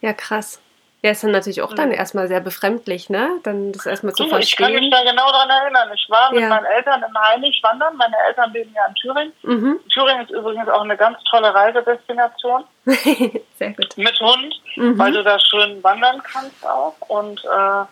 Ja, 0.02 0.14
krass. 0.14 0.62
Ja, 1.04 1.12
ist 1.12 1.22
dann 1.22 1.32
natürlich 1.32 1.62
auch 1.62 1.74
dann 1.74 1.90
mhm. 1.90 1.96
erstmal 1.96 2.30
sehr 2.30 2.40
befremdlich, 2.40 3.10
ne? 3.10 3.30
Dann 3.44 3.74
das 3.74 3.86
erstmal 3.86 4.14
zu 4.14 4.24
du, 4.24 4.30
verstehen. 4.30 4.68
Ich 4.68 4.74
kann 4.74 4.82
mich 4.82 4.90
da 4.90 5.04
genau 5.04 5.30
daran 5.32 5.50
erinnern. 5.50 5.90
Ich 5.94 6.10
war 6.10 6.32
mit 6.32 6.40
ja. 6.40 6.48
meinen 6.48 6.64
Eltern 6.64 7.04
in 7.04 7.18
Heinig 7.20 7.60
wandern. 7.62 7.98
Meine 7.98 8.16
Eltern 8.26 8.54
leben 8.54 8.74
ja 8.74 8.86
in 8.88 8.96
Thüringen. 8.96 9.34
Mhm. 9.42 9.80
Thüringen 9.92 10.22
ist 10.24 10.32
übrigens 10.32 10.70
auch 10.70 10.82
eine 10.82 10.96
ganz 10.96 11.22
tolle 11.30 11.54
Reisedestination. 11.54 12.64
sehr 12.86 13.72
gut. 13.72 13.98
Mit 13.98 14.18
Hund, 14.22 14.62
mhm. 14.78 14.98
weil 14.98 15.12
du 15.12 15.24
da 15.26 15.38
schön 15.40 15.84
wandern 15.84 16.24
kannst 16.24 16.66
auch. 16.66 16.96
Und 17.10 17.44
äh, 17.44 17.86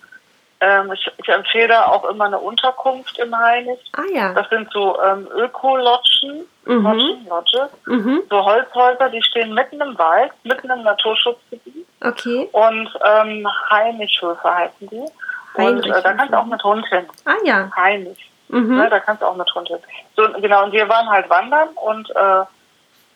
ähm, 0.62 0.94
ich, 0.94 1.12
ich, 1.18 1.28
empfehle 1.28 1.68
da 1.68 1.88
auch 1.88 2.06
immer 2.06 2.26
eine 2.26 2.40
Unterkunft 2.40 3.18
in 3.18 3.38
Heinig. 3.38 3.80
Ah 3.92 4.04
ja. 4.14 4.34
Das 4.34 4.48
sind 4.50 4.72
so 4.72 4.98
ähm, 5.02 5.28
Öko-Lodgen, 5.36 6.46
mhm. 6.66 6.84
Lodgen, 6.84 7.28
Lodges, 7.28 7.70
mhm. 7.86 8.24
so 8.30 8.46
Holzhäuser, 8.46 9.10
die 9.10 9.24
stehen 9.24 9.54
mitten 9.54 9.82
im 9.82 9.98
Wald, 9.98 10.32
mitten 10.44 10.70
im 10.70 10.84
Naturschutzgebiet. 10.84 11.88
Okay. 12.02 12.50
Und 12.52 12.90
ähm, 13.06 13.48
Heinichhöfe 13.70 14.54
heißen 14.54 14.90
die. 14.90 15.06
Und 15.54 15.86
äh, 15.86 16.02
da 16.02 16.14
kannst 16.14 16.34
du 16.34 16.38
auch 16.38 16.46
mit 16.46 16.64
Hund 16.64 16.86
hin. 16.88 17.06
Ah 17.26 17.36
ja. 17.44 17.70
Heinig. 17.76 18.32
Mhm. 18.48 18.78
Ne, 18.78 18.90
da 18.90 19.00
kannst 19.00 19.22
du 19.22 19.28
auch 19.28 19.36
mit 19.36 19.54
Hund 19.54 19.68
hin. 19.68 19.80
So, 20.16 20.28
genau, 20.42 20.66
und 20.66 20.74
wir 20.74 20.88
waren 20.90 21.10
halt 21.10 21.30
wandern 21.30 21.70
und 21.76 22.10
äh, 22.12 22.46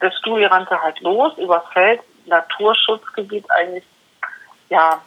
der 0.01 0.11
Stui 0.19 0.45
rannte 0.45 0.81
halt 0.81 0.99
los 1.01 1.37
übers 1.37 1.63
Feld, 1.73 2.01
Naturschutzgebiet 2.25 3.45
eigentlich, 3.49 3.83
ja, 4.69 5.01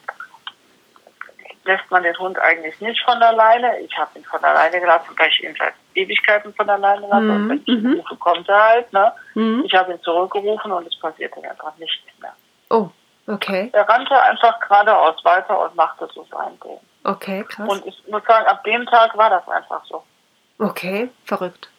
lässt 1.69 1.89
man 1.91 2.03
den 2.03 2.19
Hund 2.19 2.39
eigentlich 2.39 2.81
nicht 2.81 3.01
von 3.05 3.23
alleine. 3.23 3.79
Ich 3.81 3.97
habe 3.97 4.19
ihn 4.19 4.25
von 4.25 4.43
alleine 4.43 4.81
gelassen, 4.81 5.15
weil 5.17 5.29
ich 5.29 5.45
ihn 5.45 5.55
seit 5.57 5.75
Ewigkeiten 5.95 6.53
von 6.55 6.69
alleine 6.69 7.07
lasse. 7.07 7.23
Mhm. 7.23 7.31
Und 7.31 7.49
wenn 7.51 7.61
ich 7.61 7.69
ihn 7.69 8.01
rufe, 8.01 8.17
kommt 8.17 8.49
er 8.49 8.65
halt. 8.65 8.93
Ne? 8.93 9.13
Mhm. 9.35 9.63
Ich 9.65 9.75
habe 9.75 9.93
ihn 9.93 10.03
zurückgerufen 10.03 10.73
und 10.73 10.87
es 10.87 10.99
passierte 10.99 11.37
einfach 11.49 11.77
nichts 11.77 12.03
mehr. 12.21 12.33
Oh, 12.71 12.89
okay. 13.27 13.71
Er 13.73 13.89
rannte 13.89 14.21
einfach 14.21 14.59
geradeaus 14.61 15.25
weiter 15.25 15.61
und 15.61 15.77
machte 15.77 16.09
so 16.13 16.27
sein 16.31 16.59
Ding. 16.65 16.81
Okay, 17.05 17.45
krass. 17.49 17.69
Und 17.69 17.87
ich 17.87 18.03
muss 18.09 18.25
sagen, 18.25 18.47
ab 18.47 18.65
dem 18.65 18.87
Tag 18.87 19.17
war 19.17 19.31
das 19.31 19.47
einfach 19.49 19.85
so. 19.85 20.03
Okay, 20.59 21.11
verrückt. 21.25 21.71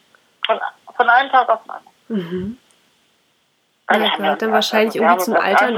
Von, 0.46 0.58
von 0.96 1.08
einem 1.08 1.30
Tag 1.30 1.48
auf 1.48 1.62
den 1.64 1.70
anderen. 1.70 1.94
Mhm. 2.08 2.58
Also 3.86 4.06
ja, 4.06 4.16
gehört 4.16 4.42
dann 4.42 4.52
wahrscheinlich 4.52 4.96
irgendwie 4.96 5.18
zum 5.18 5.34
Alter. 5.34 5.68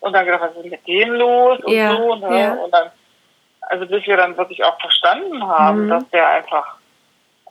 Und, 0.00 0.12
dann 0.12 0.24
gedacht, 0.24 0.42
was 0.42 0.64
ist 0.64 0.70
mit 0.70 0.86
dem 0.86 1.14
los 1.14 1.58
und 1.60 1.72
ja, 1.72 1.96
so. 1.96 2.14
Ne? 2.16 2.40
Ja. 2.40 2.52
Und 2.52 2.70
dann, 2.70 2.90
also 3.62 3.86
bis 3.86 4.06
wir 4.06 4.16
dann 4.16 4.36
wirklich 4.36 4.62
auch 4.62 4.78
verstanden 4.80 5.42
haben, 5.46 5.86
mhm. 5.86 5.90
dass 5.90 6.08
der 6.10 6.28
einfach 6.28 6.76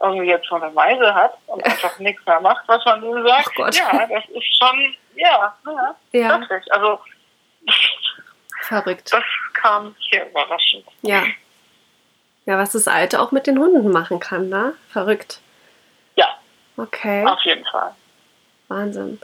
irgendwie 0.02 0.28
jetzt 0.28 0.46
schon 0.46 0.62
eine 0.62 0.74
Meise 0.74 1.14
hat 1.14 1.34
und 1.48 1.64
einfach 1.66 1.98
nichts 2.00 2.26
mehr 2.26 2.40
macht, 2.42 2.68
was 2.68 2.84
man 2.86 3.04
ihm 3.04 3.26
sagt. 3.26 3.58
Ja, 3.58 4.06
das 4.08 4.26
ist 4.30 4.58
schon, 4.58 4.96
ja, 5.16 5.56
ja, 5.66 5.96
ja. 6.12 6.40
wirklich. 6.40 6.72
Also 6.74 7.00
verrückt. 8.62 9.14
Das 9.14 9.24
kam 9.54 9.96
hier 10.10 10.26
überraschend. 10.28 10.86
Ja. 11.02 11.24
Ja, 12.46 12.60
was 12.60 12.72
das 12.72 12.88
Alte 12.88 13.20
auch 13.20 13.32
mit 13.32 13.48
den 13.48 13.58
Hunden 13.58 13.92
machen 13.92 14.20
kann, 14.20 14.50
ne? 14.50 14.74
Verrückt. 14.90 15.42
Ja. 16.16 16.28
Okay. 16.78 17.26
Auf 17.26 17.42
jeden 17.44 17.66
Fall. 17.66 17.96
Wahnsinn. 18.68 19.20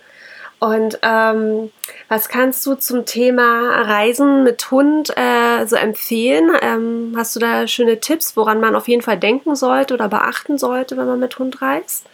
Und 0.63 0.99
ähm, 1.01 1.71
was 2.07 2.29
kannst 2.29 2.63
du 2.67 2.75
zum 2.75 3.07
Thema 3.07 3.81
Reisen 3.81 4.43
mit 4.43 4.69
Hund 4.69 5.11
äh, 5.17 5.65
so 5.65 5.75
empfehlen? 5.75 6.55
Ähm, 6.61 7.15
hast 7.17 7.35
du 7.35 7.39
da 7.39 7.67
schöne 7.67 7.99
Tipps, 7.99 8.37
woran 8.37 8.59
man 8.59 8.75
auf 8.75 8.87
jeden 8.87 9.01
Fall 9.01 9.17
denken 9.17 9.55
sollte 9.55 9.95
oder 9.95 10.07
beachten 10.07 10.59
sollte, 10.59 10.97
wenn 10.97 11.07
man 11.07 11.19
mit 11.19 11.39
Hund 11.39 11.63
reist? 11.63 12.07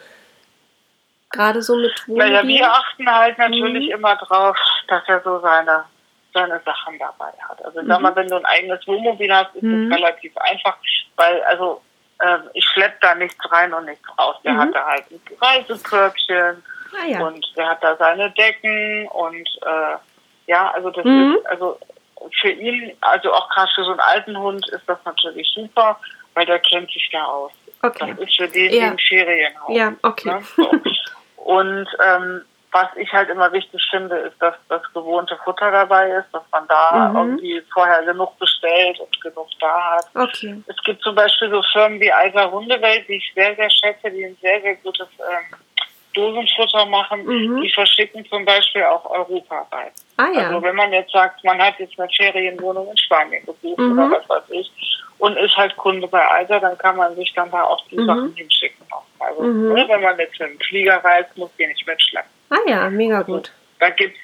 Gerade 1.29 1.61
so 1.61 1.75
mit 1.75 1.91
Hund. 2.07 2.19
Naja, 2.19 2.47
wir 2.47 2.71
achten 2.71 3.11
halt 3.11 3.37
natürlich 3.37 3.87
mhm. 3.87 3.95
immer 3.95 4.15
drauf, 4.15 4.55
dass 4.87 5.03
er 5.07 5.19
so 5.23 5.41
seine, 5.41 5.83
seine 6.33 6.61
Sachen 6.63 6.97
dabei 6.99 7.33
hat. 7.49 7.65
Also 7.65 7.81
mhm. 7.81 7.87
sag 7.87 7.99
mal, 7.99 8.15
wenn 8.15 8.29
du 8.29 8.37
ein 8.37 8.45
eigenes 8.45 8.87
Wohnmobil 8.87 9.29
hast, 9.29 9.53
ist 9.57 9.63
mhm. 9.63 9.89
das 9.89 9.99
relativ 9.99 10.37
einfach, 10.37 10.77
weil 11.17 11.43
also 11.49 11.81
äh, 12.19 12.37
ich 12.53 12.63
schleppe 12.63 12.95
da 13.01 13.13
nichts 13.13 13.51
rein 13.51 13.73
und 13.73 13.83
nichts 13.83 14.07
raus. 14.17 14.37
Der 14.45 14.53
mhm. 14.53 14.59
hatte 14.59 14.85
halt 14.85 15.03
ein 15.11 15.19
Reisekörbchen 15.41 16.63
Ah, 16.93 17.07
ja. 17.07 17.25
Und 17.25 17.45
der 17.55 17.69
hat 17.69 17.83
da 17.83 17.95
seine 17.97 18.31
Decken 18.31 19.07
und 19.09 19.47
äh, 19.61 19.97
ja, 20.47 20.71
also 20.71 20.89
das 20.91 21.05
mhm. 21.05 21.37
ist, 21.37 21.45
also 21.47 21.79
für 22.41 22.49
ihn, 22.49 22.93
also 23.01 23.33
auch 23.33 23.49
gerade 23.49 23.71
für 23.75 23.83
so 23.83 23.91
einen 23.91 23.99
alten 23.99 24.37
Hund 24.37 24.67
ist 24.69 24.83
das 24.87 24.97
natürlich 25.05 25.47
super, 25.53 25.99
weil 26.33 26.45
der 26.45 26.59
kennt 26.59 26.91
sich 26.91 27.09
da 27.11 27.23
aus. 27.23 27.51
Okay. 27.83 28.15
Das 28.17 28.27
ist 28.27 28.35
für 28.35 28.47
den 28.47 28.73
ja. 28.73 28.87
ein 28.87 28.97
Ferienhaus. 28.97 29.75
Ja, 29.75 29.93
okay. 30.01 30.29
Ne? 30.29 30.41
So. 30.55 30.71
Und 31.37 31.87
ähm, 32.03 32.41
was 32.71 32.87
ich 32.97 33.11
halt 33.11 33.29
immer 33.29 33.51
wichtig 33.53 33.81
finde, 33.89 34.17
ist, 34.17 34.41
dass 34.41 34.55
das 34.67 34.81
gewohnte 34.93 35.37
Futter 35.43 35.71
dabei 35.71 36.09
ist, 36.11 36.27
dass 36.31 36.43
man 36.51 36.67
da 36.67 37.09
mhm. 37.09 37.15
irgendwie 37.15 37.63
vorher 37.73 38.03
genug 38.03 38.37
bestellt 38.39 38.99
und 38.99 39.21
genug 39.21 39.47
da 39.59 39.95
hat. 39.95 40.05
Okay. 40.13 40.61
Es 40.67 40.75
gibt 40.83 41.01
zum 41.01 41.15
Beispiel 41.15 41.49
so 41.49 41.61
Firmen 41.71 41.99
wie 41.99 42.11
Eiser 42.11 42.51
Hundewelt, 42.51 43.07
die 43.07 43.15
ich 43.15 43.31
sehr, 43.33 43.55
sehr 43.55 43.69
schätze, 43.69 44.11
die 44.11 44.25
ein 44.25 44.37
sehr, 44.41 44.61
sehr 44.61 44.75
gutes 44.75 45.07
ähm, 45.19 45.57
Dosenfutter 46.17 46.85
machen, 46.87 47.23
mhm. 47.25 47.61
die 47.61 47.69
verschicken 47.69 48.25
zum 48.25 48.43
Beispiel 48.43 48.83
auch 48.83 49.09
europaweit. 49.09 49.93
Ah, 50.17 50.27
ja. 50.33 50.47
Also 50.47 50.63
wenn 50.63 50.75
man 50.75 50.91
jetzt 50.91 51.11
sagt, 51.11 51.43
man 51.43 51.59
hat 51.61 51.79
jetzt 51.79 51.99
eine 51.99 52.09
Ferienwohnung 52.09 52.89
in 52.89 52.97
Spanien 52.97 53.45
gebucht 53.45 53.77
mhm. 53.77 53.99
oder 53.99 54.11
was 54.11 54.27
weiß 54.27 54.49
ich 54.49 54.71
und 55.19 55.37
ist 55.37 55.55
halt 55.55 55.77
Kunde 55.77 56.07
bei 56.07 56.25
Alter, 56.25 56.59
dann 56.59 56.77
kann 56.77 56.97
man 56.97 57.15
sich 57.15 57.31
dann 57.33 57.51
da 57.51 57.63
auch 57.63 57.85
die 57.89 57.97
mhm. 57.97 58.05
Sachen 58.05 58.35
hinschicken. 58.35 58.85
Also 59.19 59.43
mhm. 59.43 59.73
ne, 59.73 59.85
wenn 59.87 60.01
man 60.01 60.17
jetzt 60.17 60.39
mit 60.39 60.49
dem 60.49 60.59
Flieger 60.59 61.03
reist, 61.03 61.37
muss 61.37 61.51
die 61.57 61.67
nicht 61.67 61.85
mitschleppen. 61.85 62.31
Ah 62.49 62.57
ja, 62.67 62.89
mega 62.89 63.21
gut. 63.21 63.51
Da 63.79 63.89
gibt 63.89 64.17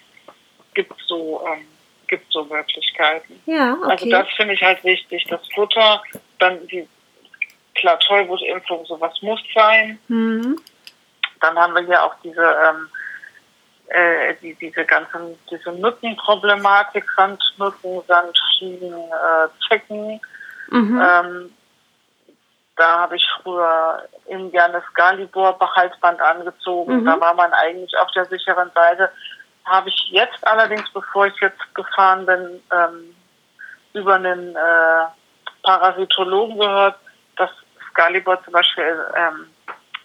es 0.76 1.08
so, 1.08 1.42
ähm, 1.46 1.66
gibt 2.08 2.32
so 2.32 2.44
Möglichkeiten. 2.46 3.42
Ja, 3.46 3.74
okay. 3.74 3.92
Also 3.92 4.10
das 4.10 4.28
finde 4.36 4.54
ich 4.56 4.62
halt 4.62 4.84
wichtig. 4.84 5.26
Das 5.30 5.42
Futter, 5.54 6.02
dann 6.40 6.66
die 6.68 6.88
klar, 7.76 8.00
Tollwutimpfung, 8.00 8.86
sowas 8.86 9.14
muss 9.22 9.42
sein. 9.54 10.00
Mhm. 10.08 10.60
Dann 11.44 11.60
haben 11.60 11.76
wir 11.76 11.82
hier 11.82 12.02
auch 12.02 12.16
diese, 12.24 12.42
ähm, 12.42 12.90
äh, 13.88 14.34
die, 14.42 14.56
diese 14.56 14.86
ganzen, 14.86 15.38
diese 15.52 15.74
Mückenproblematik, 15.74 17.04
Sandmücken, 17.18 18.02
Sandfliegen, 18.08 18.94
äh, 18.94 19.50
Zecken. 19.68 20.22
Mhm. 20.70 21.04
Ähm, 21.06 21.54
da 22.78 23.00
habe 23.00 23.18
ich 23.18 23.28
früher 23.42 24.08
Indianes 24.28 24.84
Galibor 24.94 25.60
Behaltband 25.60 26.22
angezogen. 26.22 27.02
Mhm. 27.02 27.06
Da 27.06 27.20
war 27.20 27.34
man 27.34 27.52
eigentlich 27.52 27.94
auf 27.98 28.10
der 28.12 28.24
sicheren 28.26 28.72
Seite. 28.74 29.12
Habe 29.66 29.90
ich 29.90 30.12
jetzt 30.12 30.48
allerdings, 30.48 30.90
bevor 30.94 31.28
ich 31.28 31.36
jetzt 31.42 31.76
gefahren 31.76 32.26
bin, 32.26 32.64
ähm, 32.72 33.16
über 33.92 34.16
einen 34.16 34.56
äh, 34.56 35.06
Parasitologen 35.62 36.58
gehört, 36.58 36.96
dass 37.36 37.50
Scalibor 37.92 38.42
zum 38.46 38.54
Beispiel 38.54 39.06
ähm, 39.14 39.53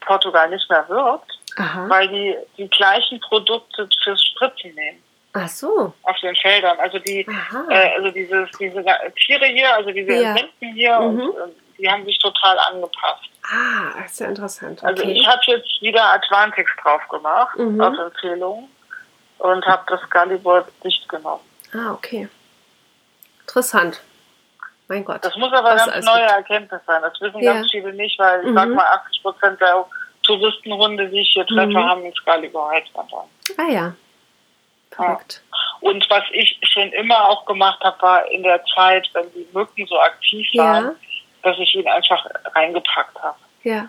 Portugal 0.08 0.48
nicht 0.50 0.68
mehr 0.70 0.84
wirkt. 0.88 1.32
Aha. 1.60 1.88
weil 1.88 2.06
die 2.08 2.36
die 2.56 2.68
gleichen 2.70 3.18
Produkte 3.20 3.88
fürs 4.04 4.22
Spritzen 4.22 4.72
nehmen 4.76 5.02
Ach 5.32 5.48
so. 5.48 5.92
auf 6.04 6.16
den 6.20 6.36
Feldern. 6.36 6.78
Also 6.78 7.00
die, 7.00 7.26
äh, 7.70 7.94
also 7.96 8.10
dieses, 8.12 8.48
diese 8.60 8.84
Tiere 9.26 9.46
hier, 9.46 9.74
also 9.74 9.90
diese 9.90 10.12
Ja. 10.12 10.30
Insekten 10.30 10.72
hier, 10.74 11.00
Mhm. 11.00 11.20
und, 11.20 11.36
äh, 11.36 11.52
die 11.78 11.90
haben 11.90 12.04
sich 12.04 12.16
total 12.20 12.56
angepasst. 12.70 13.24
Ah, 13.42 14.04
ist 14.04 14.20
ja 14.20 14.26
interessant. 14.28 14.84
Also 14.84 15.02
Okay. 15.02 15.12
ich 15.12 15.26
habe 15.26 15.40
jetzt 15.46 15.82
wieder 15.82 16.04
Atlantics 16.12 16.70
drauf 16.80 17.02
gemacht, 17.08 17.58
Mhm. 17.58 17.80
auf 17.80 17.98
Empfehlung, 17.98 18.68
und 19.38 19.66
habe 19.66 19.82
das 19.88 20.08
Gallibor 20.10 20.64
nicht 20.84 21.08
genommen. 21.08 21.42
ah, 21.74 21.92
okay. 21.92 22.28
Interessant. 23.40 24.00
Mein 24.88 25.04
Gott. 25.04 25.22
Das 25.24 25.36
muss 25.36 25.52
aber 25.52 25.74
ganz 25.76 26.04
neue 26.06 26.20
gibt. 26.20 26.30
Erkenntnis 26.32 26.80
sein. 26.86 27.02
Das 27.02 27.20
wissen 27.20 27.40
Ja. 27.40 27.54
ganz 27.54 27.70
viele 27.70 27.92
nicht, 27.92 28.18
weil 28.18 28.40
ich 28.40 28.46
Mhm. 28.50 28.54
sag 28.54 28.68
mal, 28.70 28.84
80 28.86 29.22
Prozent 29.22 29.60
der 29.60 29.86
Touristenrunde, 30.22 31.08
die 31.08 31.20
ich 31.20 31.30
hier 31.32 31.46
treffe, 31.46 31.66
Mhm. 31.68 31.76
haben 31.88 32.04
ins 32.04 32.24
Gallibor 32.24 32.70
Heizwandern. 32.70 33.26
Ah 33.58 33.70
ja. 33.70 33.94
Verrückt. 34.90 35.42
Und 35.80 36.08
was 36.10 36.24
ich 36.32 36.58
schon 36.62 36.88
immer 36.92 37.28
auch 37.28 37.44
gemacht 37.46 37.80
habe, 37.84 38.00
war 38.02 38.26
in 38.30 38.42
der 38.42 38.62
Zeit, 38.74 39.08
wenn 39.12 39.30
die 39.32 39.46
Mücken 39.52 39.86
so 39.86 39.98
aktiv 40.00 40.46
Ja. 40.52 40.64
waren, 40.64 40.96
dass 41.42 41.56
ich 41.58 41.74
ihn 41.74 41.86
einfach 41.86 42.26
reingepackt 42.54 43.22
habe. 43.22 43.38
Ja. 43.62 43.88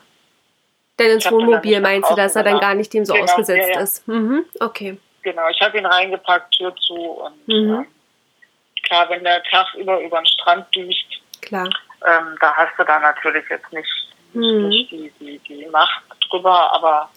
Denn 1.00 1.12
ins 1.12 1.32
Wohnmobil 1.32 1.80
meinst 1.80 2.12
du, 2.12 2.16
dass 2.16 2.36
er 2.36 2.44
dann 2.44 2.60
gar 2.60 2.76
nicht 2.76 2.94
dem 2.94 3.06
so 3.06 3.14
Genau, 3.14 3.24
ausgesetzt 3.26 3.70
ja, 3.70 3.76
ja. 3.76 3.80
ist? 3.82 4.08
Mhm. 4.08 4.46
Okay. 4.60 5.00
Genau, 5.24 5.48
ich 5.50 5.60
habe 5.62 5.78
ihn 5.78 5.86
reingepackt, 5.86 6.54
Tür 6.56 6.76
zu 6.76 6.94
und 6.94 7.48
Mhm. 7.48 7.88
Klar, 8.90 9.10
wenn 9.10 9.24
der 9.24 9.42
tagsüber 9.44 10.00
über 10.02 10.18
den 10.20 10.26
Strand 10.26 10.66
düst, 10.76 11.06
Klar. 11.42 11.70
ähm, 12.06 12.36
da 12.42 12.54
hast 12.56 12.78
du 12.78 12.84
da 12.84 13.00
natürlich 13.00 13.46
jetzt 13.50 13.72
nicht, 13.72 13.90
Mhm. 14.34 14.68
nicht 14.68 14.92
die, 14.92 15.12
die, 15.20 15.40
die 15.40 15.66
Macht 15.68 16.04
drüber, 16.30 16.72
aber 16.74 17.10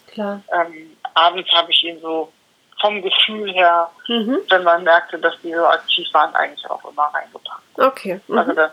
ähm, 0.53 0.97
abends 1.15 1.51
habe 1.53 1.71
ich 1.71 1.83
ihn 1.85 2.01
so 2.01 2.33
vom 2.81 3.03
Gefühl 3.03 3.53
her, 3.53 3.91
Mhm. 4.09 4.39
wenn 4.49 4.63
man 4.65 4.83
merkte, 4.85 5.19
dass 5.19 5.35
die 5.43 5.53
so 5.53 5.67
aktiv 5.67 6.07
waren, 6.13 6.35
eigentlich 6.35 6.69
auch 6.71 6.85
immer 6.91 7.11
reingepackt. 7.15 7.63
Okay. 7.79 8.21
Also 8.29 8.53
Mhm. 8.53 8.57
da, 8.57 8.73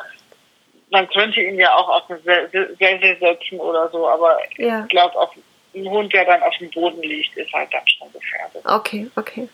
man 0.92 1.08
könnte 1.10 1.42
ihn 1.42 1.60
ja 1.60 1.76
auch 1.76 1.88
auf 1.90 2.10
eine 2.10 2.20
Se- 2.22 2.50
Se- 2.52 2.76
Sessel 2.80 3.18
setzen 3.20 3.60
oder 3.60 3.90
so, 3.90 4.08
aber 4.08 4.40
Ja. 4.58 4.84
ich 4.84 4.90
glaube, 4.90 5.16
auf 5.18 5.32
ein 5.76 5.88
Hund, 5.90 6.12
der 6.14 6.26
dann 6.26 6.42
auf 6.42 6.58
dem 6.58 6.72
Boden 6.72 7.02
liegt, 7.02 7.36
ist 7.38 7.54
halt 7.54 7.72
dann 7.74 7.88
schon 7.88 8.12
gefährdet. 8.12 8.66
Okay, 8.66 9.12
okay. 9.16 9.48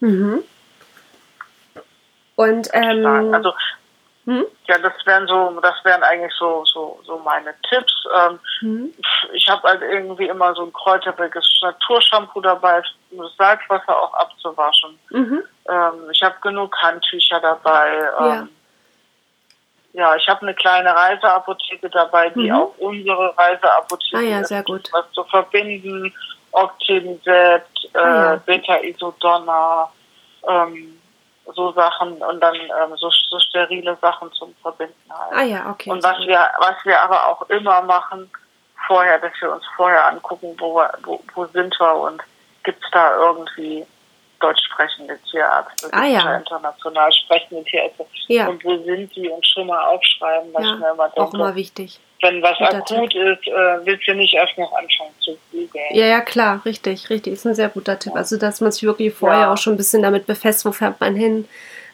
Mhm. 0.00 0.44
Und 2.36 2.68
ähm, 2.72 3.32
also 3.32 3.52
hm? 4.24 4.46
ja, 4.66 4.78
das 4.78 4.94
wären 5.04 5.26
so, 5.26 5.58
das 5.60 5.74
wären 5.84 6.02
eigentlich 6.02 6.32
so 6.38 6.64
so 6.64 6.98
so 7.04 7.18
meine 7.18 7.54
Tipps. 7.68 7.92
Ähm, 8.16 8.38
Hm? 8.60 8.94
ich 9.32 9.48
habe 9.48 9.68
halt 9.68 9.82
irgendwie 9.82 10.26
immer 10.28 10.54
so 10.54 10.62
ein 10.64 10.72
kräuteriges 10.72 11.46
Naturshampoo 11.62 12.40
dabei, 12.40 12.82
das 13.10 13.36
Salzwasser 13.36 13.96
auch 13.98 14.14
abzuwaschen. 14.14 14.98
Mhm. 15.10 15.42
Ähm, 15.68 16.10
ich 16.10 16.22
habe 16.22 16.34
genug 16.42 16.74
Handtücher 16.80 17.40
dabei. 17.40 17.98
Ja. 18.18 18.34
Ähm, 18.40 18.48
ja, 19.92 20.16
ich 20.16 20.26
habe 20.28 20.42
eine 20.42 20.54
kleine 20.54 20.92
Reiseapotheke 20.94 21.88
dabei, 21.90 22.30
die 22.30 22.50
Mhm. 22.50 22.56
auch 22.56 22.74
unsere 22.78 23.32
Reiseapotheke 23.38 24.16
Ah 24.16 24.20
ja, 24.22 24.40
ist. 24.40 24.48
sehr 24.48 24.62
gut. 24.64 24.88
Was 24.92 25.10
zu 25.12 25.22
verbinden, 25.24 26.12
Octinisept, 26.50 27.90
äh, 27.94 27.98
Ah 27.98 28.24
ja. 28.32 28.36
Beta-Isodonna, 28.44 29.92
ähm, 30.48 30.98
so 31.52 31.72
Sachen 31.72 32.12
und 32.22 32.40
dann 32.40 32.54
ähm, 32.54 32.96
so, 32.96 33.10
so 33.30 33.38
sterile 33.38 33.96
Sachen 34.00 34.32
zum 34.32 34.54
Verbinden 34.62 34.94
halt. 35.10 35.32
Ah 35.32 35.42
ja, 35.42 35.70
okay. 35.70 35.90
Und 35.90 36.02
was 36.02 36.18
wir, 36.20 36.38
was 36.58 36.76
wir 36.84 37.00
aber 37.00 37.28
auch 37.28 37.42
immer 37.50 37.82
machen, 37.82 38.30
vorher, 38.86 39.18
dass 39.18 39.32
wir 39.40 39.52
uns 39.52 39.64
vorher 39.76 40.06
angucken, 40.08 40.54
wo, 40.58 40.82
wo, 41.02 41.20
wo 41.34 41.46
sind 41.46 41.78
wir 41.78 41.94
und 41.96 42.22
gibt's 42.62 42.86
da 42.92 43.16
irgendwie 43.16 43.86
deutsch 44.44 44.62
sprechende 44.64 45.18
Tierärzte, 45.30 45.88
Ah, 45.92 46.04
ja. 46.06 46.36
international 46.36 47.12
sprechende 47.12 47.64
Tierärzte 47.64 48.06
Ja. 48.28 48.48
und 48.48 48.62
wo 48.64 48.76
sind 48.84 49.14
die 49.16 49.28
und 49.28 49.46
schon 49.46 49.66
mal 49.66 49.82
aufschreiben, 49.88 50.52
weil 50.52 50.62
ich 50.64 50.78
mir 50.78 50.86
ja, 50.86 50.92
immer 50.92 51.10
auch 51.16 51.34
immer 51.34 51.54
wichtig. 51.54 51.98
wenn 52.22 52.42
was 52.42 52.56
guter 52.58 52.78
akut 52.78 53.14
ist, 53.14 53.46
äh, 53.46 53.86
willst 53.86 54.06
du 54.08 54.14
nicht 54.14 54.32
erst 54.34 54.56
noch 54.56 54.72
anfangen 54.72 55.14
zu 55.20 55.36
googeln. 55.52 55.84
Ja, 55.90 56.06
ja, 56.06 56.20
klar, 56.22 56.60
richtig, 56.64 57.10
richtig. 57.10 57.34
Ist 57.34 57.44
ein 57.46 57.54
sehr 57.54 57.68
guter 57.68 57.98
Tipp. 57.98 58.14
Also, 58.16 58.38
dass 58.38 58.60
man 58.62 58.72
sich 58.72 58.82
wirklich 58.82 59.12
vorher 59.14 59.40
Ja. 59.42 59.52
auch 59.52 59.58
schon 59.58 59.74
ein 59.74 59.76
bisschen 59.76 60.02
damit 60.02 60.26
befasst, 60.26 60.64
wo 60.64 60.72
fährt 60.72 60.98
man 61.00 61.14
hin, 61.16 61.46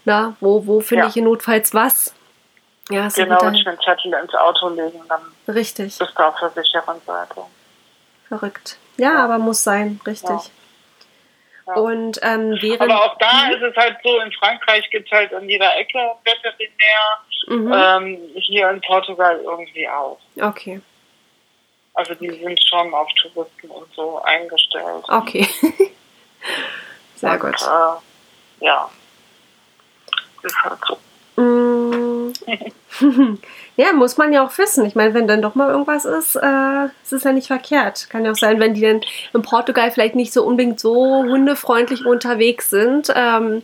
na, 0.04 0.36
wo, 0.40 0.66
wo 0.66 0.80
finde 0.80 1.06
ich 1.08 1.14
hier 1.14 1.24
notfalls 1.24 1.74
was. 1.74 2.14
Ja, 2.90 3.06
ist 3.06 3.16
Genau, 3.16 3.40
und 3.44 3.54
den 3.66 3.78
Zettel 3.80 4.12
ins 4.14 4.34
Auto 4.34 4.68
legen, 4.70 5.00
dann 5.08 5.20
Richtig, 5.54 5.96
bist 5.98 6.12
du 6.16 6.22
auf 6.24 6.34
Seite. 7.06 7.42
verrückt. 8.28 8.76
Ja. 8.96 9.24
aber 9.24 9.38
muss 9.38 9.62
sein, 9.64 10.00
richtig. 10.06 10.50
Ja. 11.66 11.74
Und 11.74 12.18
ähm, 12.22 12.56
während. 12.60 12.80
Aber 12.90 13.04
auch 13.04 13.18
da 13.18 13.48
ist 13.50 13.62
es 13.62 13.76
halt 13.76 13.96
so, 14.02 14.18
in 14.20 14.32
Frankreich 14.32 14.88
gibt's 14.90 15.10
halt 15.12 15.32
an 15.34 15.48
jeder 15.48 15.76
Ecke 15.76 15.98
Veterinär, 16.24 17.18
Mhm. 17.46 17.72
ähm, 17.74 18.18
hier 18.34 18.68
in 18.70 18.80
Portugal 18.82 19.40
irgendwie 19.42 19.88
auch. 19.88 20.18
Okay, 20.40 20.80
Also 21.94 22.14
die 22.14 22.28
sind 22.30 22.60
schon 22.68 22.92
auf 22.94 23.08
Touristen 23.14 23.68
und 23.70 23.92
so 23.94 24.20
eingestellt. 24.22 25.04
okay. 25.08 25.46
Sehr 27.16 27.32
und, 27.32 27.40
gut. 27.40 27.60
Äh, 27.62 28.64
ja. 28.64 28.90
Ist 30.42 30.56
halt 30.62 30.78
so. 30.86 31.40
Mm. 31.42 32.32
ja, 33.80 33.92
muss 33.92 34.16
man 34.16 34.32
ja 34.32 34.44
auch 34.44 34.56
wissen. 34.58 34.84
Ich 34.84 34.94
meine, 34.94 35.14
wenn 35.14 35.26
dann 35.26 35.42
doch 35.42 35.54
mal 35.54 35.70
irgendwas 35.70 36.04
ist, 36.04 36.36
äh, 36.36 36.84
es 37.02 37.12
ist 37.12 37.24
ja 37.24 37.32
nicht 37.32 37.46
verkehrt. 37.46 38.08
Kann 38.10 38.24
ja 38.24 38.32
auch 38.32 38.36
sein, 38.36 38.60
wenn 38.60 38.74
die 38.74 38.82
dann 38.82 39.00
in 39.32 39.42
Portugal 39.42 39.90
vielleicht 39.90 40.14
nicht 40.14 40.32
so 40.32 40.44
unbedingt 40.44 40.78
so 40.80 40.92
hundefreundlich 41.22 42.04
unterwegs 42.04 42.70
sind. 42.70 43.12
Ähm, 43.14 43.62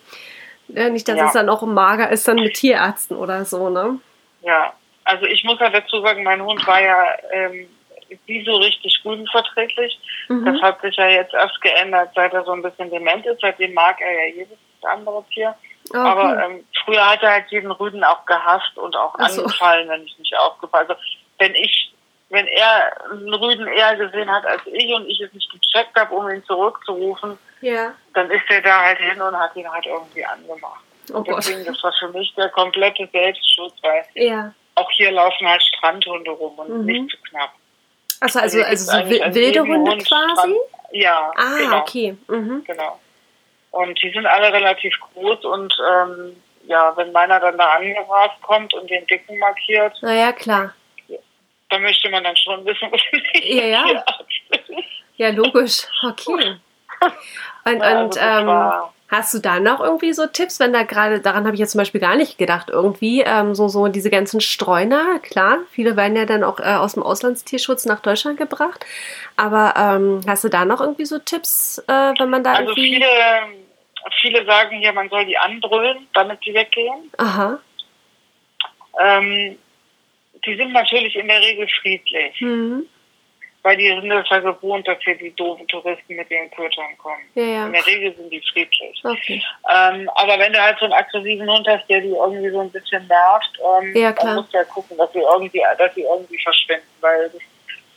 ja, 0.69 0.89
nicht, 0.89 1.07
dass 1.09 1.17
Ja. 1.17 1.27
es 1.27 1.33
dann 1.33 1.49
auch 1.49 1.63
mager 1.63 2.11
ist 2.11 2.27
dann 2.27 2.37
mit 2.37 2.55
Tierärzten 2.55 3.17
oder 3.17 3.45
so, 3.45 3.69
ne? 3.71 3.99
Ja. 4.43 4.73
Also 5.05 5.25
ich 5.27 5.45
muss 5.45 5.61
ja 5.61 5.71
dazu 5.71 6.01
sagen, 6.01 6.25
mein 6.25 6.43
Hund 6.43 6.67
war 6.67 6.83
ja 6.83 7.05
ähm, 7.33 7.69
nie 8.27 8.45
so 8.45 8.57
richtig 8.57 9.01
rübenverträglich. 9.05 9.99
Das 10.29 10.37
Mhm. 10.39 10.63
hat 10.63 10.81
sich 10.81 10.97
ja 10.97 11.09
jetzt 11.09 11.33
erst 11.35 11.61
geändert, 11.61 12.11
seit 12.15 12.33
er 12.33 12.43
so 12.45 12.53
ein 12.53 12.63
bisschen 12.63 12.91
dement 12.91 13.25
ist. 13.27 13.41
Seitdem 13.41 13.73
mag 13.75 14.01
er 14.01 14.13
ja 14.13 14.35
jedes 14.35 14.59
andere 14.83 15.25
Tier. 15.33 15.55
Okay. 15.89 15.99
Aber 15.99 16.45
ähm, 16.45 16.65
früher 16.85 17.09
hat 17.09 17.23
er 17.23 17.33
halt 17.33 17.51
jeden 17.51 17.71
Rüden 17.71 18.03
auch 18.05 18.25
gehasst 18.27 18.77
und 18.77 18.97
auch 18.97 19.15
Ach 19.19 19.29
so. 19.29 19.43
angefallen, 19.43 19.89
wenn 19.89 20.03
ich 20.05 20.19
nicht 20.19 20.37
aufgepasst 20.37 20.89
habe. 20.89 20.99
Also 20.99 21.03
wenn 21.39 21.55
ich, 21.55 21.93
wenn 22.31 22.47
er 22.47 22.93
einen 23.11 23.33
Rüden 23.35 23.67
eher 23.69 23.95
gesehen 23.97 24.31
hat 24.31 24.45
als 24.47 24.63
ich 24.67 24.93
und 24.93 25.07
ich 25.09 25.21
es 25.21 25.33
nicht 25.33 25.51
gecheckt 25.53 25.95
habe, 25.99 26.15
um 26.15 26.29
ihn 26.31 26.43
zurückzurufen, 26.45 27.39
ja. 27.61 27.93
dann 28.15 28.31
ist 28.31 28.43
er 28.49 28.63
da 28.63 28.81
halt 28.83 28.99
hin 28.99 29.21
und 29.21 29.39
hat 29.39 29.55
ihn 29.55 29.71
halt 29.71 29.87
irgendwie 29.87 30.25
angemacht. 30.25 30.81
Oh 31.13 31.19
Und 31.19 31.29
Gott. 31.29 31.39
Deswegen, 31.39 31.65
das 31.65 31.83
war 31.85 31.93
für 31.99 32.09
mich 32.09 32.35
der 32.35 32.49
komplette 32.49 33.09
Selbstschutz, 33.13 33.75
weil 33.83 34.05
Ja. 34.15 34.53
auch 34.75 34.91
hier 34.91 35.13
laufen 35.13 35.47
halt 35.49 35.63
Strandhunde 35.63 36.31
rum 36.33 36.59
und 36.59 36.69
Mhm. 36.81 36.85
nicht 36.87 37.11
zu 37.11 37.17
knapp. 37.31 37.51
Also, 38.21 38.41
also, 38.41 38.59
also 38.61 38.93
gibt's 39.09 39.25
so 39.27 39.35
wilde 39.35 39.61
Hunde 39.61 39.91
Hund 39.93 40.07
quasi? 40.09 40.33
Strand- 40.35 40.57
Ja, 40.93 41.31
Ah, 41.37 41.57
genau. 41.59 41.79
okay. 41.81 42.17
Mhm. 42.29 42.65
Genau. 42.65 42.99
Und 43.77 44.01
die 44.03 44.11
sind 44.11 44.25
alle 44.27 44.53
relativ 44.53 44.95
groß 45.01 45.45
und 45.45 45.77
ähm, 45.93 46.37
ja, 46.67 46.93
wenn 46.97 47.13
meiner 47.13 47.39
dann 47.41 47.59
da 47.59 47.67
angerast 47.75 48.41
kommt 48.43 48.73
und 48.75 48.89
den 48.91 49.07
Dicken 49.07 49.39
markiert, 49.39 49.93
Naja, 50.03 50.33
klar. 50.33 50.73
dann 51.69 51.83
möchte 51.83 52.09
man 52.11 52.25
dann 52.25 52.37
schon 52.37 52.65
wissen, 52.65 52.89
wo 52.91 52.97
Ja, 53.43 53.65
ja. 53.67 54.05
Ja, 55.17 55.29
logisch. 55.31 55.87
Okay. 56.03 56.57
Und, 57.65 57.83
Ja, 57.83 58.01
und 58.01 58.17
ähm, 58.19 58.73
hast 59.09 59.35
du 59.35 59.39
da 59.39 59.61
noch 59.61 59.81
irgendwie 59.81 60.13
so 60.13 60.27
Tipps, 60.27 60.59
wenn 60.61 60.73
da 60.73 60.83
gerade, 60.83 61.21
daran 61.21 61.45
habe 61.45 61.55
ich 61.55 61.61
jetzt 61.61 61.73
zum 61.73 61.79
Beispiel 61.81 62.01
gar 62.01 62.17
nicht 62.17 62.39
gedacht, 62.39 62.71
irgendwie, 62.71 63.21
ähm, 63.21 63.55
so, 63.55 63.69
so 63.69 63.87
diese 63.89 64.11
ganzen 64.11 64.41
Streuner, 64.41 65.19
klar, 65.21 65.59
viele 65.71 65.97
werden 65.97 66.17
ja 66.17 66.25
dann 66.25 66.43
auch 66.45 66.59
äh, 66.61 66.75
aus 66.75 66.95
dem 66.95 67.03
Auslandstierschutz 67.03 67.85
nach 67.85 68.01
Deutschland 68.01 68.39
gebracht. 68.39 68.85
Aber 69.37 69.75
ähm, 69.77 70.21
hast 70.27 70.45
du 70.45 70.49
da 70.49 70.65
noch 70.65 70.81
irgendwie 70.81 71.05
so 71.05 71.19
Tipps, 71.19 71.79
äh, 71.87 72.13
wenn 72.19 72.31
man 72.31 72.43
da 72.43 72.53
Also 72.53 72.71
irgendwie. 72.71 72.95
viele, 72.95 73.07
viele 74.21 74.45
sagen 74.45 74.79
hier, 74.79 74.93
man 74.93 75.09
soll 75.09 75.25
die 75.27 75.39
anbrüllen, 75.39 76.07
damit 76.15 76.45
die 76.45 76.55
weggehen. 76.55 77.11
Aha. 77.19 77.59
Ähm, 79.01 79.59
die 80.45 80.57
sind 80.57 80.73
natürlich 80.73 81.17
in 81.17 81.29
der 81.29 81.41
Regel 81.41 81.69
friedlich, 81.81 82.39
Hm. 82.41 82.87
weil 83.63 83.77
die 83.77 83.89
sind 83.89 84.11
es 84.11 84.29
ja 84.31 84.39
gewohnt, 84.39 84.87
dass 84.87 84.99
hier 85.03 85.17
die 85.17 85.35
doofen 85.35 85.67
Touristen 85.69 86.15
mit 86.15 86.31
ihren 86.31 86.51
Kötern 86.51 86.97
kommen. 86.99 87.23
Ja, 87.35 87.43
ja. 87.43 87.67
In 87.67 87.73
der 87.73 87.87
Regel 87.87 88.15
sind 88.17 88.31
die 88.31 88.41
friedlich. 88.41 89.01
Okay. 89.05 89.43
Ähm, 89.71 90.09
aber 90.15 90.39
wenn 90.39 90.53
du 90.53 90.63
halt 90.63 90.79
so 90.79 90.85
einen 90.85 90.95
aggressiven 90.95 91.51
Hund 91.51 91.67
hast, 91.67 91.87
der 91.89 92.01
die 92.01 92.09
irgendwie 92.11 92.51
so 92.51 92.61
ein 92.61 92.71
bisschen 92.71 93.07
nervt, 93.07 93.59
ähm, 93.83 93.97
Ja, 93.97 94.13
dann 94.13 94.37
musst 94.37 94.53
du 94.53 94.59
ja 94.59 94.65
gucken, 94.65 94.97
dass 94.97 95.13
sie 95.13 95.21
irgendwie, 95.21 95.63
dass 95.79 95.95
sie 95.95 96.03
irgendwie 96.03 96.39
verschwinden, 96.43 96.87
weil 97.01 97.29
das 97.31 97.43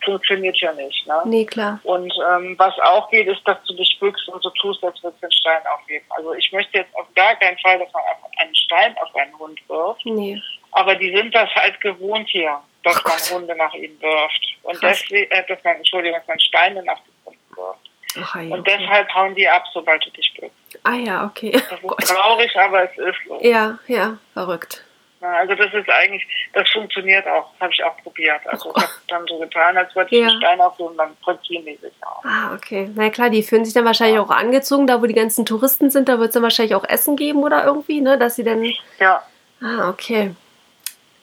funktioniert 0.04 0.58
ja 0.58 0.72
nicht. 0.74 1.06
Ne? 1.08 1.22
Nee, 1.26 1.46
klar. 1.46 1.80
Und 1.84 2.14
ähm, 2.32 2.56
was 2.58 2.78
auch 2.80 3.10
geht, 3.10 3.28
ist, 3.28 3.42
dass 3.48 3.58
du 3.66 3.74
dich 3.76 3.98
bückst 4.00 4.28
und 4.30 4.42
so 4.44 4.50
tust, 4.52 4.84
als 4.84 5.02
würdest 5.04 5.22
du 5.24 5.28
den 5.28 5.32
Stein 5.32 5.62
aufheben. 5.74 6.06
Also 6.10 6.34
ich 6.34 6.52
möchte 6.52 6.78
jetzt 6.80 6.96
auf 6.96 7.08
gar 7.16 7.36
keinen 7.36 7.58
Fall, 7.60 7.80
dass 7.80 7.92
man 7.94 8.04
einen 8.38 8.56
Stein 8.56 8.96
auf 8.98 9.16
einen 9.16 9.38
Hund 9.40 9.60
wirft, 9.70 10.06
Nee. 10.06 10.42
aber 10.72 10.96
die 10.96 11.16
sind 11.16 11.34
das 11.36 11.50
halt 11.56 11.80
gewohnt 11.82 12.28
hier. 12.30 12.60
dass 12.84 12.96
Ach 12.98 13.04
man 13.04 13.14
Gott. 13.18 13.32
Hunde 13.34 13.56
nach 13.58 13.74
ihnen 13.74 14.02
wirft. 14.02 14.56
Und 14.64 14.80
Krass. 14.80 15.00
deswegen, 15.02 15.30
äh, 15.32 15.46
dass 15.48 15.62
man, 15.66 15.76
Entschuldigung, 15.76 16.18
dass 16.18 16.28
man 16.30 16.40
Steine 16.40 16.82
nach 16.84 16.98
den 17.00 17.14
Hunden 17.26 17.56
wirft. 17.58 17.80
Ach, 18.24 18.36
ja, 18.36 18.42
Und 18.54 18.60
okay. 18.62 18.78
deshalb 18.80 19.14
hauen 19.14 19.36
die 19.36 19.48
ab, 19.50 19.64
sobald 19.74 20.06
du 20.06 20.10
dich 20.12 20.34
bückst. 20.40 20.80
Ah 20.84 20.94
ja, 20.96 21.26
okay. 21.26 21.52
Das 21.52 21.66
Oh 21.84 21.94
ist 22.00 22.08
traurig, 22.10 22.56
aber 22.58 22.84
es 22.90 22.98
ist 22.98 23.18
so. 23.28 23.38
Ja, 23.42 23.78
ja, 23.88 24.18
verrückt. 24.34 24.86
Also 25.22 25.54
das 25.56 25.74
ist 25.74 25.90
eigentlich, 25.90 26.26
das 26.54 26.70
funktioniert 26.70 27.28
auch, 27.28 27.50
habe 27.60 27.72
ich 27.74 27.84
auch 27.84 27.98
probiert. 28.04 28.40
Also 28.46 28.72
ich 28.76 28.82
habe 28.84 28.92
dann 29.10 29.28
so 29.28 29.38
getan, 29.38 29.78
als 29.78 29.94
würde 29.96 30.16
ich 30.16 30.22
Ja. 30.22 30.28
einen 30.30 30.38
Stein 30.40 30.62
aufnehmen, 30.62 30.96
dann 30.98 31.18
drückten 31.24 31.66
die 31.66 31.76
sich 31.76 31.92
auf. 32.02 32.24
Ah, 32.24 32.54
okay. 32.54 32.90
Na 32.96 33.10
klar, 33.10 33.30
die 33.30 33.44
fühlen 33.44 33.66
sich 33.66 33.74
dann 33.74 33.84
wahrscheinlich 33.86 34.20
auch 34.20 34.30
angezogen, 34.30 34.88
da 34.88 35.02
wo 35.02 35.06
die 35.08 35.14
ganzen 35.14 35.46
Touristen 35.46 35.90
sind, 35.90 36.08
da 36.08 36.20
wird 36.20 36.30
es 36.30 36.34
dann 36.36 36.44
wahrscheinlich 36.44 36.76
auch 36.76 36.86
Essen 36.88 37.18
geben 37.18 37.44
oder 37.44 37.66
irgendwie, 37.66 38.00
ne? 38.02 38.18
Dass 38.18 38.36
sie 38.38 38.44
dann. 38.44 38.64
Ja, 39.00 39.22
Ah, 39.62 39.90
okay. 39.90 40.34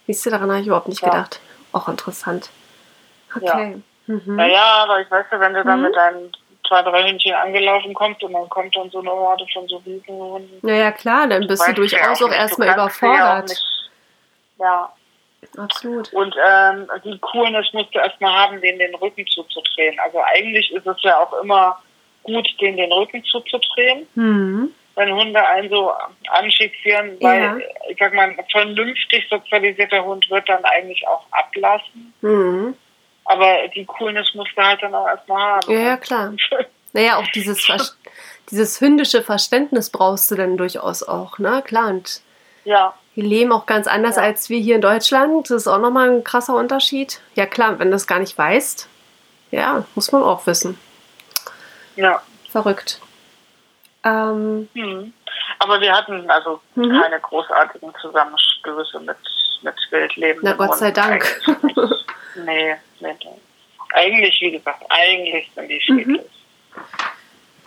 Siehst 0.06 0.26
du, 0.26 0.30
daran 0.30 0.50
habe 0.50 0.60
ich 0.60 0.66
überhaupt 0.66 0.88
nicht 0.88 1.00
Ja. 1.02 1.08
gedacht. 1.08 1.40
Auch 1.72 1.88
interessant. 1.88 2.50
Okay. 3.34 3.80
Mhm. 4.06 4.36
naja, 4.36 4.62
aber 4.84 5.00
ich 5.00 5.10
weiß 5.10 5.24
ja, 5.32 5.40
wenn 5.40 5.54
du 5.54 5.64
dann 5.64 5.78
Mhm. 5.80 5.86
mit 5.86 5.96
deinen 5.96 6.32
zwei, 6.68 6.82
drei 6.82 7.08
Hündchen 7.08 7.32
angelaufen 7.34 7.94
kommst 7.94 8.22
und 8.22 8.32
dann 8.34 8.48
kommt 8.48 8.76
dann 8.76 8.90
so 8.90 8.98
eine 9.00 9.10
Horde 9.10 9.44
von 9.52 9.66
so 9.68 9.78
Riesenhunden. 9.86 10.58
Naja, 10.62 10.92
klar, 10.92 11.26
dann 11.28 11.46
bist 11.46 11.62
du 11.62 11.68
ja 11.70 11.72
durchaus 11.74 12.22
auch 12.22 12.28
nicht, 12.28 12.38
erstmal 12.38 12.68
ja 12.68 12.74
auch 12.74 12.76
überfordert. 12.78 13.50
Ja, 14.58 14.92
Absolut. 15.58 16.12
und 16.12 16.34
ähm, 16.48 16.88
die 17.04 17.18
Coolness 17.18 17.72
musst 17.72 17.94
du 17.94 17.98
erstmal 17.98 18.32
haben, 18.32 18.60
denen 18.60 18.78
den 18.78 18.94
Rücken 18.96 19.26
zuzudrehen. 19.26 19.98
Also 20.00 20.18
eigentlich 20.24 20.70
ist 20.72 20.86
es 20.86 20.96
ja 21.02 21.18
auch 21.18 21.32
immer 21.42 21.80
gut, 22.22 22.48
denen 22.60 22.76
den 22.78 22.92
Rücken 22.92 23.22
zuzudrehen. 23.24 24.06
Mhm. 24.14 24.72
wenn 24.98 25.12
Hunde 25.14 25.46
einen 25.46 25.68
so 25.68 25.92
anschixieren, 26.30 27.18
weil, 27.20 27.42
Ja. 27.42 27.56
ich 27.90 27.98
sag 27.98 28.14
mal, 28.14 28.30
ein 28.30 28.38
vernünftig 28.50 29.26
sozialisierter 29.28 30.02
Hund 30.02 30.28
wird 30.30 30.48
dann 30.48 30.64
eigentlich 30.64 31.06
auch 31.06 31.22
ablassen. 31.32 32.14
Mhm. 32.22 32.74
Aber 33.26 33.68
die 33.74 33.84
Coolness 33.84 34.32
musst 34.34 34.52
du 34.56 34.62
halt 34.62 34.82
dann 34.82 34.94
auch 34.94 35.06
erstmal 35.06 35.38
haben. 35.56 35.70
Ja, 35.70 35.78
ja, 35.80 35.96
klar. 35.98 36.32
Naja, 36.94 37.18
auch 37.18 37.26
dieses, 37.28 37.62
Ver 37.62 37.78
dieses 38.50 38.80
hündische 38.80 39.22
Verständnis 39.22 39.90
brauchst 39.90 40.30
du 40.30 40.34
dann 40.34 40.56
durchaus 40.56 41.02
auch, 41.02 41.38
ne? 41.38 41.60
Klar, 41.66 41.88
und 41.88 42.22
ja, 42.64 42.94
die 43.16 43.22
leben 43.22 43.50
auch 43.52 43.66
ganz 43.66 43.86
anders 43.86 44.16
Ja. 44.16 44.22
als 44.22 44.48
wir 44.50 44.58
hier 44.60 44.76
in 44.76 44.80
Deutschland. 44.82 45.50
Das 45.50 45.62
ist 45.62 45.66
auch 45.68 45.78
nochmal 45.78 46.10
ein 46.10 46.22
krasser 46.24 46.54
Unterschied. 46.54 47.20
Ja, 47.34 47.46
klar, 47.46 47.78
wenn 47.78 47.90
du 47.90 47.96
es 47.96 48.06
gar 48.06 48.18
nicht 48.18 48.36
weißt, 48.36 48.88
ja, 49.50 49.84
muss 49.94 50.12
man 50.12 50.22
auch 50.22 50.46
wissen. 50.46 50.78
ja. 51.96 52.22
Verrückt. 52.50 53.00
Ähm, 54.04 54.68
Hm. 54.74 55.12
Aber 55.58 55.80
wir 55.80 55.92
hatten 55.92 56.28
also 56.30 56.60
Mhm. 56.74 57.00
keine 57.00 57.20
großartigen 57.20 57.92
Zusammenstöße 58.00 59.00
mit, 59.00 59.16
mit 59.62 59.74
Wildleben. 59.90 60.40
Na, 60.42 60.52
Gott 60.52 60.76
sei 60.76 60.90
Dank. 60.90 61.24
nee, 62.44 62.74
nee, 63.00 63.16
nee. 63.20 63.40
Eigentlich, 63.92 64.38
wie 64.40 64.52
gesagt, 64.52 64.82
eigentlich 64.88 65.50
sind 65.54 65.68
die 65.68 65.82
Mhm. 65.92 66.20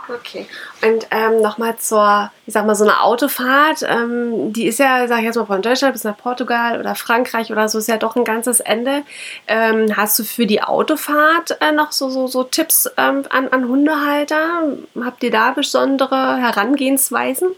Okay. 0.10 0.48
Und 0.82 1.06
ähm, 1.12 1.42
nochmal 1.42 1.78
zur, 1.78 2.32
ich 2.48 2.54
sag 2.54 2.66
mal, 2.66 2.74
so 2.74 2.84
eine 2.84 3.02
Autofahrt, 3.02 3.84
ähm, 3.88 4.52
die 4.54 4.66
ist 4.66 4.80
ja, 4.80 5.08
sag 5.08 5.20
ich 5.20 5.26
jetzt 5.26 5.36
mal, 5.36 5.46
von 5.46 5.62
Deutschland 5.62 5.94
bis 5.94 6.04
nach 6.04 6.18
Portugal 6.18 6.80
oder 6.80 6.96
Frankreich 6.96 7.52
oder 7.52 7.70
so, 7.70 7.78
ist 7.78 7.88
ja 7.88 7.98
doch 7.98 8.16
ein 8.16 8.24
ganzes 8.24 8.60
Ende. 8.60 9.04
Ähm, 9.48 9.96
hast 9.96 10.18
du 10.18 10.24
für 10.24 10.48
die 10.48 10.64
Autofahrt 10.64 11.62
äh, 11.62 11.72
noch 11.72 11.92
so, 11.92 12.10
so, 12.10 12.26
so 12.26 12.44
Tipps 12.44 12.90
ähm, 12.98 13.24
an, 13.30 13.50
an 13.50 13.68
Hundehalter? 13.68 14.64
Habt 15.04 15.24
ihr 15.24 15.32
da 15.32 15.52
besondere 15.52 16.38
Herangehensweisen? 16.38 17.50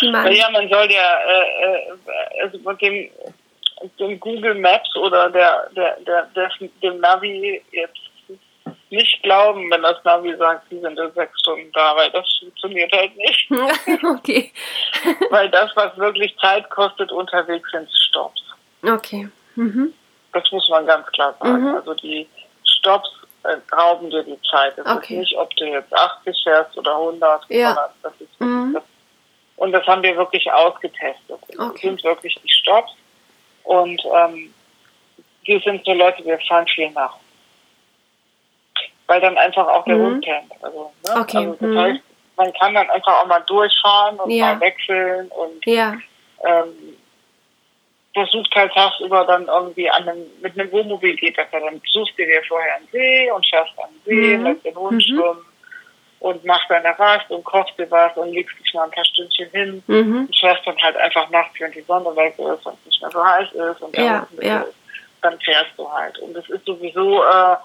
Die 0.00 0.10
man, 0.10 0.32
Ja, 0.32 0.50
man 0.50 0.68
soll 0.68 0.90
ja 0.90 1.18
äh, 1.28 1.76
äh, 1.76 2.42
also 2.42 2.58
mit 2.58 2.80
dem, 2.80 3.10
dem 3.98 4.18
Google 4.18 4.54
Maps 4.54 4.96
oder 4.96 5.28
der, 5.28 5.68
der, 5.76 5.98
der, 6.06 6.28
der, 6.34 6.50
dem 6.82 7.00
Navi 7.00 7.62
jetzt 7.70 8.11
nicht 8.92 9.22
glauben, 9.22 9.68
wenn 9.70 9.82
das 9.82 10.02
Navi 10.04 10.36
sagt, 10.36 10.68
sie 10.70 10.78
sind 10.80 10.98
in 10.98 11.12
sechs 11.14 11.40
Stunden 11.40 11.72
da, 11.72 11.96
weil 11.96 12.10
das 12.10 12.26
funktioniert 12.38 12.92
halt 12.92 13.16
nicht. 13.16 13.50
okay. 14.04 14.52
weil 15.30 15.48
das, 15.50 15.70
was 15.74 15.96
wirklich 15.96 16.36
Zeit 16.38 16.68
kostet 16.70 17.10
unterwegs, 17.10 17.68
sind 17.72 17.88
Stops. 18.08 18.42
Okay. 18.82 19.28
Mhm. 19.56 19.92
Das 20.32 20.50
muss 20.52 20.68
man 20.68 20.86
ganz 20.86 21.06
klar 21.08 21.34
sagen. 21.40 21.62
Mhm. 21.70 21.74
Also 21.74 21.94
die 21.94 22.28
Stops 22.64 23.08
äh, 23.44 23.56
rauben 23.74 24.10
dir 24.10 24.22
die 24.22 24.38
Zeit. 24.50 24.78
Es 24.78 24.86
Okay. 24.86 25.14
ist 25.14 25.20
nicht, 25.20 25.36
ob 25.36 25.50
du 25.56 25.64
jetzt 25.64 25.92
80 25.92 26.36
fährst 26.44 26.76
oder 26.78 26.94
100, 26.96 27.44
Ja. 27.48 27.90
das 28.02 28.12
ist 28.20 28.40
Mhm. 28.40 28.74
das, 28.74 28.82
und 29.56 29.72
das 29.72 29.86
haben 29.86 30.02
wir 30.02 30.16
wirklich 30.16 30.50
ausgetestet. 30.52 31.40
Das 31.48 31.58
Okay. 31.58 31.88
sind 31.88 32.04
wirklich 32.04 32.34
die 32.42 32.48
Stops. 32.50 32.92
Und 33.64 34.00
ähm, 34.16 34.52
wir 35.44 35.60
sind 35.60 35.84
so 35.84 35.92
Leute, 35.92 36.24
wir 36.24 36.38
fahren 36.48 36.66
viel 36.68 36.90
nach. 36.90 37.14
Weil 39.06 39.20
dann 39.20 39.36
einfach 39.36 39.66
auch 39.66 39.84
der 39.84 39.96
Mhm. 39.96 40.02
Hund 40.02 40.24
kennt. 40.24 40.52
Also, 40.62 40.92
ne? 41.04 41.20
Okay. 41.20 41.36
also 41.38 41.52
das 41.60 41.68
Mhm. 41.70 41.78
heißt, 41.78 42.00
man 42.36 42.52
kann 42.54 42.74
dann 42.74 42.90
einfach 42.90 43.20
auch 43.22 43.26
mal 43.26 43.40
durchfahren 43.40 44.18
und 44.20 44.30
Ja. 44.30 44.54
mal 44.54 44.60
wechseln 44.60 45.28
und 45.28 45.64
Ja. 45.66 45.94
ähm, 46.44 46.96
versucht 48.14 48.54
halt 48.54 48.72
tagsüber 48.74 49.24
dann 49.24 49.46
irgendwie 49.46 49.88
an 49.90 50.08
einem, 50.08 50.26
mit 50.40 50.58
einem 50.58 50.70
Wohnmobil 50.72 51.16
geht 51.16 51.36
das 51.38 51.46
ja. 51.52 51.60
Dann 51.60 51.80
suchst 51.92 52.18
du 52.18 52.24
dir 52.24 52.42
vorher 52.46 52.76
einen 52.76 52.88
See 52.92 53.30
und 53.30 53.44
schaffst 53.46 53.78
an 53.78 53.88
den 53.90 54.02
See, 54.04 54.36
Mhm. 54.36 54.44
lässt 54.44 54.64
den 54.64 54.74
Hund 54.76 54.96
Mhm. 54.96 55.00
schwimmen 55.00 55.46
und 56.20 56.44
machst 56.44 56.70
deine 56.70 56.96
Rast 56.98 57.30
und 57.30 57.42
kochst 57.44 57.76
dir 57.78 57.90
was 57.90 58.16
und 58.16 58.32
legst 58.32 58.58
dich 58.58 58.72
mal 58.74 58.84
ein 58.84 58.90
paar 58.90 59.04
Stündchen 59.04 59.50
hin 59.50 59.82
Mhm. 59.86 60.26
und 60.26 60.36
fährst 60.38 60.66
dann 60.66 60.76
halt 60.80 60.96
einfach 60.96 61.28
nachts, 61.30 61.58
wenn 61.58 61.72
die 61.72 61.80
Sonne 61.82 62.14
weg 62.16 62.34
ist 62.38 62.66
und 62.66 62.78
es 62.80 62.86
nicht 62.86 63.02
mehr 63.02 63.10
so 63.10 63.24
heiß 63.24 63.52
ist 63.52 63.80
und 63.82 63.96
Ja, 63.96 64.26
ja. 64.40 64.60
ist, 64.60 64.74
dann 65.22 65.38
fährst 65.40 65.70
du 65.76 65.90
halt. 65.90 66.18
Und 66.18 66.36
es 66.36 66.48
ist 66.50 66.64
sowieso, 66.66 67.22
äh, 67.24 67.56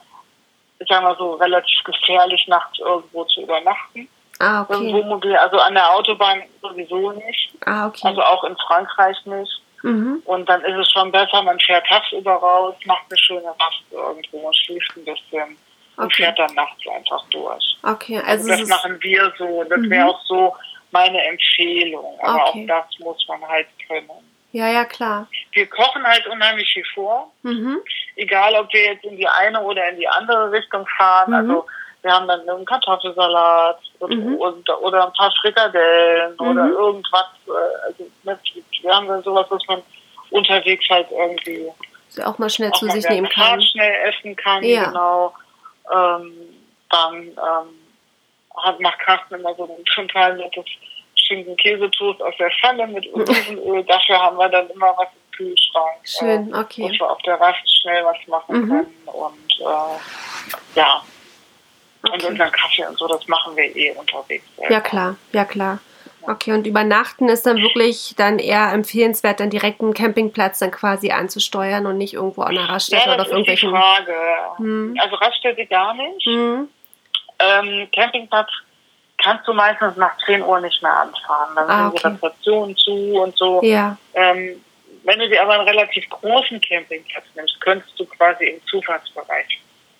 ich 0.79 0.87
sag 0.87 1.01
mal 1.03 1.15
so, 1.17 1.33
relativ 1.35 1.83
gefährlich, 1.83 2.45
nachts 2.47 2.79
irgendwo 2.79 3.23
zu 3.25 3.41
übernachten. 3.41 4.07
Ah, 4.39 4.65
Im 4.69 4.75
okay. 4.75 4.93
Wohnmobil, 4.93 5.35
also 5.35 5.57
an 5.59 5.73
der 5.73 5.89
Autobahn 5.95 6.43
sowieso 6.61 7.11
nicht. 7.11 7.51
Ah, 7.65 7.87
okay. 7.87 8.07
Also 8.07 8.21
auch 8.21 8.43
in 8.43 8.55
Frankreich 8.57 9.17
nicht. 9.25 9.61
Mhm. 9.83 10.21
Und 10.25 10.47
dann 10.47 10.61
ist 10.63 10.77
es 10.77 10.91
schon 10.91 11.11
besser, 11.11 11.41
man 11.41 11.59
fährt 11.59 11.85
tagsüber 11.87 12.33
raus, 12.33 12.75
macht 12.85 13.03
eine 13.09 13.17
schöne 13.17 13.47
Rast 13.47 13.83
irgendwo 13.91 14.37
und 14.47 14.55
schläft 14.55 14.95
ein 14.95 15.05
bisschen 15.05 15.57
und 15.97 16.05
Okay. 16.05 16.23
fährt 16.23 16.37
dann 16.39 16.53
nachts 16.53 16.81
einfach 16.95 17.23
durch. 17.31 17.77
Okay, 17.83 18.17
Also 18.25 18.51
also 18.51 18.63
das 18.63 18.69
machen 18.69 18.97
wir 19.01 19.33
so. 19.37 19.63
Das 19.63 19.79
Mhm. 19.79 19.89
wäre 19.89 20.07
auch 20.07 20.21
so 20.25 20.55
meine 20.91 21.19
Empfehlung. 21.23 22.19
Aber 22.21 22.47
Okay. 22.49 22.67
auch 22.69 22.85
das 22.85 22.99
muss 22.99 23.27
man 23.27 23.41
halt 23.47 23.67
können. 23.87 24.09
Ja, 24.51 24.67
ja, 24.71 24.85
klar. 24.85 25.27
Wir 25.53 25.67
kochen 25.67 26.03
halt 26.05 26.25
unheimlich 26.27 26.71
viel 26.73 26.85
vor. 26.93 27.31
Mhm. 27.43 27.79
Egal, 28.15 28.55
ob 28.55 28.71
wir 28.73 28.83
jetzt 28.93 29.03
in 29.05 29.17
die 29.17 29.27
eine 29.27 29.61
oder 29.61 29.89
in 29.89 29.97
die 29.97 30.07
andere 30.07 30.51
Richtung 30.51 30.85
fahren. 30.97 31.29
Mhm. 31.29 31.35
Also 31.51 31.65
wir 32.03 32.11
haben 32.13 32.27
dann 32.27 32.47
einen 32.49 32.65
Kartoffelsalat 32.65 33.79
und, 33.99 34.11
Mhm. 34.11 34.35
und, 34.35 34.69
oder 34.69 35.07
ein 35.07 35.13
paar 35.13 35.31
Frikadellen 35.41 36.33
Mhm. 36.39 36.47
oder 36.47 36.67
irgendwas. 36.69 37.25
äh, 37.47 37.85
Also 37.87 38.07
mit, 38.23 38.39
wir 38.81 38.93
haben 38.95 39.07
dann 39.07 39.23
sowas, 39.23 39.45
was 39.49 39.61
man 39.67 39.81
unterwegs 40.29 40.85
halt 40.89 41.07
irgendwie 41.11 41.67
auch 42.23 42.37
mal 42.39 42.49
schnell 42.49 42.71
auch 42.71 42.77
zu 42.79 42.87
sich 42.89 43.07
nehmen 43.09 43.29
kann. 43.29 43.61
schnell 43.61 43.93
essen 44.09 44.35
kann. 44.35 44.63
Ja. 44.63 44.85
Genau. 44.85 45.33
Ähm, 45.93 46.33
dann 46.89 47.15
ähm, 47.23 47.87
hat, 48.63 48.79
macht 48.79 48.99
Carsten 48.99 49.35
immer 49.35 49.53
so 49.55 49.63
ein 49.65 49.85
total 49.85 50.35
nettes 50.37 50.65
Schinken-Käsetoast 51.27 52.21
aus 52.21 52.33
der 52.39 52.49
Pfanne 52.61 52.87
mit 52.87 53.11
Olivenöl. 53.13 53.83
Dafür 53.83 54.17
haben 54.19 54.37
wir 54.37 54.49
dann 54.49 54.69
immer 54.69 54.93
was 54.97 55.07
im 55.13 55.31
Kühlschrank. 55.37 55.97
Schön, 56.03 56.53
Äh, 56.53 56.57
okay. 56.57 56.87
dass 56.89 56.99
wir 56.99 57.11
auf 57.11 57.21
der 57.23 57.39
Rast 57.39 57.81
schnell 57.81 58.03
was 58.05 58.17
machen 58.27 58.61
Mhm. 58.61 58.69
können. 58.69 58.93
Und 59.05 59.59
äh, 59.61 60.75
ja. 60.79 61.01
Und 62.03 62.13
Okay. 62.13 62.27
unseren 62.27 62.51
Kaffee 62.51 62.85
und 62.85 62.97
so, 62.97 63.07
das 63.07 63.27
machen 63.27 63.55
wir 63.55 63.75
eh 63.75 63.91
unterwegs. 63.91 64.45
selber. 64.55 64.71
Ja, 64.73 64.79
klar, 64.81 65.15
ja, 65.33 65.45
klar. 65.45 65.79
Okay, 66.21 66.51
und 66.51 66.67
übernachten 66.67 67.29
ist 67.29 67.45
dann 67.45 67.57
wirklich 67.57 68.13
dann 68.17 68.37
eher 68.39 68.71
empfehlenswert, 68.73 69.39
dann 69.39 69.49
direkt 69.49 69.79
einen 69.81 69.93
Campingplatz 69.93 70.59
dann 70.59 70.71
quasi 70.71 71.11
anzusteuern 71.11 71.85
und 71.85 71.97
nicht 71.97 72.15
irgendwo 72.15 72.41
an 72.41 72.57
einer 72.57 72.67
Raststätte 72.69 73.07
Ja, 73.07 73.13
oder 73.13 73.23
auf 73.23 73.29
irgendwelchen. 73.29 73.69
Frage. 73.71 74.13
Hm. 74.57 74.95
Also 75.01 75.15
Raststätte 75.15 75.65
gar 75.67 75.93
nicht. 75.93 76.25
Hm. 76.25 76.67
Ähm, 77.39 77.87
Campingplatz 77.93 78.49
kannst 79.27 79.47
du 79.47 79.53
meistens 79.53 79.97
nach 79.97 80.15
10 80.25 80.41
Uhr 80.41 80.61
nicht 80.61 80.81
mehr 80.81 80.93
anfahren. 81.01 81.53
Dann 81.55 81.69
Ah, 81.69 81.83
sind 81.91 81.93
die 81.93 81.97
okay. 82.05 82.07
Restriktionen 82.13 82.77
zu 82.77 82.91
und 83.21 83.37
so. 83.37 83.61
Ja, 83.63 83.97
Ähm, 84.13 84.63
wenn 85.03 85.19
du 85.19 85.27
dir 85.29 85.41
aber 85.41 85.53
einen 85.55 85.67
relativ 85.67 86.07
großen 86.09 86.59
Campingplatz 86.61 87.25
nimmst, 87.35 87.59
könntest 87.61 87.99
du 87.99 88.05
quasi 88.05 88.45
im 88.45 88.65
Zufahrtsbereich 88.67 89.59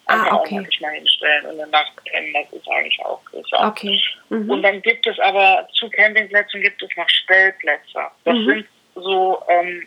Ah, 0.10 0.34
okay. 0.38 0.60
auch 0.60 0.64
dich 0.66 0.80
mal 0.80 0.92
hinstellen 0.92 1.46
und 1.48 1.60
eine 1.60 1.68
Nacht 1.70 1.92
pennen. 2.06 2.34
Das 2.34 2.54
ist 2.54 2.68
eigentlich 2.70 3.00
auch 3.06 3.20
sicher. 3.34 3.68
okay. 3.68 4.02
Und 4.30 4.48
Mhm. 4.48 4.62
dann 4.64 4.82
gibt 4.82 5.06
es 5.06 5.20
aber 5.20 5.68
zu 5.74 5.90
Campingplätzen 5.90 6.62
gibt 6.62 6.82
es 6.82 6.90
noch 6.96 7.10
Stellplätze. 7.10 8.00
Das 8.24 8.34
Mhm. 8.36 8.46
sind 8.46 8.68
so 8.96 9.44
ähm, 9.50 9.86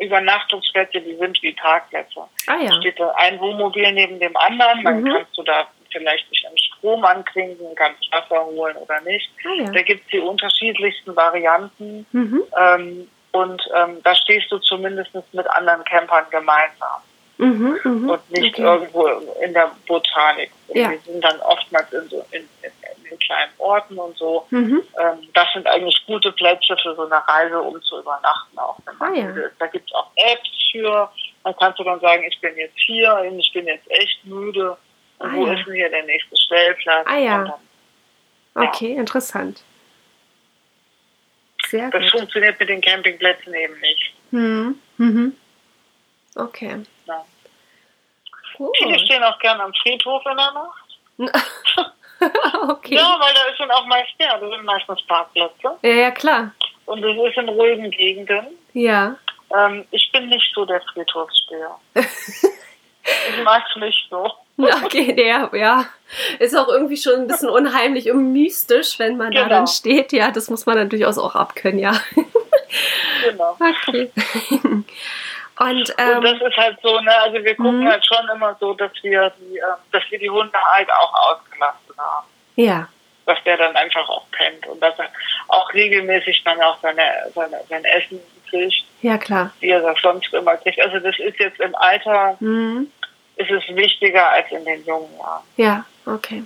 Übernachtungsplätze, 0.00 1.00
die 1.00 1.16
sind 1.16 1.40
wie 1.42 1.52
Parkplätze. 1.52 2.20
Ah 2.48 2.56
ja. 2.60 2.72
steht 2.80 2.98
da 2.98 3.10
ein 3.16 3.38
Wohnmobil 3.40 3.90
neben 3.92 4.18
dem 4.20 4.36
anderen, 4.36 4.84
dann 4.84 5.02
Mhm. 5.02 5.12
kannst 5.12 5.36
du 5.36 5.42
da 5.44 5.66
vielleicht 5.90 6.28
nicht 6.30 6.46
einen 6.46 6.58
Strom 6.78 7.04
anklinken, 7.04 7.74
kannst 7.76 8.10
Wasser 8.12 8.44
holen 8.44 8.76
oder 8.76 9.00
nicht. 9.02 9.30
Ah 9.44 9.62
ja. 9.62 9.70
Da 9.70 9.82
gibt 9.82 10.04
es 10.04 10.10
die 10.10 10.20
unterschiedlichsten 10.20 11.14
Varianten. 11.14 12.06
Mhm. 12.12 12.42
Ähm, 12.58 13.08
Und 13.32 13.62
ähm, 13.76 13.98
da 14.04 14.14
stehst 14.14 14.50
du 14.50 14.58
zumindest 14.58 15.10
mit 15.32 15.46
anderen 15.50 15.84
Campern 15.84 16.24
gemeinsam. 16.30 17.02
Mhm, 17.36 17.78
mhm, 17.84 18.10
und 18.10 18.30
nicht 18.32 18.54
okay. 18.54 18.62
irgendwo 18.62 19.06
in 19.44 19.52
der 19.52 19.70
Botanik. 19.86 20.50
Ja. 20.74 20.90
Wir 20.90 20.98
sind 21.06 21.22
dann 21.22 21.38
oftmals 21.42 21.92
in, 21.92 22.08
so, 22.08 22.24
in, 22.32 22.48
in, 22.62 23.10
in 23.10 23.18
kleinen 23.20 23.52
Orten 23.58 23.96
und 23.96 24.16
so. 24.16 24.46
Mhm. 24.50 24.82
Ähm, 24.98 25.28
das 25.34 25.46
sind 25.52 25.66
eigentlich 25.68 26.04
gute 26.06 26.32
Plätze 26.32 26.76
für 26.82 26.96
so 26.96 27.06
eine 27.06 27.22
Reise, 27.28 27.60
um 27.60 27.80
zu 27.82 28.00
übernachten 28.00 28.58
auch. 28.58 28.78
Wenn 28.84 28.96
man 28.98 29.12
Ah, 29.12 29.16
ja. 29.40 29.50
Da 29.60 29.66
gibt 29.68 29.88
es 29.88 29.94
auch 29.94 30.10
Apps 30.16 30.50
für. 30.72 31.08
Dann 31.44 31.54
kannst 31.56 31.78
du 31.78 31.84
dann 31.84 32.00
sagen, 32.00 32.24
ich 32.24 32.40
bin 32.40 32.56
jetzt 32.56 32.78
hier, 32.78 33.14
und 33.14 33.38
ich 33.38 33.52
bin 33.52 33.66
jetzt 33.66 33.88
echt 33.90 34.24
müde. 34.24 34.76
Und 35.18 35.30
Ah, 35.30 35.34
wo 35.34 35.46
ja. 35.46 35.54
ist 35.54 35.66
denn 35.66 35.74
hier 35.74 35.90
der 35.90 36.04
nächste 36.04 36.36
Stellplatz? 36.36 37.06
Ah, 37.08 37.16
ja. 37.18 37.38
Dann, 37.38 37.52
Ja. 38.62 38.68
Okay, 38.70 38.94
interessant. 38.94 39.62
Sehr 41.66 41.90
das 41.90 42.02
gut. 42.02 42.10
funktioniert 42.20 42.58
mit 42.58 42.68
den 42.68 42.80
Campingplätzen 42.80 43.52
eben 43.54 43.78
nicht. 43.80 44.14
Mhm. 44.30 44.78
Mhm. 44.96 45.36
Okay. 46.34 46.82
Ja. 47.06 47.24
Gut. 48.56 48.76
Viele 48.78 48.98
stehen 49.00 49.22
auch 49.22 49.38
gern 49.38 49.60
am 49.60 49.72
Friedhof 49.74 50.22
in 50.26 50.36
der 50.36 50.52
Nacht. 50.52 50.88
okay. 52.70 52.94
Ja, 52.94 53.16
weil 53.20 53.34
da 53.34 53.44
ist 53.50 53.58
dann 53.60 53.70
auch 53.70 53.86
meist, 53.86 54.10
ja, 54.18 54.38
das 54.38 54.50
sind 54.50 54.64
meistens 54.64 55.02
Parkplätze. 55.06 55.78
Ja, 55.82 55.90
ja, 55.90 56.10
klar. 56.10 56.52
Und 56.86 57.04
es 57.04 57.16
ist 57.30 57.36
in 57.38 57.48
ruhigen 57.48 57.90
Gegenden. 57.90 58.46
Ja. 58.72 59.16
Ähm, 59.56 59.84
ich 59.90 60.10
bin 60.12 60.28
nicht 60.28 60.50
so 60.54 60.64
der 60.64 60.80
Friedhofssteher. 60.92 61.78
ich 63.30 63.42
mag 63.44 63.62
es 63.70 63.76
nicht 63.80 64.06
so. 64.10 64.32
Okay, 64.84 65.12
der, 65.14 65.50
ja. 65.52 65.84
Ist 66.40 66.56
auch 66.56 66.66
irgendwie 66.66 66.96
schon 66.96 67.14
ein 67.14 67.26
bisschen 67.28 67.48
unheimlich 67.48 68.10
und 68.10 68.32
mystisch, 68.32 68.98
wenn 68.98 69.16
man 69.16 69.30
da 69.30 69.44
Genau. 69.44 69.54
dann 69.54 69.66
steht. 69.68 70.12
Ja, 70.12 70.32
das 70.32 70.50
muss 70.50 70.66
man 70.66 70.76
dann 70.76 70.88
durchaus 70.88 71.16
auch 71.16 71.36
abkönnen, 71.36 71.78
ja. 71.78 71.92
Genau. 73.24 73.56
Okay. 73.86 74.10
Und, 74.50 74.84
Und 75.60 75.94
ähm, 75.98 76.22
das 76.22 76.40
ist 76.40 76.56
halt 76.56 76.78
so, 76.82 77.00
ne, 77.00 77.16
also 77.20 77.42
wir 77.44 77.54
gucken 77.56 77.80
Mhm. 77.80 77.88
halt 77.88 78.04
schon 78.04 78.28
immer 78.34 78.56
so, 78.60 78.74
dass 78.74 78.90
wir 79.02 79.32
die, 79.40 79.58
ähm, 79.58 79.74
dass 79.92 80.02
wir 80.10 80.18
die 80.18 80.30
Hunde 80.30 80.52
halt 80.74 80.88
auch 80.90 81.14
ausgelassen 81.14 81.94
haben. 81.98 82.26
ja. 82.56 82.88
Dass 83.26 83.38
der 83.44 83.58
dann 83.58 83.76
einfach 83.76 84.08
auch 84.08 84.24
pennt 84.30 84.66
und 84.68 84.80
dass 84.82 84.98
er 84.98 85.06
auch 85.48 85.70
regelmäßig 85.74 86.42
dann 86.44 86.62
auch 86.62 86.78
seine, 86.80 87.02
seine, 87.34 87.60
sein 87.68 87.84
Essen 87.84 88.20
kriegt, 88.50 88.84
Ja, 89.02 89.18
klar. 89.18 89.52
wie 89.60 89.68
er 89.70 89.80
das 89.80 89.98
sonst 90.02 90.32
immer 90.34 90.56
kriegt. 90.56 90.80
Also 90.80 90.98
das 90.98 91.18
ist 91.18 91.38
jetzt 91.38 91.60
im 91.60 91.74
Alter, 91.74 92.36
Mhm. 92.40 92.88
ist 93.36 93.50
es 93.50 93.62
wichtiger 93.76 94.30
als 94.30 94.50
in 94.50 94.64
den 94.64 94.84
jungen 94.84 95.08
Jahren. 95.18 95.42
Ja, 95.56 95.84
okay. 96.06 96.44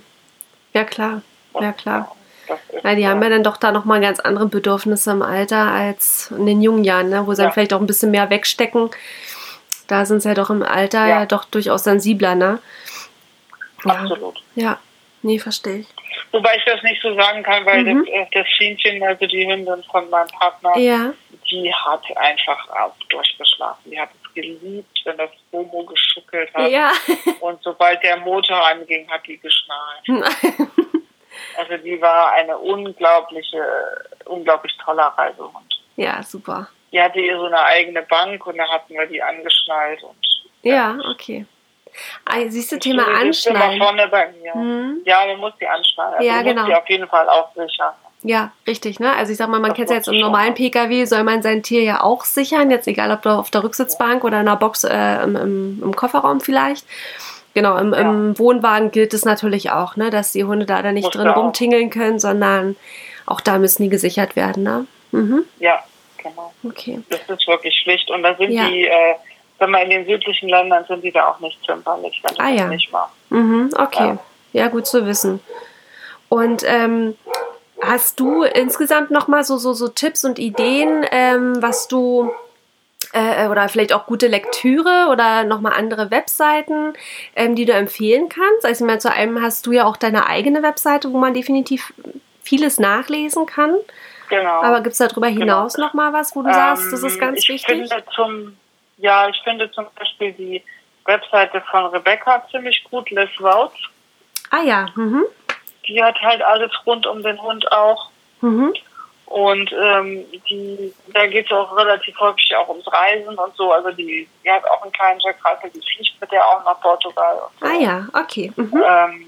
Ja, 0.73 0.83
klar. 0.83 1.21
Ja, 1.59 1.71
klar. 1.71 2.15
Ja, 2.83 2.95
die 2.95 3.07
haben 3.07 3.23
ja 3.23 3.29
dann 3.29 3.43
doch 3.43 3.57
da 3.57 3.71
nochmal 3.71 4.01
ganz 4.01 4.19
andere 4.19 4.47
Bedürfnisse 4.47 5.11
im 5.11 5.21
Alter 5.21 5.71
als 5.71 6.29
in 6.31 6.45
den 6.45 6.61
jungen 6.61 6.83
Jahren, 6.83 7.09
ne? 7.09 7.25
wo 7.25 7.31
sie 7.33 7.37
dann 7.37 7.47
Ja. 7.49 7.53
vielleicht 7.53 7.73
auch 7.73 7.79
ein 7.79 7.87
bisschen 7.87 8.11
mehr 8.11 8.29
wegstecken. 8.29 8.89
Da 9.87 10.05
sind 10.05 10.21
sie 10.21 10.29
ja 10.29 10.35
doch 10.35 10.49
im 10.49 10.61
Alter 10.63 11.07
Ja. 11.07 11.25
doch 11.25 11.45
durchaus 11.45 11.83
sensibler, 11.85 12.35
ne? 12.35 12.59
Ja, 13.85 13.91
Absolut. 13.91 14.41
ja. 14.55 14.79
nee, 15.21 15.39
verstehe 15.39 15.79
ich. 15.79 15.87
Wobei 16.31 16.55
ich 16.57 16.65
das 16.65 16.81
nicht 16.83 17.01
so 17.01 17.13
sagen 17.15 17.43
kann, 17.43 17.65
weil 17.65 17.83
Mhm. 17.83 18.05
das, 18.05 18.13
äh, 18.13 18.25
das 18.33 18.47
Schienchen, 18.49 19.01
also 19.03 19.25
die 19.25 19.47
Hündin 19.47 19.83
von 19.91 20.09
meinem 20.09 20.27
Partner, 20.27 20.77
Ja, 20.77 21.13
die 21.53 21.73
hat 21.73 22.03
einfach 22.17 22.67
auch 22.69 22.95
durchgeschlafen. 23.09 23.91
Die 23.91 23.99
hat 23.99 24.09
es 24.23 24.33
geliebt, 24.33 24.99
wenn 25.05 25.17
das 25.17 25.29
Bomo 25.51 25.83
geschuckelt 25.83 26.51
hat. 26.53 26.69
ja. 26.71 26.91
Und 27.41 27.61
sobald 27.63 28.01
der 28.03 28.17
Motor 28.17 28.65
anging, 28.67 29.07
hat 29.09 29.21
die 29.27 29.37
geschnallt. 29.37 30.07
Also 31.57 31.77
die 31.77 31.99
war 31.99 32.31
eine 32.33 32.55
unglaubliche, 32.57 33.59
unglaublich 34.25 34.71
toller 34.83 35.07
Reisehund. 35.17 35.67
ja, 35.95 36.21
super. 36.21 36.67
Die 36.91 37.01
hatte 37.01 37.19
ihr 37.19 37.35
so 37.37 37.45
eine 37.45 37.59
eigene 37.59 38.03
Bank 38.03 38.45
und 38.45 38.55
da 38.57 38.67
hatten 38.69 38.93
wir 38.93 39.07
die 39.07 39.21
angeschnallt 39.21 40.03
und 40.03 40.15
Ja, 40.61 40.95
okay. 41.09 41.45
Ah, 42.25 42.37
siehst 42.47 42.71
du, 42.71 42.77
Thema 42.79 43.03
sitzt 43.23 43.47
immer 43.47 43.61
Anschnallen. 43.63 43.81
vorne 43.81 44.07
bei 44.09 44.31
mir. 44.33 44.55
Mhm. 44.55 45.01
Ja, 45.05 45.25
man 45.25 45.37
muss 45.37 45.53
die 45.59 45.67
anschnallen. 45.67 46.13
Also 46.15 46.27
Ja, 46.27 46.41
genau. 46.43 46.65
die 46.65 46.75
auf 46.75 46.87
jeden 46.87 47.07
Fall 47.07 47.27
auch 47.29 47.51
sichern. 47.55 47.93
Ja, 48.25 48.51
richtig, 48.65 48.99
ne? 49.01 49.13
Also 49.15 49.31
ich 49.33 49.37
sag 49.37 49.49
mal, 49.49 49.59
man 49.59 49.73
kennt 49.73 49.89
ja 49.89 49.97
jetzt 49.97 50.07
im 50.07 50.17
normalen 50.19 50.53
Pkw, 50.53 51.03
soll 51.05 51.23
man 51.23 51.41
sein 51.41 51.61
Tier 51.61 51.83
ja 51.83 52.01
auch 52.01 52.23
sichern, 52.23 52.71
jetzt 52.71 52.87
egal 52.87 53.11
ob 53.11 53.21
da 53.21 53.37
auf 53.37 53.49
der 53.51 53.63
Rücksitzbank 53.63 54.23
oder 54.23 54.39
in 54.39 54.45
der 54.45 54.55
Box 54.55 54.85
äh, 54.85 55.23
im, 55.23 55.35
im, 55.35 55.83
im 55.83 55.95
Kofferraum 55.95 56.39
vielleicht. 56.39 56.85
Genau, 57.53 57.77
im, 57.77 57.93
im 57.93 58.39
Wohnwagen 58.39 58.91
gilt 58.91 59.13
es 59.13 59.25
natürlich 59.25 59.71
auch, 59.71 59.95
ne, 59.97 60.09
dass 60.09 60.31
die 60.31 60.43
Hunde 60.45 60.65
da 60.65 60.81
dann 60.81 60.93
nicht 60.95 61.03
Muss 61.03 61.13
drin 61.13 61.27
rumtingeln 61.27 61.89
können, 61.89 62.17
sondern 62.17 62.75
auch 63.25 63.41
da 63.41 63.59
müssen 63.59 63.83
die 63.83 63.89
gesichert 63.89 64.35
werden, 64.35 64.63
ne? 64.63 64.87
Mhm, 65.11 65.43
Ja, 65.59 65.79
genau. 66.17 66.51
okay. 66.63 67.01
Das 67.09 67.19
ist 67.27 67.47
wirklich 67.47 67.75
schlicht. 67.83 68.09
Und 68.09 68.23
da 68.23 68.33
sind 68.35 68.51
Ja. 68.51 68.67
die, 68.69 68.85
äh, 68.87 69.15
wenn 69.59 69.69
man 69.69 69.81
in 69.83 69.89
den 69.91 70.05
südlichen 70.07 70.49
Ländern 70.49 70.83
sind 70.87 71.03
die 71.03 71.11
da 71.11 71.27
auch 71.29 71.39
nicht 71.41 71.59
zimperlich, 71.65 72.21
wenn 72.27 72.39
Ah, 72.39 72.49
ja. 72.49 72.67
nicht 72.67 72.91
machst. 72.91 73.13
Mhm, 73.29 73.69
okay. 73.77 74.17
Ja. 74.53 74.67
gut 74.69 74.87
zu 74.87 75.05
wissen. 75.05 75.39
Und 76.29 76.63
ähm, 76.65 77.15
hast 77.85 78.19
du 78.19 78.43
insgesamt 78.43 79.11
nochmal 79.11 79.43
so, 79.43 79.57
so, 79.57 79.73
so 79.73 79.87
Tipps 79.87 80.25
und 80.25 80.39
Ideen, 80.39 81.05
ähm, 81.11 81.61
was 81.61 81.87
du 81.87 82.31
äh, 83.13 83.47
oder 83.47 83.69
vielleicht 83.69 83.93
auch 83.93 84.05
gute 84.05 84.27
Lektüre 84.27 85.07
oder 85.11 85.43
nochmal 85.43 85.73
andere 85.73 86.09
Webseiten, 86.11 86.93
ähm, 87.35 87.55
die 87.55 87.65
du 87.65 87.73
empfehlen 87.73 88.29
kannst? 88.29 88.65
Also 88.65 88.83
ich 88.83 88.87
meine, 88.87 88.99
zu 88.99 89.11
einem 89.11 89.41
hast 89.41 89.65
du 89.65 89.71
ja 89.71 89.85
auch 89.85 89.97
deine 89.97 90.25
eigene 90.27 90.63
Webseite, 90.63 91.11
wo 91.13 91.17
man 91.17 91.33
definitiv 91.33 91.93
vieles 92.41 92.79
nachlesen 92.79 93.45
kann. 93.45 93.75
Genau. 94.29 94.63
Aber 94.63 94.81
gibt 94.81 94.93
es 94.93 94.97
darüber 94.97 95.27
hinaus 95.27 95.73
Genau. 95.73 95.87
noch 95.87 95.93
mal 95.93 96.11
was, 96.13 96.35
wo 96.35 96.41
du 96.41 96.51
sagst, 96.51 96.91
das 96.91 97.03
ist 97.03 97.15
Ähm, 97.15 97.19
ganz 97.19 97.39
ich 97.39 97.49
wichtig? 97.49 97.89
Finde 97.89 98.03
zum, 98.15 98.57
ja, 98.97 99.29
ich 99.29 99.39
finde 99.43 99.71
zum 99.71 99.85
Beispiel 99.97 100.33
die 100.33 100.63
Webseite 101.05 101.61
von 101.69 101.85
Rebecca 101.87 102.43
ziemlich 102.49 102.83
gut, 102.89 103.09
Les 103.11 103.29
Wouts. 103.39 103.75
Ah 104.49 104.61
ja, 104.63 104.87
mhm. 104.95 105.23
Die 105.87 106.01
hat 106.03 106.19
halt 106.21 106.41
alles 106.41 106.71
rund 106.85 107.05
um 107.07 107.21
den 107.23 107.41
Hund 107.41 107.71
auch. 107.71 108.09
Mhm. 108.41 108.73
Und 109.25 109.71
ähm, 109.73 110.25
die, 110.49 110.93
da 111.13 111.25
geht 111.27 111.47
es 111.47 111.51
auch 111.51 111.75
relativ 111.75 112.19
häufig 112.19 112.55
auch 112.55 112.69
ums 112.69 112.85
Reisen 112.91 113.35
und 113.35 113.55
so. 113.55 113.71
Also 113.71 113.89
die, 113.91 114.27
die 114.43 114.51
hat 114.51 114.63
auch 114.69 114.83
einen 114.83 114.91
kleinen 114.91 115.19
Jack 115.21 115.37
Russell, 115.43 115.71
die 115.71 115.81
fliegt 115.81 116.21
mit 116.21 116.31
der 116.31 116.45
auch 116.45 116.63
nach 116.63 116.79
Portugal. 116.81 117.35
Und 117.35 117.59
so. 117.59 117.65
Ah 117.65 117.79
ja, 117.79 118.07
okay. 118.13 118.51
Mhm. 118.55 118.83
Ähm, 118.85 119.25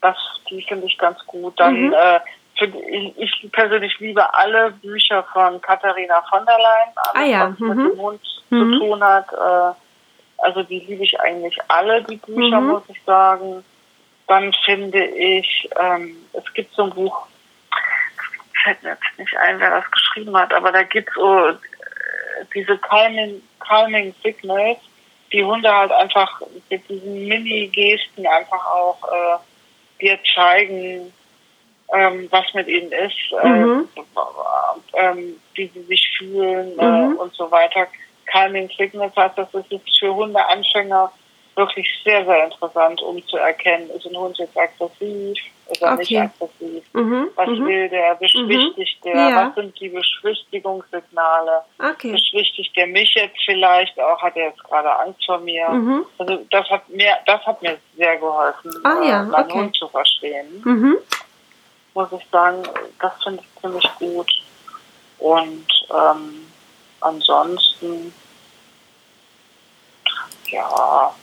das, 0.00 0.16
die 0.50 0.62
finde 0.62 0.86
ich 0.86 0.98
ganz 0.98 1.24
gut. 1.26 1.58
Dann, 1.60 1.74
Mhm. 1.88 1.92
äh, 1.92 2.20
für, 2.58 2.64
ich, 2.66 3.18
ich 3.42 3.52
persönlich 3.52 3.96
liebe 4.00 4.32
alle 4.34 4.70
Bücher 4.72 5.22
von 5.32 5.60
Katharina 5.60 6.22
von 6.30 6.44
der 6.46 6.56
Leyen, 6.56 6.94
alles, 6.96 7.14
Ah 7.14 7.24
ja, 7.24 7.50
was 7.50 7.58
mhm. 7.60 7.68
mit 7.68 7.92
dem 7.92 8.00
Hund 8.00 8.20
Mhm. 8.50 8.72
zu 8.72 8.78
tun 8.78 9.04
hat. 9.04 9.26
Äh, 9.32 9.74
also 10.38 10.62
die 10.64 10.80
liebe 10.80 11.04
ich 11.04 11.20
eigentlich 11.20 11.58
alle, 11.68 12.02
die 12.02 12.16
Bücher, 12.16 12.60
Mhm. 12.60 12.66
muss 12.68 12.82
ich 12.88 13.00
sagen. 13.04 13.64
Dann 14.28 14.52
finde 14.64 15.04
ich, 15.06 15.68
ähm, 15.80 16.16
es 16.32 16.52
gibt 16.54 16.74
so 16.74 16.84
ein 16.84 16.90
Buch, 16.90 17.26
fällt 18.64 18.82
mir 18.82 18.90
jetzt 18.90 19.18
nicht 19.18 19.36
ein, 19.36 19.60
wer 19.60 19.70
das 19.70 19.90
geschrieben 19.90 20.36
hat, 20.36 20.52
aber 20.52 20.72
da 20.72 20.82
gibt 20.82 21.08
es 21.10 21.14
so 21.14 21.48
äh, 21.48 21.54
diese 22.54 22.76
Calming, 22.78 23.40
Calming 23.60 24.14
Signals, 24.22 24.78
die 25.32 25.44
Hunde 25.44 25.72
halt 25.72 25.92
einfach 25.92 26.40
mit 26.70 26.88
diesen 26.88 27.28
Mini-Gesten 27.28 28.26
einfach 28.26 28.64
auch 28.66 28.98
äh, 29.04 29.38
dir 30.00 30.18
zeigen, 30.34 31.12
ähm, 31.94 32.26
was 32.30 32.52
mit 32.54 32.66
ihnen 32.66 32.90
ist, 32.90 33.32
Mhm. 33.44 33.88
äh, 34.94 35.00
ähm, 35.00 35.40
wie 35.54 35.68
sie 35.68 35.82
sich 35.84 36.08
fühlen 36.18 36.74
Mhm. 36.74 36.80
äh, 36.80 37.14
und 37.20 37.32
so 37.34 37.48
weiter. 37.50 37.86
Calming 38.26 38.68
Signals 38.76 39.14
heißt, 39.14 39.38
das 39.38 39.54
ist 39.54 39.98
für 39.98 40.12
Hundeanfänger 40.12 41.12
wirklich 41.56 41.88
sehr, 42.04 42.24
sehr 42.24 42.44
interessant, 42.44 43.00
um 43.02 43.26
zu 43.28 43.38
erkennen, 43.38 43.88
ist 43.90 44.06
ein 44.06 44.16
Hund 44.16 44.36
jetzt 44.38 44.56
aggressiv, 44.56 45.38
ist 45.70 45.82
er 45.82 45.96
nicht 45.96 46.10
Okay. 46.12 46.30
aggressiv, 46.38 46.84
Mhm. 46.92 47.28
was 47.34 47.48
Mhm. 47.48 47.66
will 47.66 47.88
der, 47.88 48.14
beschwichtigt 48.16 49.04
der, 49.04 49.16
Ja. 49.30 49.46
was 49.48 49.54
sind 49.54 49.80
die 49.80 49.88
Beschwichtigungssignale, 49.88 51.62
Okay. 51.78 52.12
beschwichtigt 52.12 52.76
der 52.76 52.86
mich 52.86 53.12
jetzt 53.14 53.38
vielleicht 53.44 53.98
auch, 53.98 54.20
hat 54.20 54.36
er 54.36 54.48
jetzt 54.48 54.62
gerade 54.64 54.94
Angst 54.98 55.24
vor 55.24 55.38
mir. 55.38 55.68
Mhm. 55.70 56.04
Also 56.18 56.44
das 56.50 56.68
hat 56.68 56.88
mir, 56.90 57.16
das 57.26 57.40
hat 57.46 57.62
mir 57.62 57.78
sehr 57.96 58.16
geholfen, 58.18 58.72
Ah, 58.84 59.02
ja, 59.02 59.22
äh, 59.22 59.24
meinen 59.24 59.50
okay. 59.50 59.58
Hund 59.60 59.76
zu 59.76 59.88
verstehen. 59.88 60.62
Mhm. 60.64 60.98
Muss 61.94 62.08
ich 62.12 62.26
sagen, 62.30 62.62
das 63.00 63.12
finde 63.24 63.42
ich 63.42 63.60
ziemlich 63.62 63.90
gut. 63.98 64.30
Und 65.18 65.66
ähm, 65.90 66.46
ansonsten, 67.00 68.12
ja, 70.48 71.14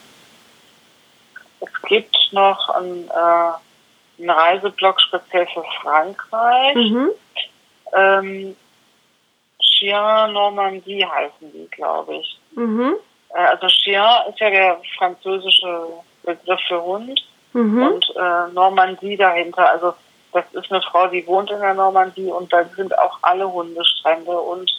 es 1.65 1.81
gibt 1.89 2.15
noch 2.31 2.69
einen, 2.69 3.07
äh, 3.09 4.21
einen 4.21 4.29
Reiseblog 4.29 4.99
speziell 5.01 5.47
für 5.47 5.63
Frankreich. 5.81 6.75
Mhm. 6.75 7.09
Ähm, 7.93 8.55
Chien 9.59 10.33
Normandie 10.33 11.05
heißen 11.05 11.51
die, 11.51 11.67
glaube 11.71 12.15
ich. 12.15 12.39
Mhm. 12.55 12.95
Äh, 13.33 13.39
also 13.39 13.67
Chien 13.67 14.03
ist 14.29 14.39
ja 14.39 14.49
der 14.49 14.81
französische 14.97 15.87
Begriff 16.23 16.61
für 16.67 16.81
Hund 16.81 17.19
Mhm. 17.53 17.83
und 17.83 18.13
äh, 18.15 18.51
Normandie 18.51 19.15
dahinter. 19.15 19.69
Also 19.69 19.93
das 20.33 20.43
ist 20.53 20.71
eine 20.71 20.81
Frau, 20.81 21.07
die 21.07 21.25
wohnt 21.27 21.51
in 21.51 21.59
der 21.59 21.75
Normandie 21.75 22.31
und 22.31 22.51
da 22.51 22.65
sind 22.75 22.97
auch 22.97 23.19
alle 23.21 23.51
Hundestrände 23.51 24.31
und 24.31 24.71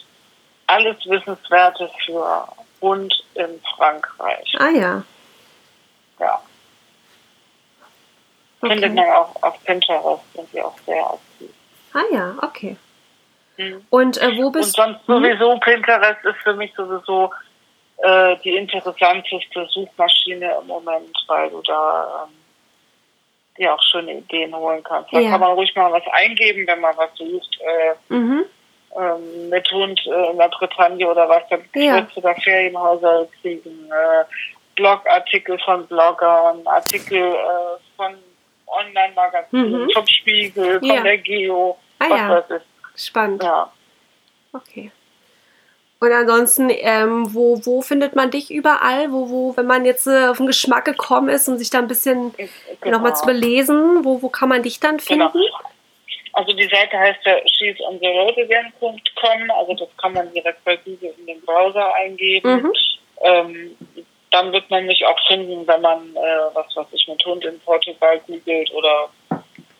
alles 0.67 0.97
Wissenswerte 1.05 1.89
für 2.05 2.47
Hund 2.81 3.13
in 3.35 3.61
Frankreich. 3.77 4.53
Ah 4.59 4.69
ja. 4.69 5.03
Ja. 6.19 6.41
Okay. 8.65 8.73
Findet 8.79 8.95
man 8.95 9.09
auch 9.11 9.43
auf 9.43 9.63
Pinterest, 9.63 10.23
sind 10.33 10.49
sie 10.51 10.61
auch 10.61 10.77
sehr 10.85 11.05
aktiv. 11.05 11.49
Ah 11.93 12.03
ja, 12.11 12.35
okay. 12.41 12.75
Mhm. 13.57 13.85
Und 13.89 14.17
äh, 14.21 14.35
wo 14.37 14.47
Und 14.47 14.51
bist 14.53 14.75
sonst 14.75 15.07
Mhm. 15.07 15.13
sowieso, 15.13 15.57
Pinterest 15.59 16.23
ist 16.25 16.37
für 16.43 16.53
mich 16.55 16.73
sowieso 16.75 17.31
äh, 17.97 18.35
die 18.43 18.55
interessanteste 18.57 19.65
Suchmaschine 19.69 20.55
im 20.61 20.67
Moment, 20.67 21.15
weil 21.27 21.49
du 21.49 21.61
da 21.61 22.25
ähm, 22.27 22.33
dir 23.57 23.73
auch 23.73 23.81
schöne 23.83 24.15
Ideen 24.15 24.53
holen 24.55 24.83
kannst. 24.83 25.13
Da 25.13 25.19
Ja. 25.19 25.29
kann 25.31 25.39
man 25.39 25.53
ruhig 25.53 25.73
mal 25.75 25.91
was 25.91 26.03
eingeben, 26.11 26.67
wenn 26.67 26.81
man 26.81 26.97
was 26.97 27.09
sucht. 27.15 27.57
Äh, 27.61 28.13
Mhm. 28.13 28.45
ähm, 28.97 29.49
mit 29.49 29.69
Hund 29.71 30.01
äh, 30.07 30.31
in 30.31 30.37
der 30.37 30.49
Bretagne 30.49 31.09
oder 31.09 31.27
was, 31.29 31.43
dann 31.49 31.63
Ja. 31.75 31.97
wirst 32.03 32.15
du 32.17 32.21
da 32.21 32.33
Ferienhäuser 32.35 33.27
kriegen, 33.41 33.89
äh, 33.91 34.23
Blogartikel 34.75 35.57
von 35.59 35.87
Bloggern, 35.87 36.65
Artikel 36.67 37.17
äh, 37.33 37.77
von 37.95 38.13
Online-Magazinen, 38.67 39.83
Mhm. 39.85 39.91
vom 39.91 40.07
Spiegel, 40.07 40.79
von 40.79 40.87
Ja. 40.89 41.01
der 41.03 41.17
Geo, 41.19 41.77
Ah 41.99 42.09
was 42.09 42.49
ja. 42.49 42.57
ich. 42.57 42.63
Spannend. 43.07 43.43
Ja. 43.43 43.71
Okay. 44.53 44.91
Und 45.99 46.11
ansonsten, 46.11 46.69
ähm, 46.71 47.33
wo, 47.33 47.59
wo 47.65 47.81
findet 47.81 48.15
man 48.15 48.29
dich 48.29 48.51
überall? 48.51 49.11
Wo, 49.11 49.29
wo, 49.29 49.57
wenn 49.57 49.65
man 49.65 49.85
jetzt 49.85 50.05
äh, 50.07 50.27
auf 50.27 50.37
den 50.37 50.47
Geschmack 50.47 50.85
gekommen 50.85 51.29
ist, 51.29 51.47
um 51.47 51.57
sich 51.57 51.69
da 51.69 51.79
ein 51.79 51.87
bisschen 51.87 52.33
Genau. 52.81 52.97
nochmal 52.97 53.15
zu 53.15 53.25
belesen, 53.25 54.03
wo, 54.05 54.21
wo 54.21 54.29
kann 54.29 54.49
man 54.49 54.61
dich 54.61 54.79
dann 54.79 54.99
finden? 54.99 55.29
Genau. 55.31 55.45
Also 56.33 56.51
die 56.53 56.67
Seite 56.67 56.97
heißt 56.99 57.19
ja 57.25 57.37
she'sontheroadagain.com, 57.45 59.51
also 59.51 59.73
das 59.73 59.87
kann 59.97 60.13
man 60.13 60.31
direkt 60.33 60.63
bei 60.65 60.75
Google 60.77 61.13
in 61.17 61.25
den 61.27 61.41
Browser 61.41 61.93
eingeben. 61.95 62.63
Mhm. 62.63 62.73
Ähm, 63.21 63.77
dann 64.35 64.51
wird 64.51 64.69
man 64.69 64.85
mich 64.85 65.05
auch 65.05 65.19
finden, 65.27 65.65
wenn 65.65 65.81
man 65.81 66.13
äh, 66.15 66.53
was 66.53 66.67
was 66.75 66.87
ich 66.91 67.07
mit 67.07 67.25
Hund 67.25 67.45
in 67.45 67.57
Portugal 67.61 68.19
googelt 68.27 68.69
oder 68.73 69.09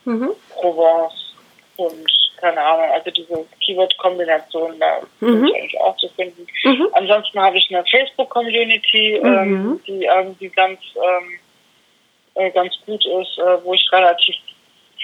Mhm. 0.06 0.30
Provence 0.54 1.34
und 1.78 2.08
keine 2.38 2.62
Ahnung, 2.62 2.92
also 2.94 3.10
diese 3.12 3.46
Keyword-Kombination, 3.66 4.80
da 4.80 5.00
Mhm. 5.20 5.46
ich 5.46 5.56
eigentlich 5.56 5.80
auch 5.82 5.98
zu 5.98 6.08
finden. 6.10 6.46
Mhm. 6.64 6.88
Ansonsten 6.94 7.40
habe 7.40 7.58
ich 7.58 7.68
eine 7.74 7.84
Facebook-Community, 7.88 9.20
Mhm. 9.22 9.28
ähm, 9.28 9.82
die 9.88 10.04
irgendwie 10.06 10.50
ganz, 10.50 10.80
ähm, 10.96 11.40
äh, 12.36 12.52
ganz 12.52 12.76
gut 12.86 13.04
ist, 13.04 13.38
äh, 13.40 13.64
wo 13.64 13.74
ich 13.74 13.92
relativ 13.92 14.36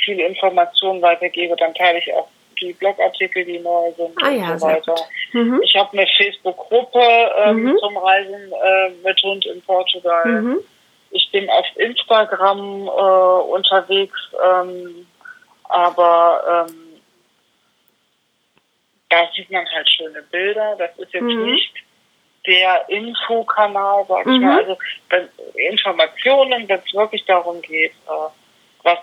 viele 0.06 0.24
Informationen 0.28 1.02
weitergebe. 1.02 1.56
Dann 1.56 1.74
teile 1.74 1.97
ich 1.99 2.14
auch 2.14 2.28
die 2.60 2.74
Blogartikel, 2.74 3.45
die 3.45 3.60
neu 3.60 3.91
sind 3.93 4.14
Ah 4.24 4.30
ja, 4.30 4.52
und 4.54 4.60
so 4.60 4.66
sehr 4.68 4.76
weiter. 4.78 4.95
Mhm. 5.34 5.62
Ich 5.64 5.76
habe 5.76 5.97
eine 5.97 6.08
Facebook-Gruppe 6.18 6.99
ähm, 7.38 7.64
Mhm. 7.64 7.78
zum 7.80 7.97
Reisen 7.97 8.52
äh, 8.52 8.89
mit 9.04 9.22
Hund 9.24 9.45
in 9.45 9.62
Portugal. 9.62 10.26
Mhm. 10.41 10.60
Ich 11.12 11.30
bin 11.32 11.49
auf 11.49 11.66
Instagram 11.76 12.88
äh, 12.88 13.52
unterwegs, 13.52 14.20
ähm, 14.45 15.08
aber 15.66 16.66
ähm, 16.70 17.02
da 19.10 19.30
sieht 19.36 19.52
man 19.52 19.66
halt 19.74 19.89
schöne 19.89 20.22
Bilder. 20.32 20.76
Das 20.78 20.91
ist 20.97 21.14
jetzt 21.14 21.24
Mhm. 21.24 21.52
nicht 21.52 21.74
der 22.47 22.88
Infokanal, 22.89 24.06
sag 24.08 24.22
ich 24.26 24.39
Mhm. 24.39 24.41
mal. 24.45 24.60
Also 24.60 24.78
wenn 25.10 25.30
Informationen, 25.72 26.68
wenn 26.68 26.80
es 26.80 26.93
wirklich 26.93 27.24
darum 27.26 27.62
geht, 27.62 27.91
äh, 27.91 28.30
was 28.84 28.97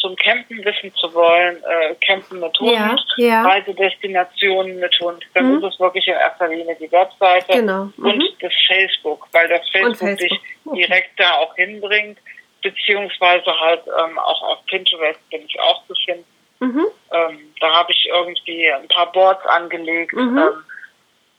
zum 0.00 0.16
Campen 0.16 0.64
wissen 0.64 0.94
zu 0.96 1.12
wollen, 1.14 1.62
äh, 1.62 1.94
Campen 2.06 2.40
mit 2.40 2.58
Hund, 2.58 2.72
Ja, 2.72 2.96
ja. 3.18 3.42
Reisedestinationen 3.42 4.80
mit 4.80 4.98
Hund, 5.00 5.22
dann 5.34 5.50
Mhm. 5.52 5.58
ist 5.64 5.74
es 5.74 5.80
wirklich 5.80 6.06
in 6.08 6.14
erster 6.14 6.48
Linie 6.48 6.74
die 6.80 6.90
Webseite 6.90 7.52
Genau. 7.52 7.84
Mhm. 7.96 8.04
und 8.06 8.36
das 8.40 8.52
Facebook, 8.66 9.28
weil 9.32 9.48
das 9.48 9.68
Facebook, 9.70 9.96
Facebook. 9.98 10.18
dich 10.18 10.40
Okay. 10.64 10.76
direkt 10.86 11.20
da 11.20 11.34
auch 11.38 11.54
hinbringt, 11.56 12.18
beziehungsweise 12.62 13.50
halt 13.60 13.82
ähm, 13.86 14.18
auch 14.18 14.42
auf 14.42 14.66
Pinterest 14.66 15.20
bin 15.30 15.42
ich 15.46 15.60
auch 15.60 15.84
zu 15.86 15.94
finden. 16.04 16.24
Mhm. 16.60 16.86
Ähm, 17.12 17.54
da 17.60 17.72
habe 17.74 17.92
ich 17.92 18.06
irgendwie 18.08 18.70
ein 18.70 18.88
paar 18.88 19.10
Boards 19.12 19.44
angelegt, 19.46 20.12
Mhm. 20.14 20.38
ähm, 20.38 20.64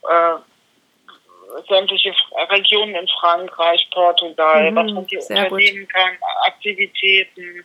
äh, 0.08 1.62
sämtliche 1.68 2.12
Regionen 2.50 2.94
in 2.94 3.08
Frankreich, 3.20 3.86
Portugal, 3.92 4.70
Mhm, 4.70 4.76
was 4.76 4.92
man 4.92 5.06
hier 5.06 5.20
sehr 5.20 5.42
gut. 5.48 5.52
unternehmen 5.60 5.88
kann, 5.88 6.16
Aktivitäten 6.46 7.64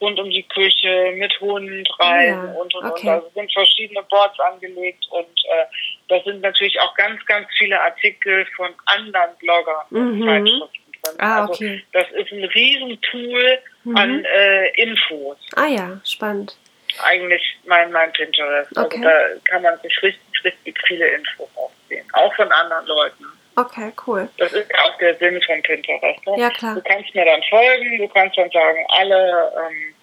rund 0.00 0.18
um 0.18 0.30
die 0.30 0.42
Küche, 0.44 1.12
mit 1.16 1.38
Hund 1.40 1.88
rein 1.98 2.28
Ja, 2.28 2.42
und 2.60 2.74
und 2.74 2.84
okay. 2.84 3.06
und. 3.08 3.14
Also 3.14 3.30
sind 3.34 3.52
verschiedene 3.52 4.02
Boards 4.04 4.38
angelegt 4.40 5.04
und 5.10 5.26
äh, 5.26 5.64
da 6.08 6.20
sind 6.22 6.40
natürlich 6.40 6.78
auch 6.80 6.94
ganz, 6.94 7.24
ganz 7.26 7.48
viele 7.58 7.80
Artikel 7.80 8.46
von 8.56 8.70
anderen 8.86 9.36
Bloggern 9.38 9.86
und 9.90 10.18
Mhm. 10.20 10.24
Zeitschriften 10.24 10.92
drin. 11.02 11.14
Ah, 11.18 11.40
also 11.42 11.52
okay. 11.54 11.84
das 11.92 12.10
ist 12.12 12.32
ein 12.32 12.44
Riesentool 12.44 13.58
Mhm. 13.84 13.96
an 13.96 14.24
äh, 14.24 14.68
Infos 14.82 15.38
Ah 15.56 15.66
ja, 15.66 16.00
spannend. 16.04 16.56
eigentlich 17.02 17.42
mein, 17.66 17.90
mein 17.92 18.12
Pinterest. 18.12 18.76
Okay. 18.76 18.96
Also 18.96 19.08
da 19.08 19.40
kann 19.50 19.62
man 19.62 19.78
sich 19.80 20.02
richtig, 20.02 20.44
richtig 20.44 20.78
viele 20.86 21.06
Infos 21.08 21.48
aufsehen. 21.56 22.06
Auch 22.12 22.34
von 22.34 22.50
anderen 22.52 22.86
Leuten. 22.86 23.24
Okay, 23.60 23.92
cool. 24.06 24.28
Das 24.38 24.52
ist 24.52 24.70
auch 24.84 24.96
der 24.98 25.16
Sinn 25.16 25.40
von 25.42 25.62
Pinterest. 25.62 26.26
Ne? 26.26 26.34
Ja, 26.38 26.50
klar. 26.50 26.74
Du 26.74 26.82
kannst 26.82 27.14
mir 27.14 27.24
dann 27.24 27.42
folgen, 27.50 27.98
du 27.98 28.08
kannst 28.08 28.36
dann 28.38 28.50
sagen, 28.50 28.78
alle, 28.88 29.52
ähm, 29.66 29.94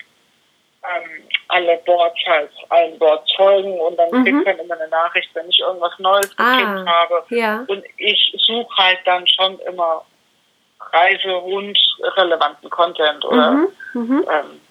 ähm, 0.83 1.23
alle 1.47 1.77
Boards 1.85 2.19
halt, 2.27 2.51
allen 2.69 2.97
Boards 2.99 3.31
folgen 3.35 3.79
und 3.79 3.97
dann 3.97 4.09
Mhm. 4.11 4.23
kriegst 4.23 4.39
du 4.41 4.43
dann 4.45 4.59
immer 4.59 4.75
eine 4.75 4.87
Nachricht, 4.89 5.29
wenn 5.33 5.49
ich 5.49 5.59
irgendwas 5.59 5.97
Neues 5.99 6.31
Ah. 6.37 6.57
gekriegt 6.57 6.87
habe. 6.89 7.23
Ja. 7.29 7.65
Und 7.67 7.83
ich 7.97 8.33
suche 8.45 8.75
halt 8.77 8.99
dann 9.05 9.25
schon 9.27 9.59
immer 9.61 10.05
Reise- 10.91 11.37
und 11.37 11.77
relevanten 12.17 12.69
Content 12.69 13.23
oder 13.25 13.51
Mhm. 13.51 13.67
Mhm. 13.93 14.25
ähm, 14.31 14.61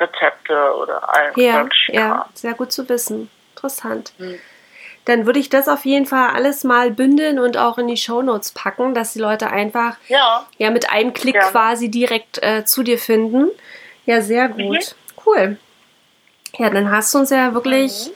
Rezepte 0.00 0.74
oder 0.76 1.08
all 1.14 1.32
Ja, 1.36 1.66
ja, 1.88 2.28
sehr 2.34 2.54
gut 2.54 2.72
zu 2.72 2.88
wissen. 2.88 3.30
Interessant. 3.54 4.12
Hm. 4.18 4.40
Dann 5.04 5.26
würde 5.26 5.40
ich 5.40 5.48
das 5.48 5.66
auf 5.68 5.84
jeden 5.84 6.06
Fall 6.06 6.30
alles 6.30 6.62
mal 6.62 6.90
bündeln 6.92 7.38
und 7.40 7.56
auch 7.58 7.76
in 7.78 7.88
die 7.88 7.96
Shownotes 7.96 8.52
packen, 8.52 8.94
dass 8.94 9.12
die 9.14 9.18
Leute 9.18 9.48
einfach 9.50 9.96
Ja, 10.08 10.46
ja 10.58 10.70
mit 10.70 10.90
einem 10.90 11.12
Klick 11.12 11.34
Gerne. 11.34 11.50
quasi 11.50 11.90
direkt 11.90 12.40
äh, 12.42 12.64
zu 12.64 12.82
dir 12.84 12.98
finden. 12.98 13.48
Ja, 14.06 14.20
sehr 14.20 14.48
gut. 14.48 14.60
Mhm. 14.60 14.78
Cool. 15.26 15.56
Ja, 16.58 16.70
dann 16.70 16.90
hast 16.90 17.12
du 17.14 17.18
uns 17.18 17.30
ja 17.30 17.52
wirklich 17.54 18.08
Mhm. 18.08 18.12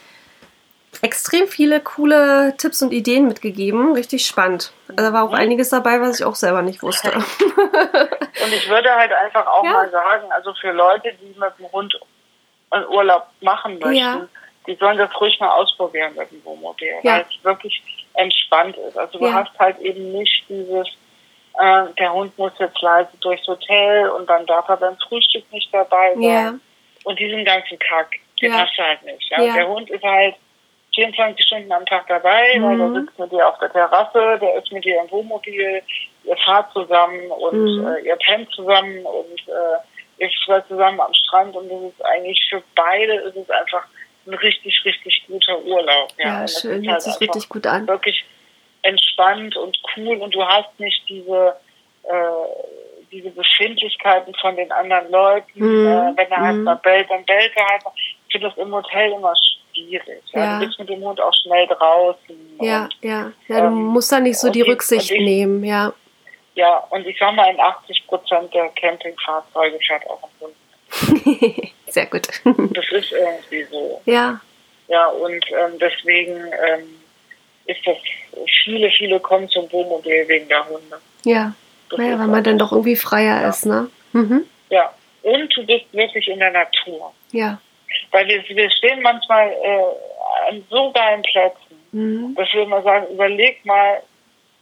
extrem 1.01 1.47
viele 1.47 1.79
coole 1.81 2.55
Tipps 2.57 2.81
und 2.81 2.91
Ideen 2.93 3.27
mitgegeben. 3.27 3.93
Richtig 3.93 4.25
spannend. 4.25 4.71
Also 4.87 5.03
da 5.03 5.13
war 5.13 5.23
auch 5.25 5.29
Mhm. 5.31 5.35
einiges 5.35 5.69
dabei, 5.69 5.99
was 6.01 6.19
ich 6.19 6.25
auch 6.25 6.35
selber 6.35 6.61
nicht 6.61 6.81
wusste. 6.83 7.11
und 7.11 8.53
ich 8.53 8.69
würde 8.69 8.91
halt 8.95 9.11
einfach 9.11 9.45
auch 9.45 9.63
Ja. 9.65 9.71
mal 9.73 9.89
sagen, 9.91 10.31
also 10.31 10.53
für 10.53 10.71
Leute, 10.71 11.11
die 11.21 11.37
mit 11.37 11.49
dem 11.59 11.71
Hund 11.71 11.99
einen 12.69 12.87
Urlaub 12.87 13.27
machen 13.41 13.73
möchten, 13.79 13.95
Ja. 13.95 14.27
Die 14.67 14.75
sollen 14.75 14.97
das 14.97 15.09
ruhig 15.19 15.39
mal 15.39 15.51
ausprobieren 15.51 16.13
mit 16.15 16.29
dem 16.31 16.43
Wohnmobil, 16.45 16.93
Ja. 17.03 17.15
weil 17.15 17.25
es 17.29 17.43
wirklich 17.43 17.81
entspannt 18.13 18.77
ist. 18.77 18.97
Also 18.97 19.19
du 19.19 19.25
Ja. 19.25 19.33
hast 19.33 19.57
halt 19.59 19.79
eben 19.79 20.11
nicht 20.11 20.43
dieses, 20.49 20.87
äh, 21.59 21.85
der 21.97 22.13
Hund 22.13 22.37
muss 22.37 22.51
jetzt 22.59 22.81
leise 22.81 23.09
durchs 23.21 23.47
Hotel 23.47 24.09
und 24.09 24.29
dann 24.29 24.45
darf 24.45 24.67
er 24.69 24.77
beim 24.77 24.97
Frühstück 24.97 25.51
nicht 25.51 25.73
dabei 25.73 26.13
sein. 26.15 26.21
Ja. 26.21 26.53
Und 27.03 27.19
diesen 27.19 27.45
ganzen 27.45 27.79
Kack, 27.79 28.15
den 28.41 28.53
hast 28.53 28.77
du 28.77 28.83
halt 28.83 29.03
nicht. 29.03 29.29
Ja? 29.31 29.53
Der 29.53 29.67
Hund 29.67 29.89
ist 29.89 30.03
halt 30.03 30.35
24 30.95 31.45
Stunden 31.45 31.71
am 31.71 31.85
Tag 31.85 32.07
dabei, 32.07 32.57
weil 32.59 32.75
Mhm. 32.75 32.93
der 32.93 33.01
sitzt 33.01 33.19
mit 33.19 33.31
dir 33.31 33.47
auf 33.47 33.57
der 33.59 33.71
Terrasse, 33.71 34.39
der 34.41 34.55
ist 34.55 34.71
mit 34.71 34.83
dir 34.83 34.99
im 34.99 35.11
Wohnmobil, 35.11 35.81
ihr 36.23 36.37
fahrt 36.37 36.71
zusammen 36.73 37.29
und 37.31 37.53
Mhm. 37.77 37.87
äh, 37.87 37.99
ihr 38.07 38.15
pennt 38.17 38.51
zusammen 38.51 39.05
und 39.05 39.47
äh, 39.47 40.23
ihr 40.23 40.29
seid 40.47 40.67
zusammen 40.67 40.99
am 40.99 41.13
Strand 41.13 41.55
und 41.55 41.69
das 41.71 41.81
ist 41.93 42.03
eigentlich 42.05 42.43
für 42.49 42.63
beide 42.75 43.13
ist 43.17 43.35
es 43.37 43.49
einfach 43.51 43.85
ein 44.27 44.33
richtig, 44.35 44.81
richtig 44.85 45.23
guter 45.27 45.59
Urlaub. 45.63 46.09
Ja, 46.17 46.41
Ja, 46.41 46.47
schön. 46.47 46.83
Hört 46.83 46.93
halt 46.93 47.01
sich 47.03 47.19
richtig 47.21 47.49
gut 47.49 47.65
an. 47.65 47.87
Wirklich 47.87 48.23
entspannt 48.83 49.55
und 49.57 49.77
cool 49.95 50.17
und 50.17 50.33
du 50.35 50.43
hast 50.45 50.79
nicht 50.79 51.01
diese 51.09 51.55
äh, 52.03 52.13
diese 53.11 53.29
Befindlichkeiten 53.31 54.33
von 54.35 54.55
den 54.55 54.71
anderen 54.71 55.09
Leuten. 55.11 55.51
Mhm. 55.59 55.87
Äh, 55.87 56.17
wenn 56.17 56.31
er 56.31 56.37
halt 56.41 56.55
Mhm. 56.57 56.63
mal 56.63 56.75
bellt, 56.75 57.09
dann 57.09 57.23
bellt 57.25 57.51
er 57.55 57.65
halt. 57.67 57.81
Ich 58.27 58.31
finde 58.33 58.49
das 58.49 58.57
im 58.57 58.73
Hotel 58.73 59.11
immer 59.13 59.33
schwierig. 59.73 60.21
Ja. 60.33 60.39
Ja. 60.43 60.59
Du 60.59 60.65
bist 60.65 60.79
mit 60.79 60.89
dem 60.89 61.01
Hund 61.03 61.19
auch 61.21 61.33
schnell 61.41 61.67
draußen. 61.67 62.57
Ja, 62.61 62.83
Und, 62.83 62.95
ja. 63.01 63.31
Ja, 63.47 63.61
du 63.61 63.67
ähm, 63.67 63.73
musst 63.85 64.11
da 64.11 64.19
nicht 64.19 64.37
so 64.37 64.49
die 64.49 64.61
Rücksicht 64.61 65.11
ich- 65.11 65.19
nehmen, 65.21 65.63
ja. 65.63 65.93
ja, 66.55 66.77
und 66.89 67.05
ich 67.07 67.17
sag 67.17 67.33
mal, 67.35 67.49
in 67.49 67.59
80 67.59 68.05
Prozent 68.07 68.53
der 68.53 68.67
Campingfahrzeuge 68.69 69.79
fährt 69.87 70.05
auch 70.09 70.23
ein 70.23 70.29
Hund. 70.41 70.53
Sehr 71.87 72.05
gut. 72.07 72.27
Das 72.27 72.85
ist 72.91 73.11
irgendwie 73.11 73.63
so. 73.71 74.01
ja, 74.05 74.39
Ja, 74.87 75.07
und 75.07 75.43
ähm, 75.51 75.79
deswegen 75.79 76.35
ähm, 76.35 76.99
ist 77.65 77.79
das, 77.85 77.97
viele, 78.63 78.89
viele 78.91 79.19
kommen 79.19 79.49
zum 79.49 79.71
Wohnmobil 79.71 80.27
wegen 80.27 80.47
der 80.47 80.67
Hunde. 80.67 80.99
ja. 81.23 81.53
Das 81.89 81.99
Naja, 81.99 82.19
weil 82.19 82.27
man 82.27 82.43
dann 82.43 82.57
doch 82.57 82.73
irgendwie 82.73 82.97
freier 82.97 83.41
Ja. 83.43 83.49
ist, 83.49 83.65
ne? 83.65 83.89
Mhm. 84.11 84.45
Ja, 84.69 84.93
und 85.23 85.55
du 85.55 85.65
bist 85.65 85.85
wirklich 85.93 86.27
in 86.27 86.37
der 86.39 86.51
Natur. 86.51 87.13
Ja. 87.31 87.61
Weil 88.11 88.27
wir, 88.27 88.43
wir 88.49 88.69
stehen 88.71 89.01
manchmal 89.01 89.47
äh, 89.51 90.49
an 90.49 90.61
so 90.69 90.91
geilen 90.91 91.21
Plätzen 91.21 91.61
Mhm. 91.93 92.35
dass 92.35 92.51
wir 92.51 92.63
immer 92.63 92.83
sagen, 92.83 93.07
überleg 93.13 93.65
mal, 93.65 94.03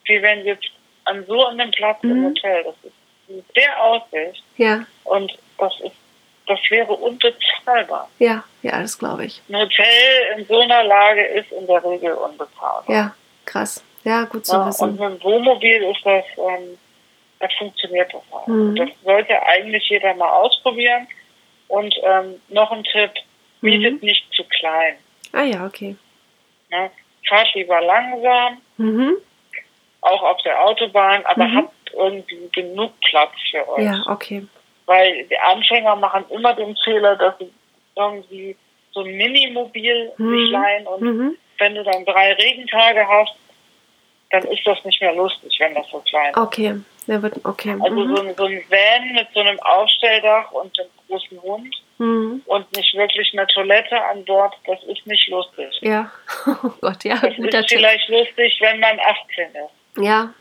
wir 0.06 0.22
wären 0.22 0.46
jetzt 0.46 0.68
an 1.06 1.26
so 1.28 1.48
einem 1.48 1.72
Platz 1.72 1.98
im 2.04 2.20
Mhm. 2.22 2.26
Hotel. 2.28 2.64
Das 2.66 2.76
ist 3.36 3.56
der 3.56 3.84
Aussicht 3.84 4.44
Ja, 4.58 4.86
und 5.06 5.36
das 5.58 5.74
ist, 5.82 5.96
das 6.48 6.60
wäre 6.70 6.94
unbezahlbar. 6.94 8.10
ja, 8.20 8.44
ja, 8.62 8.80
das 8.82 8.98
glaube 8.98 9.26
ich. 9.26 9.42
Ein 9.50 9.56
Hotel 9.58 10.38
in 10.38 10.46
so 10.46 10.60
einer 10.60 10.84
Lage 10.84 11.22
ist 11.26 11.52
in 11.52 11.66
der 11.68 11.84
Regel 11.84 12.14
unbezahlbar. 12.14 12.84
Ja, 12.88 13.16
krass. 13.46 13.84
Ja, 14.04 14.24
gut 14.26 14.46
zu 14.46 14.54
Ja, 14.54 14.62
und 14.64 14.68
wissen. 14.70 14.92
mit 14.92 15.00
dem 15.02 15.24
Wohnmobil 15.24 15.84
ist 15.84 16.06
das, 16.06 16.24
ähm, 16.38 16.78
das 17.40 17.52
funktioniert 17.58 18.14
das 18.14 18.22
auch. 18.32 18.46
Mhm. 18.48 18.76
Das 18.76 18.90
sollte 19.04 19.42
eigentlich 19.44 19.88
jeder 19.90 20.14
mal 20.14 20.30
ausprobieren. 20.30 21.08
Und 21.68 21.96
ähm, 22.04 22.40
noch 22.50 22.72
ein 22.72 22.84
Tipp, 22.84 23.12
mietet 23.62 23.94
Mhm. 24.02 24.08
nicht 24.08 24.32
zu 24.34 24.44
klein. 24.44 24.98
Ah 25.34 25.42
ja, 25.42 25.66
okay. 25.66 25.96
Ne? 26.70 26.92
Fahrt 27.28 27.52
lieber 27.56 27.82
langsam, 27.82 28.62
Mhm. 28.78 29.16
auch 30.02 30.22
auf 30.22 30.42
der 30.44 30.64
Autobahn, 30.64 31.26
aber 31.26 31.46
Mhm. 31.46 31.58
habt 31.58 31.92
irgendwie 31.94 32.50
genug 32.54 32.92
Platz 33.02 33.32
für 33.50 33.68
euch. 33.70 33.84
Ja, 33.86 34.04
okay. 34.08 34.46
Weil 34.86 35.24
die 35.26 35.38
Anfänger 35.40 35.96
machen 35.96 36.26
immer 36.30 36.54
den 36.54 36.76
Fehler, 36.78 37.16
dass 37.16 37.38
sie 37.40 37.52
irgendwie 37.96 38.56
so 38.92 39.02
ein 39.02 39.16
Minimobil 39.18 40.12
Mhm. 40.18 40.38
sich 40.40 40.50
leihen 40.52 40.88
und 40.88 41.02
Mhm. 41.02 41.38
wenn 41.58 41.76
du 41.76 41.84
dann 41.84 42.06
drei 42.06 42.34
Regentage 42.34 43.08
hast, 43.08 43.34
dann 44.32 44.44
ist 44.46 44.66
das 44.66 44.84
nicht 44.84 45.00
mehr 45.02 45.14
lustig, 45.14 45.56
wenn 45.60 45.74
das 45.76 45.88
so 45.90 46.00
klein 46.00 46.32
ist. 46.32 46.38
Okay. 46.38 46.76
Der 47.08 47.22
wird, 47.22 47.36
okay. 47.46 47.76
Also 47.80 47.96
Mhm. 47.96 48.16
so, 48.16 48.22
ein, 48.24 48.36
so 48.36 48.44
ein 48.46 48.64
Van 48.70 49.14
mit 49.14 49.28
so 49.34 49.40
einem 49.40 49.60
Aufstelldach 49.60 50.52
und 50.52 50.78
einem 50.80 50.90
großen 51.08 51.42
Hund 51.42 51.76
Mhm. 51.98 52.42
und 52.46 52.76
nicht 52.76 52.94
wirklich 52.96 53.32
eine 53.34 53.48
Toilette 53.48 54.02
an 54.04 54.26
Bord, 54.26 54.54
das 54.66 54.84
ist 54.84 55.06
nicht 55.08 55.28
lustig. 55.30 55.68
Ja. 55.82 56.12
Oh 56.64 56.70
Gott, 56.82 57.04
ja, 57.04 57.16
Das 57.16 57.38
ist 57.38 57.70
vielleicht 57.70 58.10
lustig, 58.10 58.58
wenn 58.60 58.80
man 58.80 59.00
18 59.00 59.50
ist. 59.52 60.04
Ja. 60.04 60.34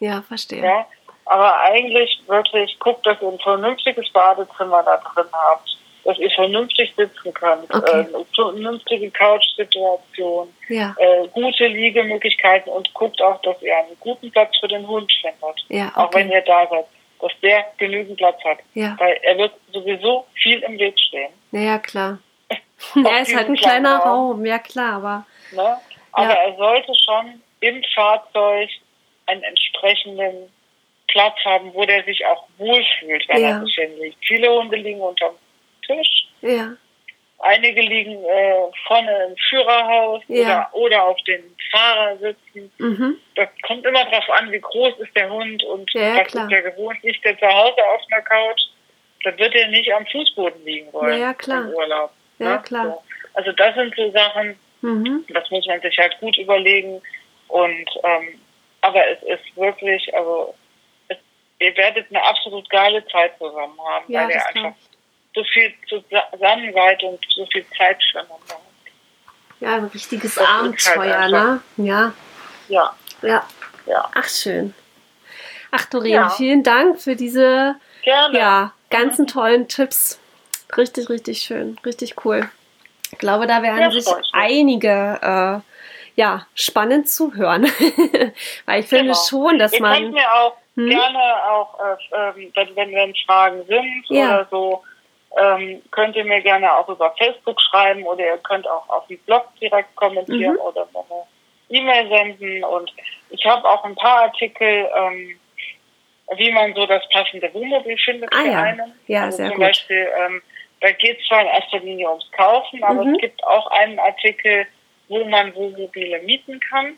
Ja, 0.00 0.22
verstehe. 0.22 0.62
Ja? 0.62 0.86
Aber 1.26 1.60
eigentlich 1.60 2.20
wirklich, 2.26 2.78
guckt, 2.78 3.06
dass 3.06 3.20
ihr 3.22 3.28
ein 3.28 3.38
vernünftiges 3.38 4.10
Badezimmer 4.10 4.82
da 4.82 4.96
drin 4.98 5.28
habt, 5.32 5.76
dass 6.04 6.18
ihr 6.18 6.30
vernünftig 6.32 6.92
sitzen 6.96 7.32
könnt, 7.32 7.72
Okay. 7.72 8.00
äh, 8.00 8.14
eine 8.14 8.24
vernünftige 8.34 9.10
Couch-Situation, 9.10 10.52
Ja. 10.68 10.94
äh, 10.98 11.28
gute 11.28 11.66
Liegemöglichkeiten 11.66 12.72
und 12.72 12.92
guckt 12.94 13.22
auch, 13.22 13.40
dass 13.42 13.60
ihr 13.62 13.76
einen 13.76 13.96
guten 14.00 14.30
Platz 14.32 14.56
für 14.58 14.68
den 14.68 14.86
Hund 14.86 15.10
findet. 15.20 15.64
Ja, 15.68 15.92
Auch 15.94 16.12
wenn 16.14 16.26
okay. 16.26 16.36
ihr 16.36 16.42
da 16.42 16.66
seid, 16.68 16.86
dass 17.20 17.32
der 17.40 17.64
genügend 17.78 18.16
Platz 18.16 18.42
hat. 18.44 18.58
Ja. 18.74 18.96
Weil 18.98 19.16
er 19.22 19.38
wird 19.38 19.52
sowieso 19.72 20.26
viel 20.34 20.58
im 20.64 20.76
Weg 20.78 20.98
stehen. 20.98 21.32
Ja, 21.52 21.60
ja, 21.60 21.78
klar. 21.78 22.18
Er 22.96 23.20
ist 23.22 23.34
halt 23.34 23.46
ein 23.48 23.54
kleiner 23.56 23.98
Raum. 23.98 24.30
Raum, 24.32 24.44
ja 24.46 24.58
klar, 24.58 24.94
aber 24.94 25.26
Ne? 25.52 25.76
Aber 26.12 26.24
Ja. 26.28 26.32
er 26.32 26.56
sollte 26.56 26.92
schon 26.96 27.40
im 27.60 27.80
Fahrzeug 27.94 28.68
einen 29.26 29.42
entsprechenden 29.44 30.52
Platz 31.08 31.36
haben, 31.44 31.72
wo 31.74 31.84
der 31.84 32.02
sich 32.04 32.24
auch 32.26 32.46
wohlfühlt, 32.58 33.28
wenn 33.28 33.42
Ja. 33.42 33.48
er 33.58 33.64
sich 33.64 33.74
hinlegt. 33.74 34.16
Viele 34.26 34.50
Hunde 34.50 34.76
liegen 34.76 35.00
unterm 35.00 35.34
Tisch, 35.86 36.26
ja, 36.42 36.72
einige 37.40 37.80
liegen 37.80 38.24
äh, 38.24 38.54
vorne 38.86 39.26
im 39.28 39.36
Führerhaus 39.48 40.22
Ja. 40.28 40.68
oder, 40.72 40.74
oder 40.74 41.04
auf 41.04 41.18
den 41.26 41.42
Fahrersitzen. 41.72 42.72
mhm. 42.78 43.16
Das 43.34 43.48
kommt 43.66 43.84
immer 43.84 44.04
darauf 44.04 44.30
an, 44.30 44.50
wie 44.52 44.60
groß 44.60 44.98
ist 44.98 45.14
der 45.16 45.28
Hund 45.30 45.62
und 45.64 45.90
Ja, 45.92 46.00
ja, 46.00 46.16
was 46.20 46.28
klar. 46.28 46.44
ist 46.44 46.50
der 46.52 46.62
gewohnt. 46.70 47.02
Liegt 47.02 47.24
der 47.24 47.36
zu 47.38 47.46
Hause 47.46 47.76
auf 47.94 48.00
einer 48.10 48.22
Couch, 48.22 48.60
dann 49.24 49.38
wird 49.38 49.54
er 49.54 49.68
nicht 49.68 49.92
am 49.92 50.06
Fußboden 50.06 50.64
liegen 50.64 50.92
wollen 50.92 51.12
Ja, 51.18 51.26
ja, 51.28 51.34
klar. 51.34 51.64
im 51.64 51.70
Urlaub. 51.74 52.10
Ja, 52.38 52.56
ne? 52.56 52.62
klar. 52.62 52.84
So. 52.86 53.02
Also 53.34 53.52
das 53.52 53.74
sind 53.74 53.94
so 53.96 54.10
Sachen, 54.12 54.58
Mhm. 54.82 55.24
das 55.28 55.48
muss 55.50 55.64
man 55.66 55.80
sich 55.80 55.96
halt 55.98 56.18
gut 56.20 56.36
überlegen. 56.38 57.00
Und 57.48 57.86
ähm, 58.04 58.40
aber 58.80 59.06
es 59.08 59.22
ist 59.22 59.56
wirklich, 59.56 60.12
also 60.14 60.54
ihr 61.62 61.76
werdet 61.76 62.06
eine 62.10 62.22
absolut 62.22 62.68
geile 62.70 63.06
Zeit 63.08 63.36
zusammen 63.38 63.78
haben, 63.88 64.04
Ja, 64.08 64.22
weil 64.24 64.30
ihr 64.30 64.36
einfach 64.36 64.52
glaub 64.54 64.74
so 65.34 65.44
viel 65.44 65.72
zusammen 65.88 66.72
seid 66.74 67.02
und 67.04 67.18
so 67.30 67.46
viel 67.46 67.64
Zeit 67.78 67.98
füreinander 68.10 68.36
habt. 68.50 68.60
Ja, 69.60 69.76
ein 69.76 69.84
richtiges 69.86 70.34
Das 70.34 70.46
halt 70.46 70.58
Abenteuer, 70.58 71.28
ne? 71.28 71.62
Ja, 71.78 72.12
Ja, 72.68 72.94
ja. 73.22 73.46
ja. 73.86 74.10
Ach, 74.14 74.28
schön. 74.28 74.74
Ach, 75.70 75.84
Doreen, 75.86 76.12
Ja. 76.12 76.28
vielen 76.30 76.62
Dank 76.62 77.00
für 77.00 77.16
diese 77.16 77.76
Gerne. 78.02 78.38
ja, 78.38 78.72
ganzen 78.90 79.26
tollen 79.26 79.68
Tipps. 79.68 80.18
Richtig, 80.76 81.08
richtig 81.08 81.38
schön. 81.42 81.78
Richtig 81.84 82.24
cool. 82.24 82.50
Ich 83.10 83.18
glaube, 83.18 83.46
da 83.46 83.62
werden 83.62 83.80
Ja, 83.80 83.90
sich 83.90 84.06
einige 84.32 85.62
äh, 85.64 86.20
ja, 86.20 86.46
spannend 86.54 87.08
zuhören. 87.08 87.64
Weil 88.66 88.80
ich 88.80 88.86
finde 88.86 89.04
Genau. 89.12 89.24
schon, 89.28 89.58
dass 89.58 89.72
Ihr 89.72 89.78
könnt 89.80 90.02
man. 90.02 90.10
mir 90.12 90.30
auch 90.34 90.56
Hm? 90.76 90.88
gerne 90.88 91.44
auch, 91.50 91.78
äh, 91.80 92.16
ähm, 92.16 92.52
wenn, 92.54 92.76
wenn, 92.76 92.94
wenn 92.94 93.14
Fragen 93.26 93.64
sind 93.66 94.04
Ja. 94.08 94.24
oder 94.40 94.46
so, 94.50 94.82
ähm, 95.38 95.82
könnt 95.90 96.16
ihr 96.16 96.24
mir 96.24 96.40
gerne 96.42 96.74
auch 96.76 96.88
über 96.88 97.14
Facebook 97.18 97.60
schreiben 97.60 98.04
oder 98.04 98.24
ihr 98.24 98.38
könnt 98.38 98.66
auch 98.68 98.88
auf 98.88 99.06
den 99.06 99.18
Blog 99.20 99.48
direkt 99.60 99.94
kommentieren 99.96 100.54
Mhm. 100.54 100.60
oder 100.60 100.88
eine 100.94 101.26
E-Mail 101.70 102.08
senden. 102.08 102.64
Und 102.64 102.92
ich 103.30 103.44
habe 103.46 103.68
auch 103.68 103.84
ein 103.84 103.94
paar 103.96 104.22
Artikel, 104.24 104.88
ähm, 104.96 105.38
wie 106.36 106.50
man 106.52 106.74
so 106.74 106.86
das 106.86 107.02
passende 107.10 107.52
Wohnmobil 107.52 107.96
findet 107.98 108.32
Ah 108.34 108.42
für 108.42 108.48
ja. 108.50 108.62
einen. 108.62 108.94
Ja, 109.06 109.22
also 109.24 109.36
sehr 109.38 109.48
zum 109.48 109.56
gut. 109.56 109.66
Beispiel, 109.66 110.08
ähm, 110.18 110.42
da 110.80 110.90
geht 110.92 111.20
es 111.20 111.26
zwar 111.26 111.42
in 111.42 111.46
erster 111.48 111.78
Linie 111.80 112.08
ums 112.08 112.30
Kaufen, 112.32 112.82
aber 112.82 113.04
Mhm. 113.04 113.14
es 113.14 113.20
gibt 113.20 113.44
auch 113.44 113.66
einen 113.68 113.98
Artikel, 113.98 114.66
wo 115.08 115.24
man 115.24 115.54
Wohnmobile 115.54 116.20
mieten 116.22 116.58
kann 116.60 116.96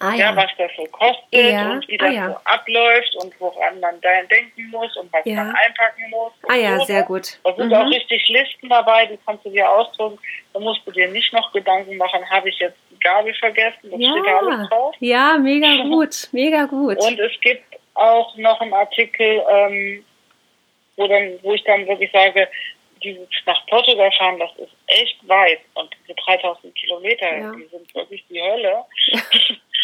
Ah 0.00 0.12
ja. 0.14 0.30
ja. 0.30 0.36
was 0.36 0.50
das 0.58 0.70
so 0.76 0.84
kostet 0.86 1.24
Ja, 1.32 1.72
und 1.72 1.88
wie 1.88 1.98
ah 2.00 2.04
das 2.06 2.14
ja. 2.14 2.28
so 2.30 2.36
abläuft 2.44 3.16
und 3.16 3.40
woran 3.40 3.80
man 3.80 4.00
da 4.00 4.08
denken 4.30 4.68
muss 4.70 4.96
und 4.96 5.12
was 5.12 5.24
Ja. 5.24 5.36
man 5.44 5.54
einpacken 5.56 6.10
muss. 6.10 6.32
Ah 6.48 6.54
ja, 6.54 6.78
so. 6.78 6.84
sehr 6.84 7.02
gut. 7.02 7.38
Da 7.44 7.54
sind 7.54 7.66
Mhm. 7.68 7.74
auch 7.74 7.86
richtig 7.86 8.28
Listen 8.28 8.68
dabei, 8.68 9.06
die 9.06 9.18
kannst 9.26 9.44
du 9.44 9.50
dir 9.50 9.70
ausdrucken. 9.70 10.18
Da 10.52 10.60
musst 10.60 10.80
du 10.86 10.90
dir 10.92 11.08
nicht 11.08 11.32
noch 11.32 11.52
Gedanken 11.52 11.96
machen, 11.96 12.28
habe 12.30 12.48
ich 12.48 12.58
jetzt 12.58 12.78
Gabel 13.02 13.32
vergessen? 13.34 13.78
Das 13.90 13.94
steht 13.94 14.26
da 14.26 14.38
alles 14.38 14.58
Ja, 14.60 14.66
drauf. 14.68 14.94
ja, 15.00 15.36
mega 15.38 15.82
gut, 15.84 16.28
mega 16.32 16.64
gut. 16.64 16.98
Und 16.98 17.18
es 17.18 17.32
gibt 17.40 17.64
auch 17.94 18.36
noch 18.36 18.60
einen 18.60 18.72
Artikel, 18.74 19.42
ähm, 19.50 20.04
wo, 20.96 21.06
dann, 21.06 21.38
wo 21.42 21.54
ich 21.54 21.64
dann 21.64 21.86
wirklich 21.86 22.10
sage, 22.12 22.46
dieses 23.02 23.28
nach 23.46 23.64
Portugal 23.66 24.10
fahren, 24.12 24.38
das 24.38 24.50
ist 24.58 24.72
echt 24.86 25.16
weit. 25.28 25.60
Und 25.74 25.94
diese 26.02 26.14
3000 26.26 26.74
Kilometer, 26.74 27.38
Ja. 27.38 27.52
die 27.52 27.64
sind 27.66 27.94
wirklich 27.94 28.24
die 28.28 28.40
Hölle. 28.42 28.84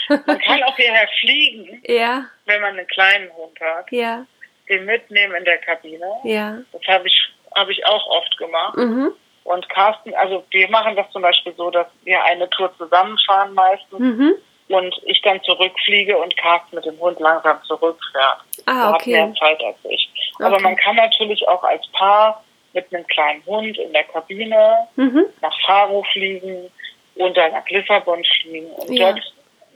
man 0.27 0.39
kann 0.41 0.63
auch 0.65 0.77
hierher 0.77 1.09
fliegen, 1.21 1.83
Ja, 1.87 2.27
wenn 2.45 2.61
man 2.61 2.77
einen 2.79 2.87
kleinen 2.87 3.33
Hund 3.35 3.59
hat, 3.61 3.91
ja, 3.91 4.25
den 4.69 4.85
mitnehmen 4.85 5.35
in 5.37 5.45
der 5.45 5.59
Kabine. 5.59 6.11
ja. 6.25 6.59
Das 6.73 6.83
habe 6.89 7.07
ich, 7.09 7.29
habe 7.55 7.73
ich 7.73 7.85
auch 7.87 8.07
oft 8.09 8.37
gemacht. 8.39 8.77
Mhm. 8.77 9.13
Und 9.45 9.69
Carsten, 9.69 10.13
also 10.15 10.45
wir 10.51 10.69
machen 10.71 10.97
das 10.97 11.09
zum 11.13 11.23
Beispiel 11.23 11.55
so, 11.57 11.71
dass 11.71 11.87
wir 12.03 12.23
eine 12.25 12.51
Tour 12.51 12.77
zusammenfahren 12.79 13.55
meistens 13.55 13.99
Mhm. 14.01 14.35
und 14.69 15.01
ich 15.05 15.23
dann 15.23 15.41
zurückfliege 15.45 16.19
und 16.19 16.37
Carsten 16.37 16.75
mit 16.75 16.85
dem 16.85 16.99
Hund 16.99 17.21
langsam 17.21 17.63
zurückfährt. 17.63 18.39
Ah, 18.67 18.73
Er 18.73 18.93
hat 18.95 19.07
mehr 19.07 19.25
okay. 19.27 19.39
Zeit 19.39 19.63
als 19.63 19.77
ich. 19.89 20.11
Aber 20.41 20.55
Okay. 20.55 20.63
man 20.65 20.77
kann 20.77 20.97
natürlich 20.97 21.47
auch 21.47 21.63
als 21.63 21.87
Paar 21.93 22.43
mit 22.77 22.95
einem 22.95 23.07
kleinen 23.09 23.45
Hund 23.47 23.77
in 23.79 23.93
der 23.93 24.05
Kabine 24.05 24.87
Mhm. 24.95 25.25
nach 25.43 25.59
Faro 25.67 26.05
fliegen 26.13 26.71
oder 27.17 27.49
nach 27.49 27.67
Lissabon 27.69 28.23
fliegen 28.25 28.67
und 28.73 28.93
Ja. 28.95 29.13
dort 29.13 29.25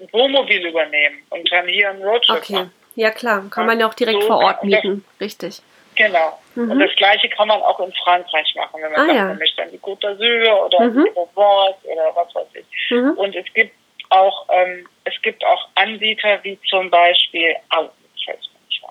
ein 0.00 0.08
Wohnmobil 0.12 0.64
übernehmen 0.66 1.22
und 1.30 1.50
dann 1.50 1.66
hier 1.66 1.90
einen 1.90 2.02
Roadtrip 2.04 2.36
Okay. 2.38 2.52
machen. 2.52 2.72
Ja, 2.94 3.10
klar. 3.10 3.44
Kann 3.50 3.66
man 3.66 3.80
ja 3.80 3.88
auch 3.88 3.94
direkt 3.94 4.20
So 4.22 4.28
vor 4.28 4.38
Ort 4.44 4.60
kann- 4.60 4.70
das- 4.70 4.84
mieten. 4.84 5.04
Richtig. 5.20 5.60
Genau. 5.96 6.38
Mhm. 6.54 6.70
Und 6.70 6.78
das 6.80 6.94
Gleiche 6.96 7.28
kann 7.28 7.48
man 7.48 7.60
auch 7.62 7.80
in 7.80 7.92
Frankreich 8.04 8.54
machen, 8.54 8.80
wenn 8.82 8.92
man 8.92 9.00
Ah, 9.00 9.06
sagt, 9.06 9.16
ja. 9.16 9.24
man 9.26 9.38
möchte 9.38 9.62
an 9.62 9.70
die 9.72 9.78
Côte 9.78 10.00
d'Azur 10.06 10.66
oder 10.66 10.80
Mhm. 10.80 11.04
die 11.04 11.10
Provence 11.10 11.76
oder 11.84 12.12
was 12.14 12.34
weiß 12.34 12.46
ich. 12.54 12.90
Mhm. 12.90 13.10
Und 13.16 13.34
es 13.36 13.46
gibt 13.54 13.74
auch, 14.10 14.46
ähm, 14.52 14.86
es 15.04 15.14
gibt 15.22 15.44
auch 15.44 15.68
Anbieter 15.74 16.38
wie 16.42 16.58
zum 16.68 16.90
Beispiel, 16.90 17.48
jetzt 17.50 18.24
fällt's 18.24 18.48
mir 18.52 18.60
nicht. 18.68 18.82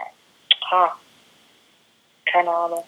Ha, 0.72 0.96
keine 2.26 2.50
Ahnung. 2.52 2.84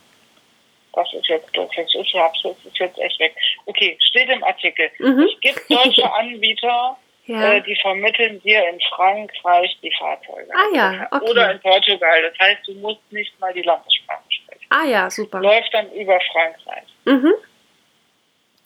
Das 0.94 1.08
ist 1.14 1.28
jetzt 1.28 1.56
doof, 1.56 1.72
jetzt 1.76 1.96
ist 1.96 2.12
ja 2.12 2.26
absolut, 2.26 2.58
ist 2.66 2.78
jetzt 2.78 2.98
echt 3.00 3.20
weg. 3.20 3.34
Okay, 3.66 3.98
steht 4.02 4.30
im 4.30 4.44
Artikel. 4.44 4.90
Mhm. 5.00 5.22
Es 5.34 5.40
gibt 5.40 5.70
deutsche 5.72 6.12
Anbieter, 6.20 6.98
Ja. 7.28 7.54
äh, 7.54 7.62
die 7.62 7.76
vermitteln 7.82 8.42
dir 8.42 8.68
in 8.70 8.80
Frankreich 8.94 9.78
die 9.82 9.92
Fahrzeuge. 9.98 10.52
Ah 10.54 10.76
ja, 10.76 11.08
okay. 11.12 11.30
Oder 11.30 11.52
in 11.52 11.60
Portugal. 11.62 12.22
Das 12.24 12.38
heißt, 12.40 12.68
du 12.68 12.74
musst 12.76 13.00
nicht 13.12 13.40
mal 13.40 13.54
die 13.54 13.62
Landessprache 13.62 14.24
sprechen. 14.30 14.66
Ah 14.70 14.84
ja, 14.86 15.10
super. 15.10 15.40
Läuft 15.40 15.74
dann 15.74 15.90
über 15.94 16.20
Frankreich. 16.32 16.84
Mhm. 17.06 17.34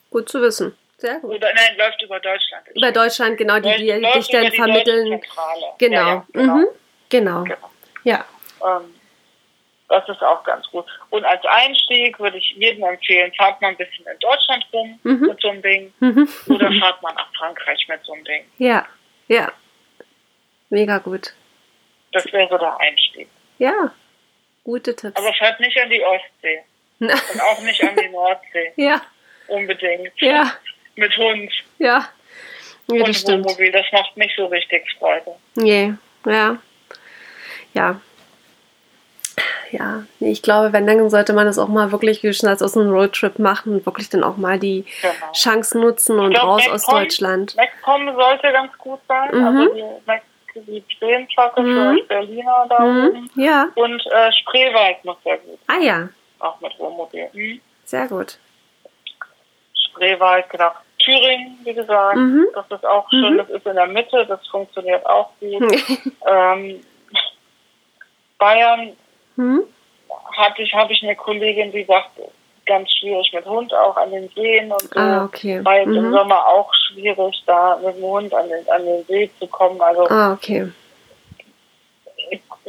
Gut 0.09 0.29
zu 0.29 0.41
wissen. 0.41 0.77
Sehr 0.97 1.19
gut. 1.19 1.35
Oder 1.35 1.53
nein, 1.53 1.77
läuft 1.77 2.01
über 2.01 2.19
Deutschland. 2.19 2.67
Über 2.73 2.91
Deutschland, 2.91 3.37
genau, 3.37 3.59
die, 3.59 3.75
die 3.77 3.91
läuft 3.91 4.15
dich 4.15 4.27
dann 4.29 4.45
die 4.49 4.55
vermitteln. 4.55 5.21
Genau. 5.77 5.95
Ja, 5.99 6.07
ja, 6.07 6.25
genau. 6.33 6.55
Mhm. 6.55 6.67
Genau. 7.09 7.43
Genau. 7.43 7.69
Ja. 8.03 8.25
Ähm, 8.63 8.95
Das 9.87 10.07
ist 10.09 10.21
auch 10.23 10.43
ganz 10.43 10.65
gut. 10.71 10.85
Und 11.11 11.23
als 11.25 11.43
Einstieg 11.45 12.19
würde 12.19 12.37
ich 12.37 12.51
jedem 12.57 12.83
empfehlen, 12.85 13.31
fahrt 13.37 13.61
mal 13.61 13.67
ein 13.69 13.77
bisschen 13.77 14.05
in 14.11 14.17
Deutschland 14.19 14.65
rum 14.73 14.99
Mhm. 15.03 15.27
mit 15.27 15.39
so 15.41 15.49
einem 15.49 15.61
Ding 15.61 15.93
Mhm. 15.99 16.27
oder 16.47 16.71
fahrt 16.79 17.01
mal 17.03 17.13
nach 17.13 17.31
Frankreich 17.37 17.85
mit 17.87 18.03
so 18.03 18.13
einem 18.13 18.23
Ding. 18.23 18.45
Ja, 18.57 18.85
ja. 19.27 19.51
Mega 20.69 20.97
gut. 20.97 21.33
Das 22.11 22.25
wäre 22.33 22.47
so 22.49 22.57
der 22.57 22.77
Einstieg. 22.79 23.27
Ja, 23.59 23.91
gute 24.63 24.95
Tipps. 24.95 25.15
Aber 25.17 25.33
fahrt 25.33 25.59
nicht 25.59 25.77
an 25.79 25.89
die 25.89 26.03
Ostsee 26.03 26.63
und 26.99 27.41
auch 27.41 27.61
nicht 27.61 27.83
an 27.83 27.95
die 27.95 28.09
Nordsee. 28.09 28.73
ja, 28.77 29.01
Unbedingt. 29.47 30.11
ja, 30.19 30.51
Mit 30.95 31.15
Hund 31.17 31.51
ja. 31.77 32.07
Ja, 32.87 32.95
und 33.01 33.07
das 33.07 33.19
stimmt. 33.21 33.45
Wohnmobil. 33.45 33.71
Das 33.71 33.85
macht 33.91 34.15
nicht 34.17 34.35
so 34.35 34.45
richtig 34.47 34.83
Freude. 34.97 35.35
Nee, 35.55 35.93
ja. 36.25 36.57
Ja. 37.73 37.99
Ja, 39.71 40.03
nee, 40.19 40.31
ich 40.31 40.41
glaube, 40.41 40.71
wenn, 40.71 40.87
dann 40.87 41.09
sollte 41.09 41.33
man 41.33 41.45
das 41.45 41.57
auch 41.59 41.67
mal 41.67 41.91
wirklich, 41.91 42.23
wie 42.23 42.33
schon 42.33 42.47
sagst, 42.47 42.63
aus 42.63 42.77
einem 42.77 42.91
Roadtrip 42.91 43.37
machen 43.39 43.73
und 43.73 43.85
wirklich 43.85 44.09
dann 44.09 44.23
auch 44.23 44.37
mal 44.37 44.57
die 44.59 44.85
Genau. 45.01 45.31
Chance 45.33 45.77
nutzen 45.79 46.17
und 46.19 46.31
glaub, 46.31 46.43
raus 46.43 46.63
Mac 46.65 46.73
aus 46.75 46.83
kommt- 46.85 46.97
Deutschland. 47.01 47.57
Wegkommen 47.57 48.15
sollte 48.15 48.51
ganz 48.51 48.77
gut 48.77 48.99
sein. 49.07 49.29
Mhm. 49.37 49.45
Also 49.47 49.73
die, 49.73 49.83
Mac- 50.05 50.21
die 50.55 50.83
Tränenflagge 50.99 51.61
Mhm. 51.61 51.97
für 51.97 52.03
Berliner 52.05 52.65
da 52.69 52.79
Mhm. 52.79 53.07
oben. 53.07 53.31
Ja. 53.35 53.67
Und 53.75 54.01
äh, 54.11 54.31
Spreewald 54.31 55.03
noch 55.03 55.17
sehr 55.23 55.37
gut. 55.39 55.59
Ah 55.67 55.79
ja, 55.81 56.07
Auch 56.39 56.59
mit 56.61 56.77
Wohnmobil. 56.79 57.27
Mhm. 57.33 57.59
sehr 57.83 58.07
gut. 58.07 58.37
Spreewald, 59.91 60.49
genau. 60.49 60.71
Thüringen, 60.99 61.59
wie 61.63 61.73
gesagt, 61.73 62.15
Mhm. 62.15 62.45
das 62.55 62.65
ist 62.71 62.85
auch 62.85 63.07
schön. 63.09 63.33
Mhm. 63.33 63.37
Das 63.37 63.49
ist 63.49 63.65
in 63.65 63.75
der 63.75 63.87
Mitte, 63.87 64.25
das 64.27 64.45
funktioniert 64.47 65.05
auch 65.05 65.29
gut. 65.39 65.61
ähm, 66.27 66.81
Bayern 68.37 68.95
hm? 69.35 69.63
hatte 70.37 70.61
ich, 70.61 70.73
habe 70.73 70.91
ich 70.93 71.01
eine 71.03 71.15
Kollegin, 71.15 71.71
die 71.71 71.83
sagt, 71.83 72.09
ganz 72.65 72.91
schwierig 72.91 73.31
mit 73.33 73.45
Hund 73.45 73.73
auch 73.73 73.95
an 73.95 74.11
den 74.11 74.27
Seen 74.29 74.71
und 74.71 74.81
so. 74.81 74.99
Ah, 74.99 75.25
okay. 75.25 75.63
War 75.63 75.77
jetzt 75.77 75.95
im 75.95 76.09
Mhm. 76.09 76.11
Sommer 76.13 76.47
auch 76.47 76.73
schwierig, 76.73 77.43
da 77.45 77.77
mit 77.77 77.95
dem 77.95 78.03
Hund 78.03 78.33
an 78.33 78.49
den, 78.49 78.67
an 78.69 78.83
den 78.85 79.03
See 79.05 79.29
zu 79.39 79.47
kommen. 79.47 79.79
Also 79.81 80.07
Ah, 80.09 80.33
okay. 80.33 80.71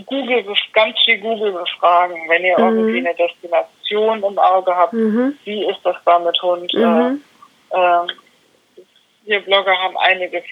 Google, 0.05 0.45
ganz 0.75 0.99
viel 1.05 1.19
Google 1.19 1.53
befragen, 1.53 2.17
wenn 2.29 2.45
ihr 2.45 2.59
Mhm. 2.59 2.79
irgendwie 2.79 2.99
eine 2.99 3.15
Destination 3.15 4.23
im 4.23 4.39
Auge 4.39 4.77
habt. 4.77 4.93
Mhm. 4.93 5.39
Wie 5.45 5.65
ist 5.65 5.81
das 5.83 5.97
da 6.05 6.19
mit 6.19 6.41
Hund? 6.43 6.73
Mhm. 6.75 7.23
Äh, 7.71 7.77
ähm, 7.77 8.11
wir 9.25 9.41
Blogger 9.41 9.77
haben 9.77 9.97
einiges, 9.97 10.45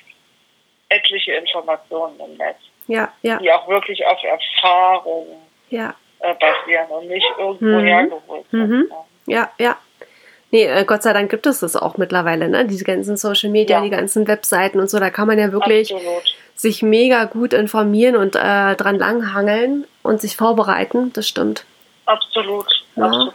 etliche 0.88 1.32
Informationen 1.32 2.18
im 2.20 2.36
Netz, 2.36 2.56
Ja, 2.86 3.12
ja, 3.22 3.36
die 3.38 3.52
auch 3.52 3.68
wirklich 3.68 4.04
auf 4.06 4.18
Erfahrungen 4.22 5.42
ja, 5.70 5.94
äh, 6.24 6.34
basieren 6.34 6.86
und 6.90 7.08
nicht 7.08 7.26
irgendwo 7.38 7.64
Mhm. 7.66 7.84
hergeholt. 7.84 8.52
Mhm. 8.52 8.90
Ja. 9.26 9.50
ja. 9.58 9.76
Nee, 10.50 10.64
äh, 10.64 10.84
Gott 10.84 11.02
sei 11.02 11.12
Dank 11.12 11.30
gibt 11.30 11.46
es 11.46 11.60
das 11.60 11.74
auch 11.76 11.96
mittlerweile, 11.96 12.48
ne? 12.48 12.64
Diese 12.64 12.84
ganzen 12.84 13.16
Social 13.16 13.50
Media, 13.50 13.78
Ja. 13.78 13.82
die 13.84 13.90
ganzen 13.90 14.26
Webseiten 14.28 14.78
und 14.80 14.88
so, 14.88 14.98
da 15.00 15.10
kann 15.10 15.26
man 15.26 15.38
ja 15.38 15.50
wirklich 15.52 15.92
Absolut. 15.92 16.34
sich 16.54 16.82
mega 16.82 17.24
gut 17.24 17.52
informieren 17.52 18.16
und 18.16 18.36
äh, 18.36 18.74
dran 18.76 18.98
langhangeln 18.98 19.86
und 20.02 20.20
sich 20.20 20.36
vorbereiten. 20.36 21.12
Das 21.12 21.26
stimmt. 21.28 21.64
Absolut. 22.06 22.66
Ja. 22.96 23.04
Absolut. 23.06 23.34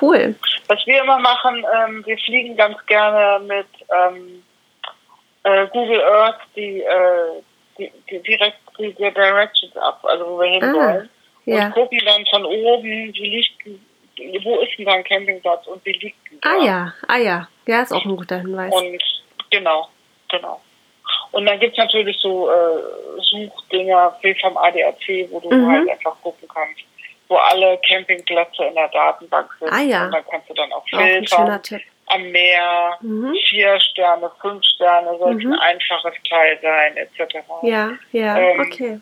Cool. 0.00 0.34
Was 0.68 0.84
wir 0.86 1.02
immer 1.02 1.18
machen, 1.18 1.64
ähm, 1.84 2.02
wir 2.06 2.16
fliegen 2.18 2.56
ganz 2.56 2.76
gerne 2.86 3.44
mit 3.44 3.66
ähm, 3.92 4.42
äh, 5.44 5.66
Google 5.68 6.00
Earth 6.02 6.38
die, 6.56 6.80
äh, 6.80 7.42
die, 7.78 7.92
die 8.10 8.20
direkt 8.22 8.56
die, 8.78 8.92
die 8.94 9.10
Directions 9.12 9.76
ab, 9.76 10.00
also 10.04 10.26
wo 10.26 10.40
wir 10.40 10.62
Ah, 10.62 10.72
wollen. 10.72 11.10
Ja. 11.46 11.66
Und 11.66 11.72
gucken 11.72 12.00
dann 12.04 12.24
von 12.26 12.44
oben, 12.44 12.84
wie 12.84 13.10
liegt, 13.12 14.44
wo 14.44 14.58
ist 14.60 14.76
denn 14.78 14.84
da 14.86 14.92
ein 14.92 15.04
Campingplatz 15.04 15.66
und 15.66 15.84
wie 15.84 15.92
liegt 15.92 16.16
denn 16.30 16.40
da? 16.40 16.50
Ah 16.50 16.64
ja, 16.64 16.94
ah 17.08 17.16
ja. 17.16 17.48
Ja, 17.66 17.82
ist 17.82 17.92
auch 17.92 18.04
ein 18.04 18.16
guter 18.16 18.38
Hinweis. 18.40 18.72
Und 18.74 19.02
genau, 19.50 19.88
genau. 20.28 20.60
Und 21.32 21.46
dann 21.46 21.58
gibt's 21.60 21.78
natürlich 21.78 22.16
so 22.18 22.50
äh, 22.50 23.20
Suchdinger 23.20 24.16
wie 24.22 24.34
vom 24.40 24.56
ADAC, 24.56 25.28
wo 25.30 25.40
du 25.40 25.50
Mhm. 25.54 25.70
halt 25.70 25.88
einfach 25.90 26.16
gucken 26.22 26.48
kannst, 26.52 26.80
wo 27.28 27.36
alle 27.36 27.78
Campingplätze 27.88 28.64
in 28.64 28.74
der 28.74 28.88
Datenbank 28.88 29.50
sind. 29.60 29.72
Ah 29.72 29.80
ja. 29.80 30.04
Und 30.06 30.12
dann 30.12 30.24
kannst 30.30 30.48
du 30.50 30.54
dann 30.54 30.72
auch 30.72 30.78
Auch 30.82 30.88
filtern. 30.88 31.26
schöner 31.26 31.62
Tipp. 31.62 31.80
Am 32.06 32.22
Meer, 32.32 32.98
Mhm. 33.02 33.34
vier 33.48 33.78
Sterne, 33.80 34.30
fünf 34.40 34.64
Sterne, 34.64 35.16
sollte 35.18 35.46
Mhm. 35.46 35.52
ein 35.52 35.58
einfaches 35.60 36.14
Teil 36.28 36.58
sein, 36.60 36.96
etc. 36.96 37.36
Ja, 37.62 37.92
ja, 38.12 38.36
Ähm, 38.38 38.60
okay. 38.60 39.00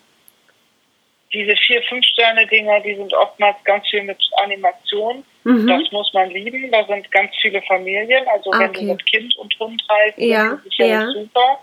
Diese 1.32 1.54
vier, 1.56 1.82
fünf 1.82 2.04
Sterne 2.06 2.46
Dinger, 2.46 2.80
die 2.80 2.94
sind 2.94 3.12
oftmals 3.14 3.56
ganz 3.64 3.86
viel 3.88 4.02
mit 4.02 4.18
Animation. 4.42 5.24
Mhm. 5.44 5.66
Das 5.66 5.92
muss 5.92 6.12
man 6.14 6.30
lieben. 6.30 6.70
Da 6.70 6.84
sind 6.86 7.10
ganz 7.12 7.30
viele 7.42 7.60
Familien. 7.62 8.26
Also 8.28 8.50
Ah, 8.52 8.60
wenn 8.60 8.70
okay. 8.70 8.80
du 8.80 8.92
mit 8.92 9.06
Kind 9.06 9.36
und 9.36 9.54
Hund 9.58 9.82
reist, 9.88 10.18
Ja, 10.18 10.44
ist 10.46 10.52
das 10.52 10.62
sicherlich 10.64 10.92
ja. 10.92 11.22
super. 11.22 11.60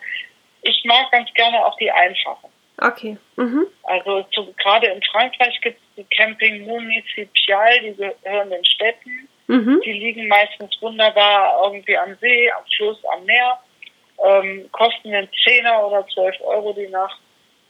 Ich 0.61 0.83
mag 0.85 1.11
ganz 1.11 1.33
gerne 1.33 1.65
auch 1.65 1.75
die 1.77 1.91
einfachen. 1.91 2.49
Okay. 2.81 3.17
Mhm. 3.37 3.65
Also 3.83 4.23
zu, 4.33 4.53
gerade 4.53 4.87
in 4.87 5.01
Frankreich 5.03 5.59
gibt 5.61 5.79
es 5.79 5.95
die 5.95 6.15
Camping 6.15 6.65
Municipal, 6.65 7.79
die 7.81 7.93
gehören 7.95 8.49
den 8.49 8.65
Städten. 8.65 9.29
Mhm. 9.47 9.81
Die 9.85 9.93
liegen 9.93 10.27
meistens 10.27 10.75
wunderbar 10.81 11.61
irgendwie 11.63 11.97
am 11.97 12.15
See, 12.19 12.51
am 12.51 12.63
Fluss, 12.75 12.97
am 13.05 13.23
Meer. 13.25 13.59
Ähm, 14.23 14.69
kosten 14.71 15.13
einen 15.13 15.29
Zehner 15.43 15.85
oder 15.87 16.05
12 16.07 16.35
Euro 16.41 16.73
die 16.73 16.87
Nacht 16.87 17.19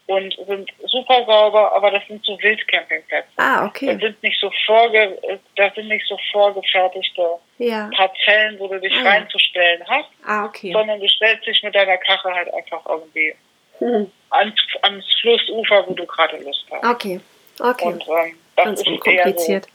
und 0.07 0.35
sind 0.47 0.69
super 0.85 1.25
sauber, 1.25 1.71
aber 1.73 1.91
das 1.91 2.03
sind 2.07 2.23
so 2.25 2.37
Wildcampingplätze. 2.41 3.27
Ah, 3.37 3.61
Das 3.61 3.69
okay. 3.69 3.97
sind 3.99 4.21
nicht 4.21 4.39
so 4.39 4.51
vorge 4.65 5.17
das 5.55 5.73
sind 5.75 5.87
nicht 5.87 6.05
so 6.07 6.17
vorgefertigte 6.31 7.27
Ja. 7.57 7.89
Parzellen, 7.95 8.59
wo 8.59 8.67
du 8.67 8.79
dich 8.79 8.93
Ah, 9.03 9.09
reinzustellen 9.09 9.83
hast, 9.87 10.09
Ah, 10.25 10.45
okay. 10.45 10.71
sondern 10.73 10.99
du 10.99 11.07
stellst 11.07 11.45
dich 11.47 11.61
mit 11.63 11.73
deiner 11.73 11.97
Karre 11.97 12.33
halt 12.33 12.53
einfach 12.53 12.85
irgendwie 12.87 13.33
Mhm. 13.79 14.11
ans, 14.29 14.55
ans 14.83 15.05
Flussufer, 15.21 15.83
wo 15.87 15.93
du 15.93 16.05
gerade 16.05 16.37
Lust 16.37 16.65
hast. 16.71 16.85
Okay. 16.85 17.19
Okay. 17.59 17.85
Und 17.85 18.03
ähm, 18.07 18.37
das 18.55 18.65
Ganz 18.65 18.79
ist 18.81 18.87
eher 18.87 18.93
so 18.93 19.01
unkompliziert. 19.01 19.67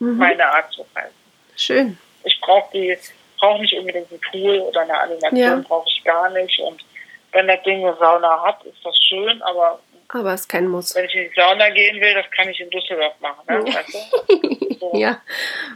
Mhm. 0.00 0.16
meine 0.18 0.44
Art 0.46 0.70
zu 0.72 0.84
reisen. 0.94 1.14
Schön. 1.56 1.98
Ich 2.24 2.40
brauche 2.40 2.70
die, 2.72 2.96
brauche 3.38 3.60
nicht 3.62 3.74
unbedingt 3.74 4.10
einen 4.10 4.20
Pool 4.20 4.58
oder 4.60 4.80
eine 4.82 4.98
Animation, 5.00 5.38
Ja. 5.38 5.64
brauche 5.66 5.88
ich 5.88 6.02
gar 6.04 6.28
nicht. 6.30 6.58
Und 6.60 6.84
wenn 7.32 7.46
das 7.46 7.62
Ding 7.62 7.84
eine 7.86 7.96
Sauna 7.98 8.42
hat, 8.44 8.62
ist 8.64 8.78
das 8.84 8.96
schön, 9.08 9.40
aber 9.42 9.80
Aber 10.08 10.32
es 10.34 10.42
ist 10.42 10.48
kein 10.48 10.66
Muss. 10.68 10.94
wenn 10.94 11.04
ich 11.04 11.14
in 11.14 11.28
die 11.28 11.34
Sauna 11.34 11.68
gehen 11.70 12.00
will, 12.00 12.14
das 12.14 12.30
kann 12.30 12.48
ich 12.48 12.58
in 12.60 12.70
Düsseldorf 12.70 13.14
machen. 13.20 13.42
Ne? 13.48 13.64
Ja. 13.68 13.74
Weißt 13.74 13.94
du? 13.94 14.74
so. 14.80 14.92
Ja, 14.94 15.20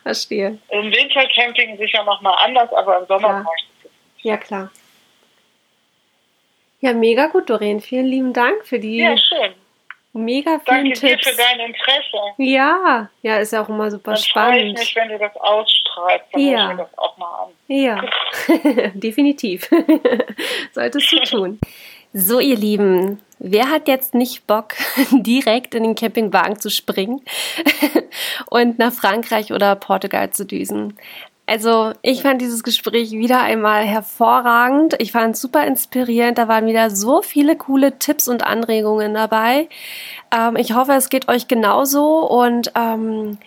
verstehe. 0.02 0.58
Im 0.70 0.92
Wintercamping 0.92 1.76
sicher 1.78 2.02
nochmal 2.04 2.34
anders, 2.44 2.72
aber 2.72 2.98
im 3.00 3.06
Sommer 3.06 3.28
Ja. 3.28 3.42
brauche 3.42 3.54
ich 3.58 3.66
das. 3.82 3.92
Ja, 4.22 4.36
klar. 4.36 4.70
Ja, 6.80 6.92
mega 6.94 7.26
gut, 7.26 7.48
Doreen. 7.48 7.80
Vielen 7.80 8.06
lieben 8.06 8.32
Dank 8.32 8.64
für 8.66 8.78
die 8.80 8.98
Ja, 8.98 9.16
schön. 9.16 9.54
Mega 10.12 10.60
vielen 10.64 10.84
Danke 10.84 11.00
dir 11.00 11.08
Tipps. 11.18 11.28
für 11.28 11.36
dein 11.36 11.60
Interesse. 11.60 12.16
ja, 12.38 13.08
ja, 13.22 13.36
ist 13.38 13.52
ja 13.52 13.62
auch 13.62 13.68
immer 13.68 13.90
super 13.90 14.12
Dann 14.12 14.20
freue 14.22 14.22
ich 14.22 14.28
spannend. 14.28 14.78
mich, 14.78 14.96
wenn 14.96 15.08
du 15.08 15.18
das 15.18 15.36
ausstrahlst. 15.36 16.24
Dann 16.32 16.40
Ja. 16.40 16.70
ich 16.70 16.76
mir 16.76 16.82
das 16.84 16.98
auch 16.98 17.16
mal 17.16 17.44
an. 17.44 17.48
Ja, 17.68 18.02
definitiv. 18.94 19.68
Solltest 20.72 21.12
du 21.12 21.20
tun. 21.22 21.60
So, 22.14 22.40
ihr 22.40 22.56
Lieben, 22.56 23.22
wer 23.38 23.70
hat 23.70 23.88
jetzt 23.88 24.12
nicht 24.14 24.46
Bock, 24.46 24.74
direkt 25.12 25.74
in 25.74 25.82
den 25.82 25.94
Campingwagen 25.94 26.58
zu 26.60 26.68
springen 26.70 27.22
und 28.50 28.78
nach 28.78 28.92
Frankreich 28.92 29.52
oder 29.52 29.74
Portugal 29.76 30.30
zu 30.30 30.44
düsen? 30.44 30.98
Also, 31.46 31.92
ich 32.02 32.22
fand 32.22 32.40
dieses 32.40 32.62
Gespräch 32.62 33.10
wieder 33.10 33.40
einmal 33.40 33.84
hervorragend. 33.84 34.94
Ich 34.98 35.12
fand 35.12 35.34
es 35.34 35.40
super 35.40 35.66
inspirierend. 35.66 36.38
Da 36.38 36.46
waren 36.48 36.66
wieder 36.66 36.90
so 36.90 37.20
viele 37.20 37.56
coole 37.56 37.98
Tipps 37.98 38.28
und 38.28 38.46
Anregungen 38.46 39.14
dabei. 39.14 39.68
Ähm, 40.34 40.56
ich 40.56 40.74
hoffe, 40.74 40.92
es 40.92 41.08
geht 41.08 41.28
euch 41.28 41.48
genauso 41.48 42.26
und 42.28 42.72
ähm, 42.76 43.38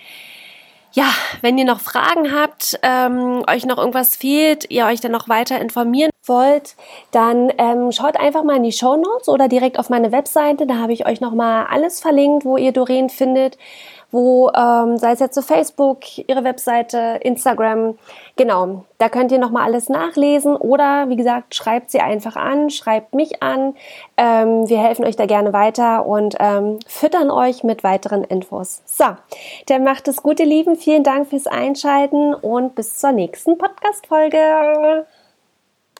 ja, 0.95 1.09
wenn 1.41 1.57
ihr 1.57 1.65
noch 1.65 1.81
Fragen 1.81 2.33
habt, 2.33 2.79
ähm, 2.81 3.43
euch 3.49 3.65
noch 3.65 3.77
irgendwas 3.77 4.15
fehlt, 4.15 4.71
ihr 4.71 4.85
euch 4.85 5.01
dann 5.01 5.11
noch 5.11 5.27
weiter 5.27 5.59
informieren 5.59 6.11
wollt, 6.23 6.75
dann 7.11 7.51
ähm, 7.57 7.91
schaut 7.91 8.17
einfach 8.17 8.43
mal 8.43 8.55
in 8.55 8.63
die 8.63 8.71
Show 8.71 8.95
Notes 8.95 9.27
oder 9.27 9.49
direkt 9.49 9.77
auf 9.77 9.89
meine 9.89 10.13
Webseite. 10.13 10.65
Da 10.65 10.75
habe 10.75 10.93
ich 10.93 11.05
euch 11.05 11.19
noch 11.19 11.33
mal 11.33 11.65
alles 11.65 11.99
verlinkt, 11.99 12.45
wo 12.45 12.55
ihr 12.55 12.71
Doreen 12.71 13.09
findet, 13.09 13.57
wo 14.15 14.49
ähm, 14.55 14.97
sei 14.97 15.11
es 15.11 15.19
jetzt 15.19 15.35
so 15.35 15.41
Facebook, 15.41 15.99
ihre 16.27 16.45
Webseite, 16.45 17.19
Instagram, 17.21 17.97
genau. 18.37 18.85
Da 18.97 19.09
könnt 19.09 19.31
ihr 19.33 19.39
noch 19.39 19.51
mal 19.51 19.63
alles 19.63 19.89
nachlesen 19.89 20.55
oder 20.55 21.09
wie 21.09 21.17
gesagt 21.17 21.53
schreibt 21.53 21.91
sie 21.91 21.99
einfach 21.99 22.37
an, 22.37 22.69
schreibt 22.69 23.13
mich 23.13 23.43
an. 23.43 23.75
Ähm, 24.15 24.69
wir 24.69 24.79
helfen 24.79 25.03
euch 25.05 25.17
da 25.17 25.25
gerne 25.25 25.51
weiter 25.51 26.05
und 26.05 26.35
ähm, 26.39 26.79
füttern 26.87 27.29
euch 27.29 27.63
mit 27.65 27.83
weiteren 27.83 28.23
Infos. 28.23 28.81
So, 28.85 29.05
dann 29.67 29.83
macht 29.83 30.07
es 30.07 30.23
gut, 30.23 30.39
ihr 30.39 30.45
Lieben. 30.45 30.77
Vielen 30.77 31.03
Dank 31.03 31.27
fürs 31.27 31.47
Einschalten 31.47 32.33
und 32.33 32.75
bis 32.75 32.97
zur 32.97 33.11
nächsten 33.11 33.57
Podcast-Folge. 33.57 35.05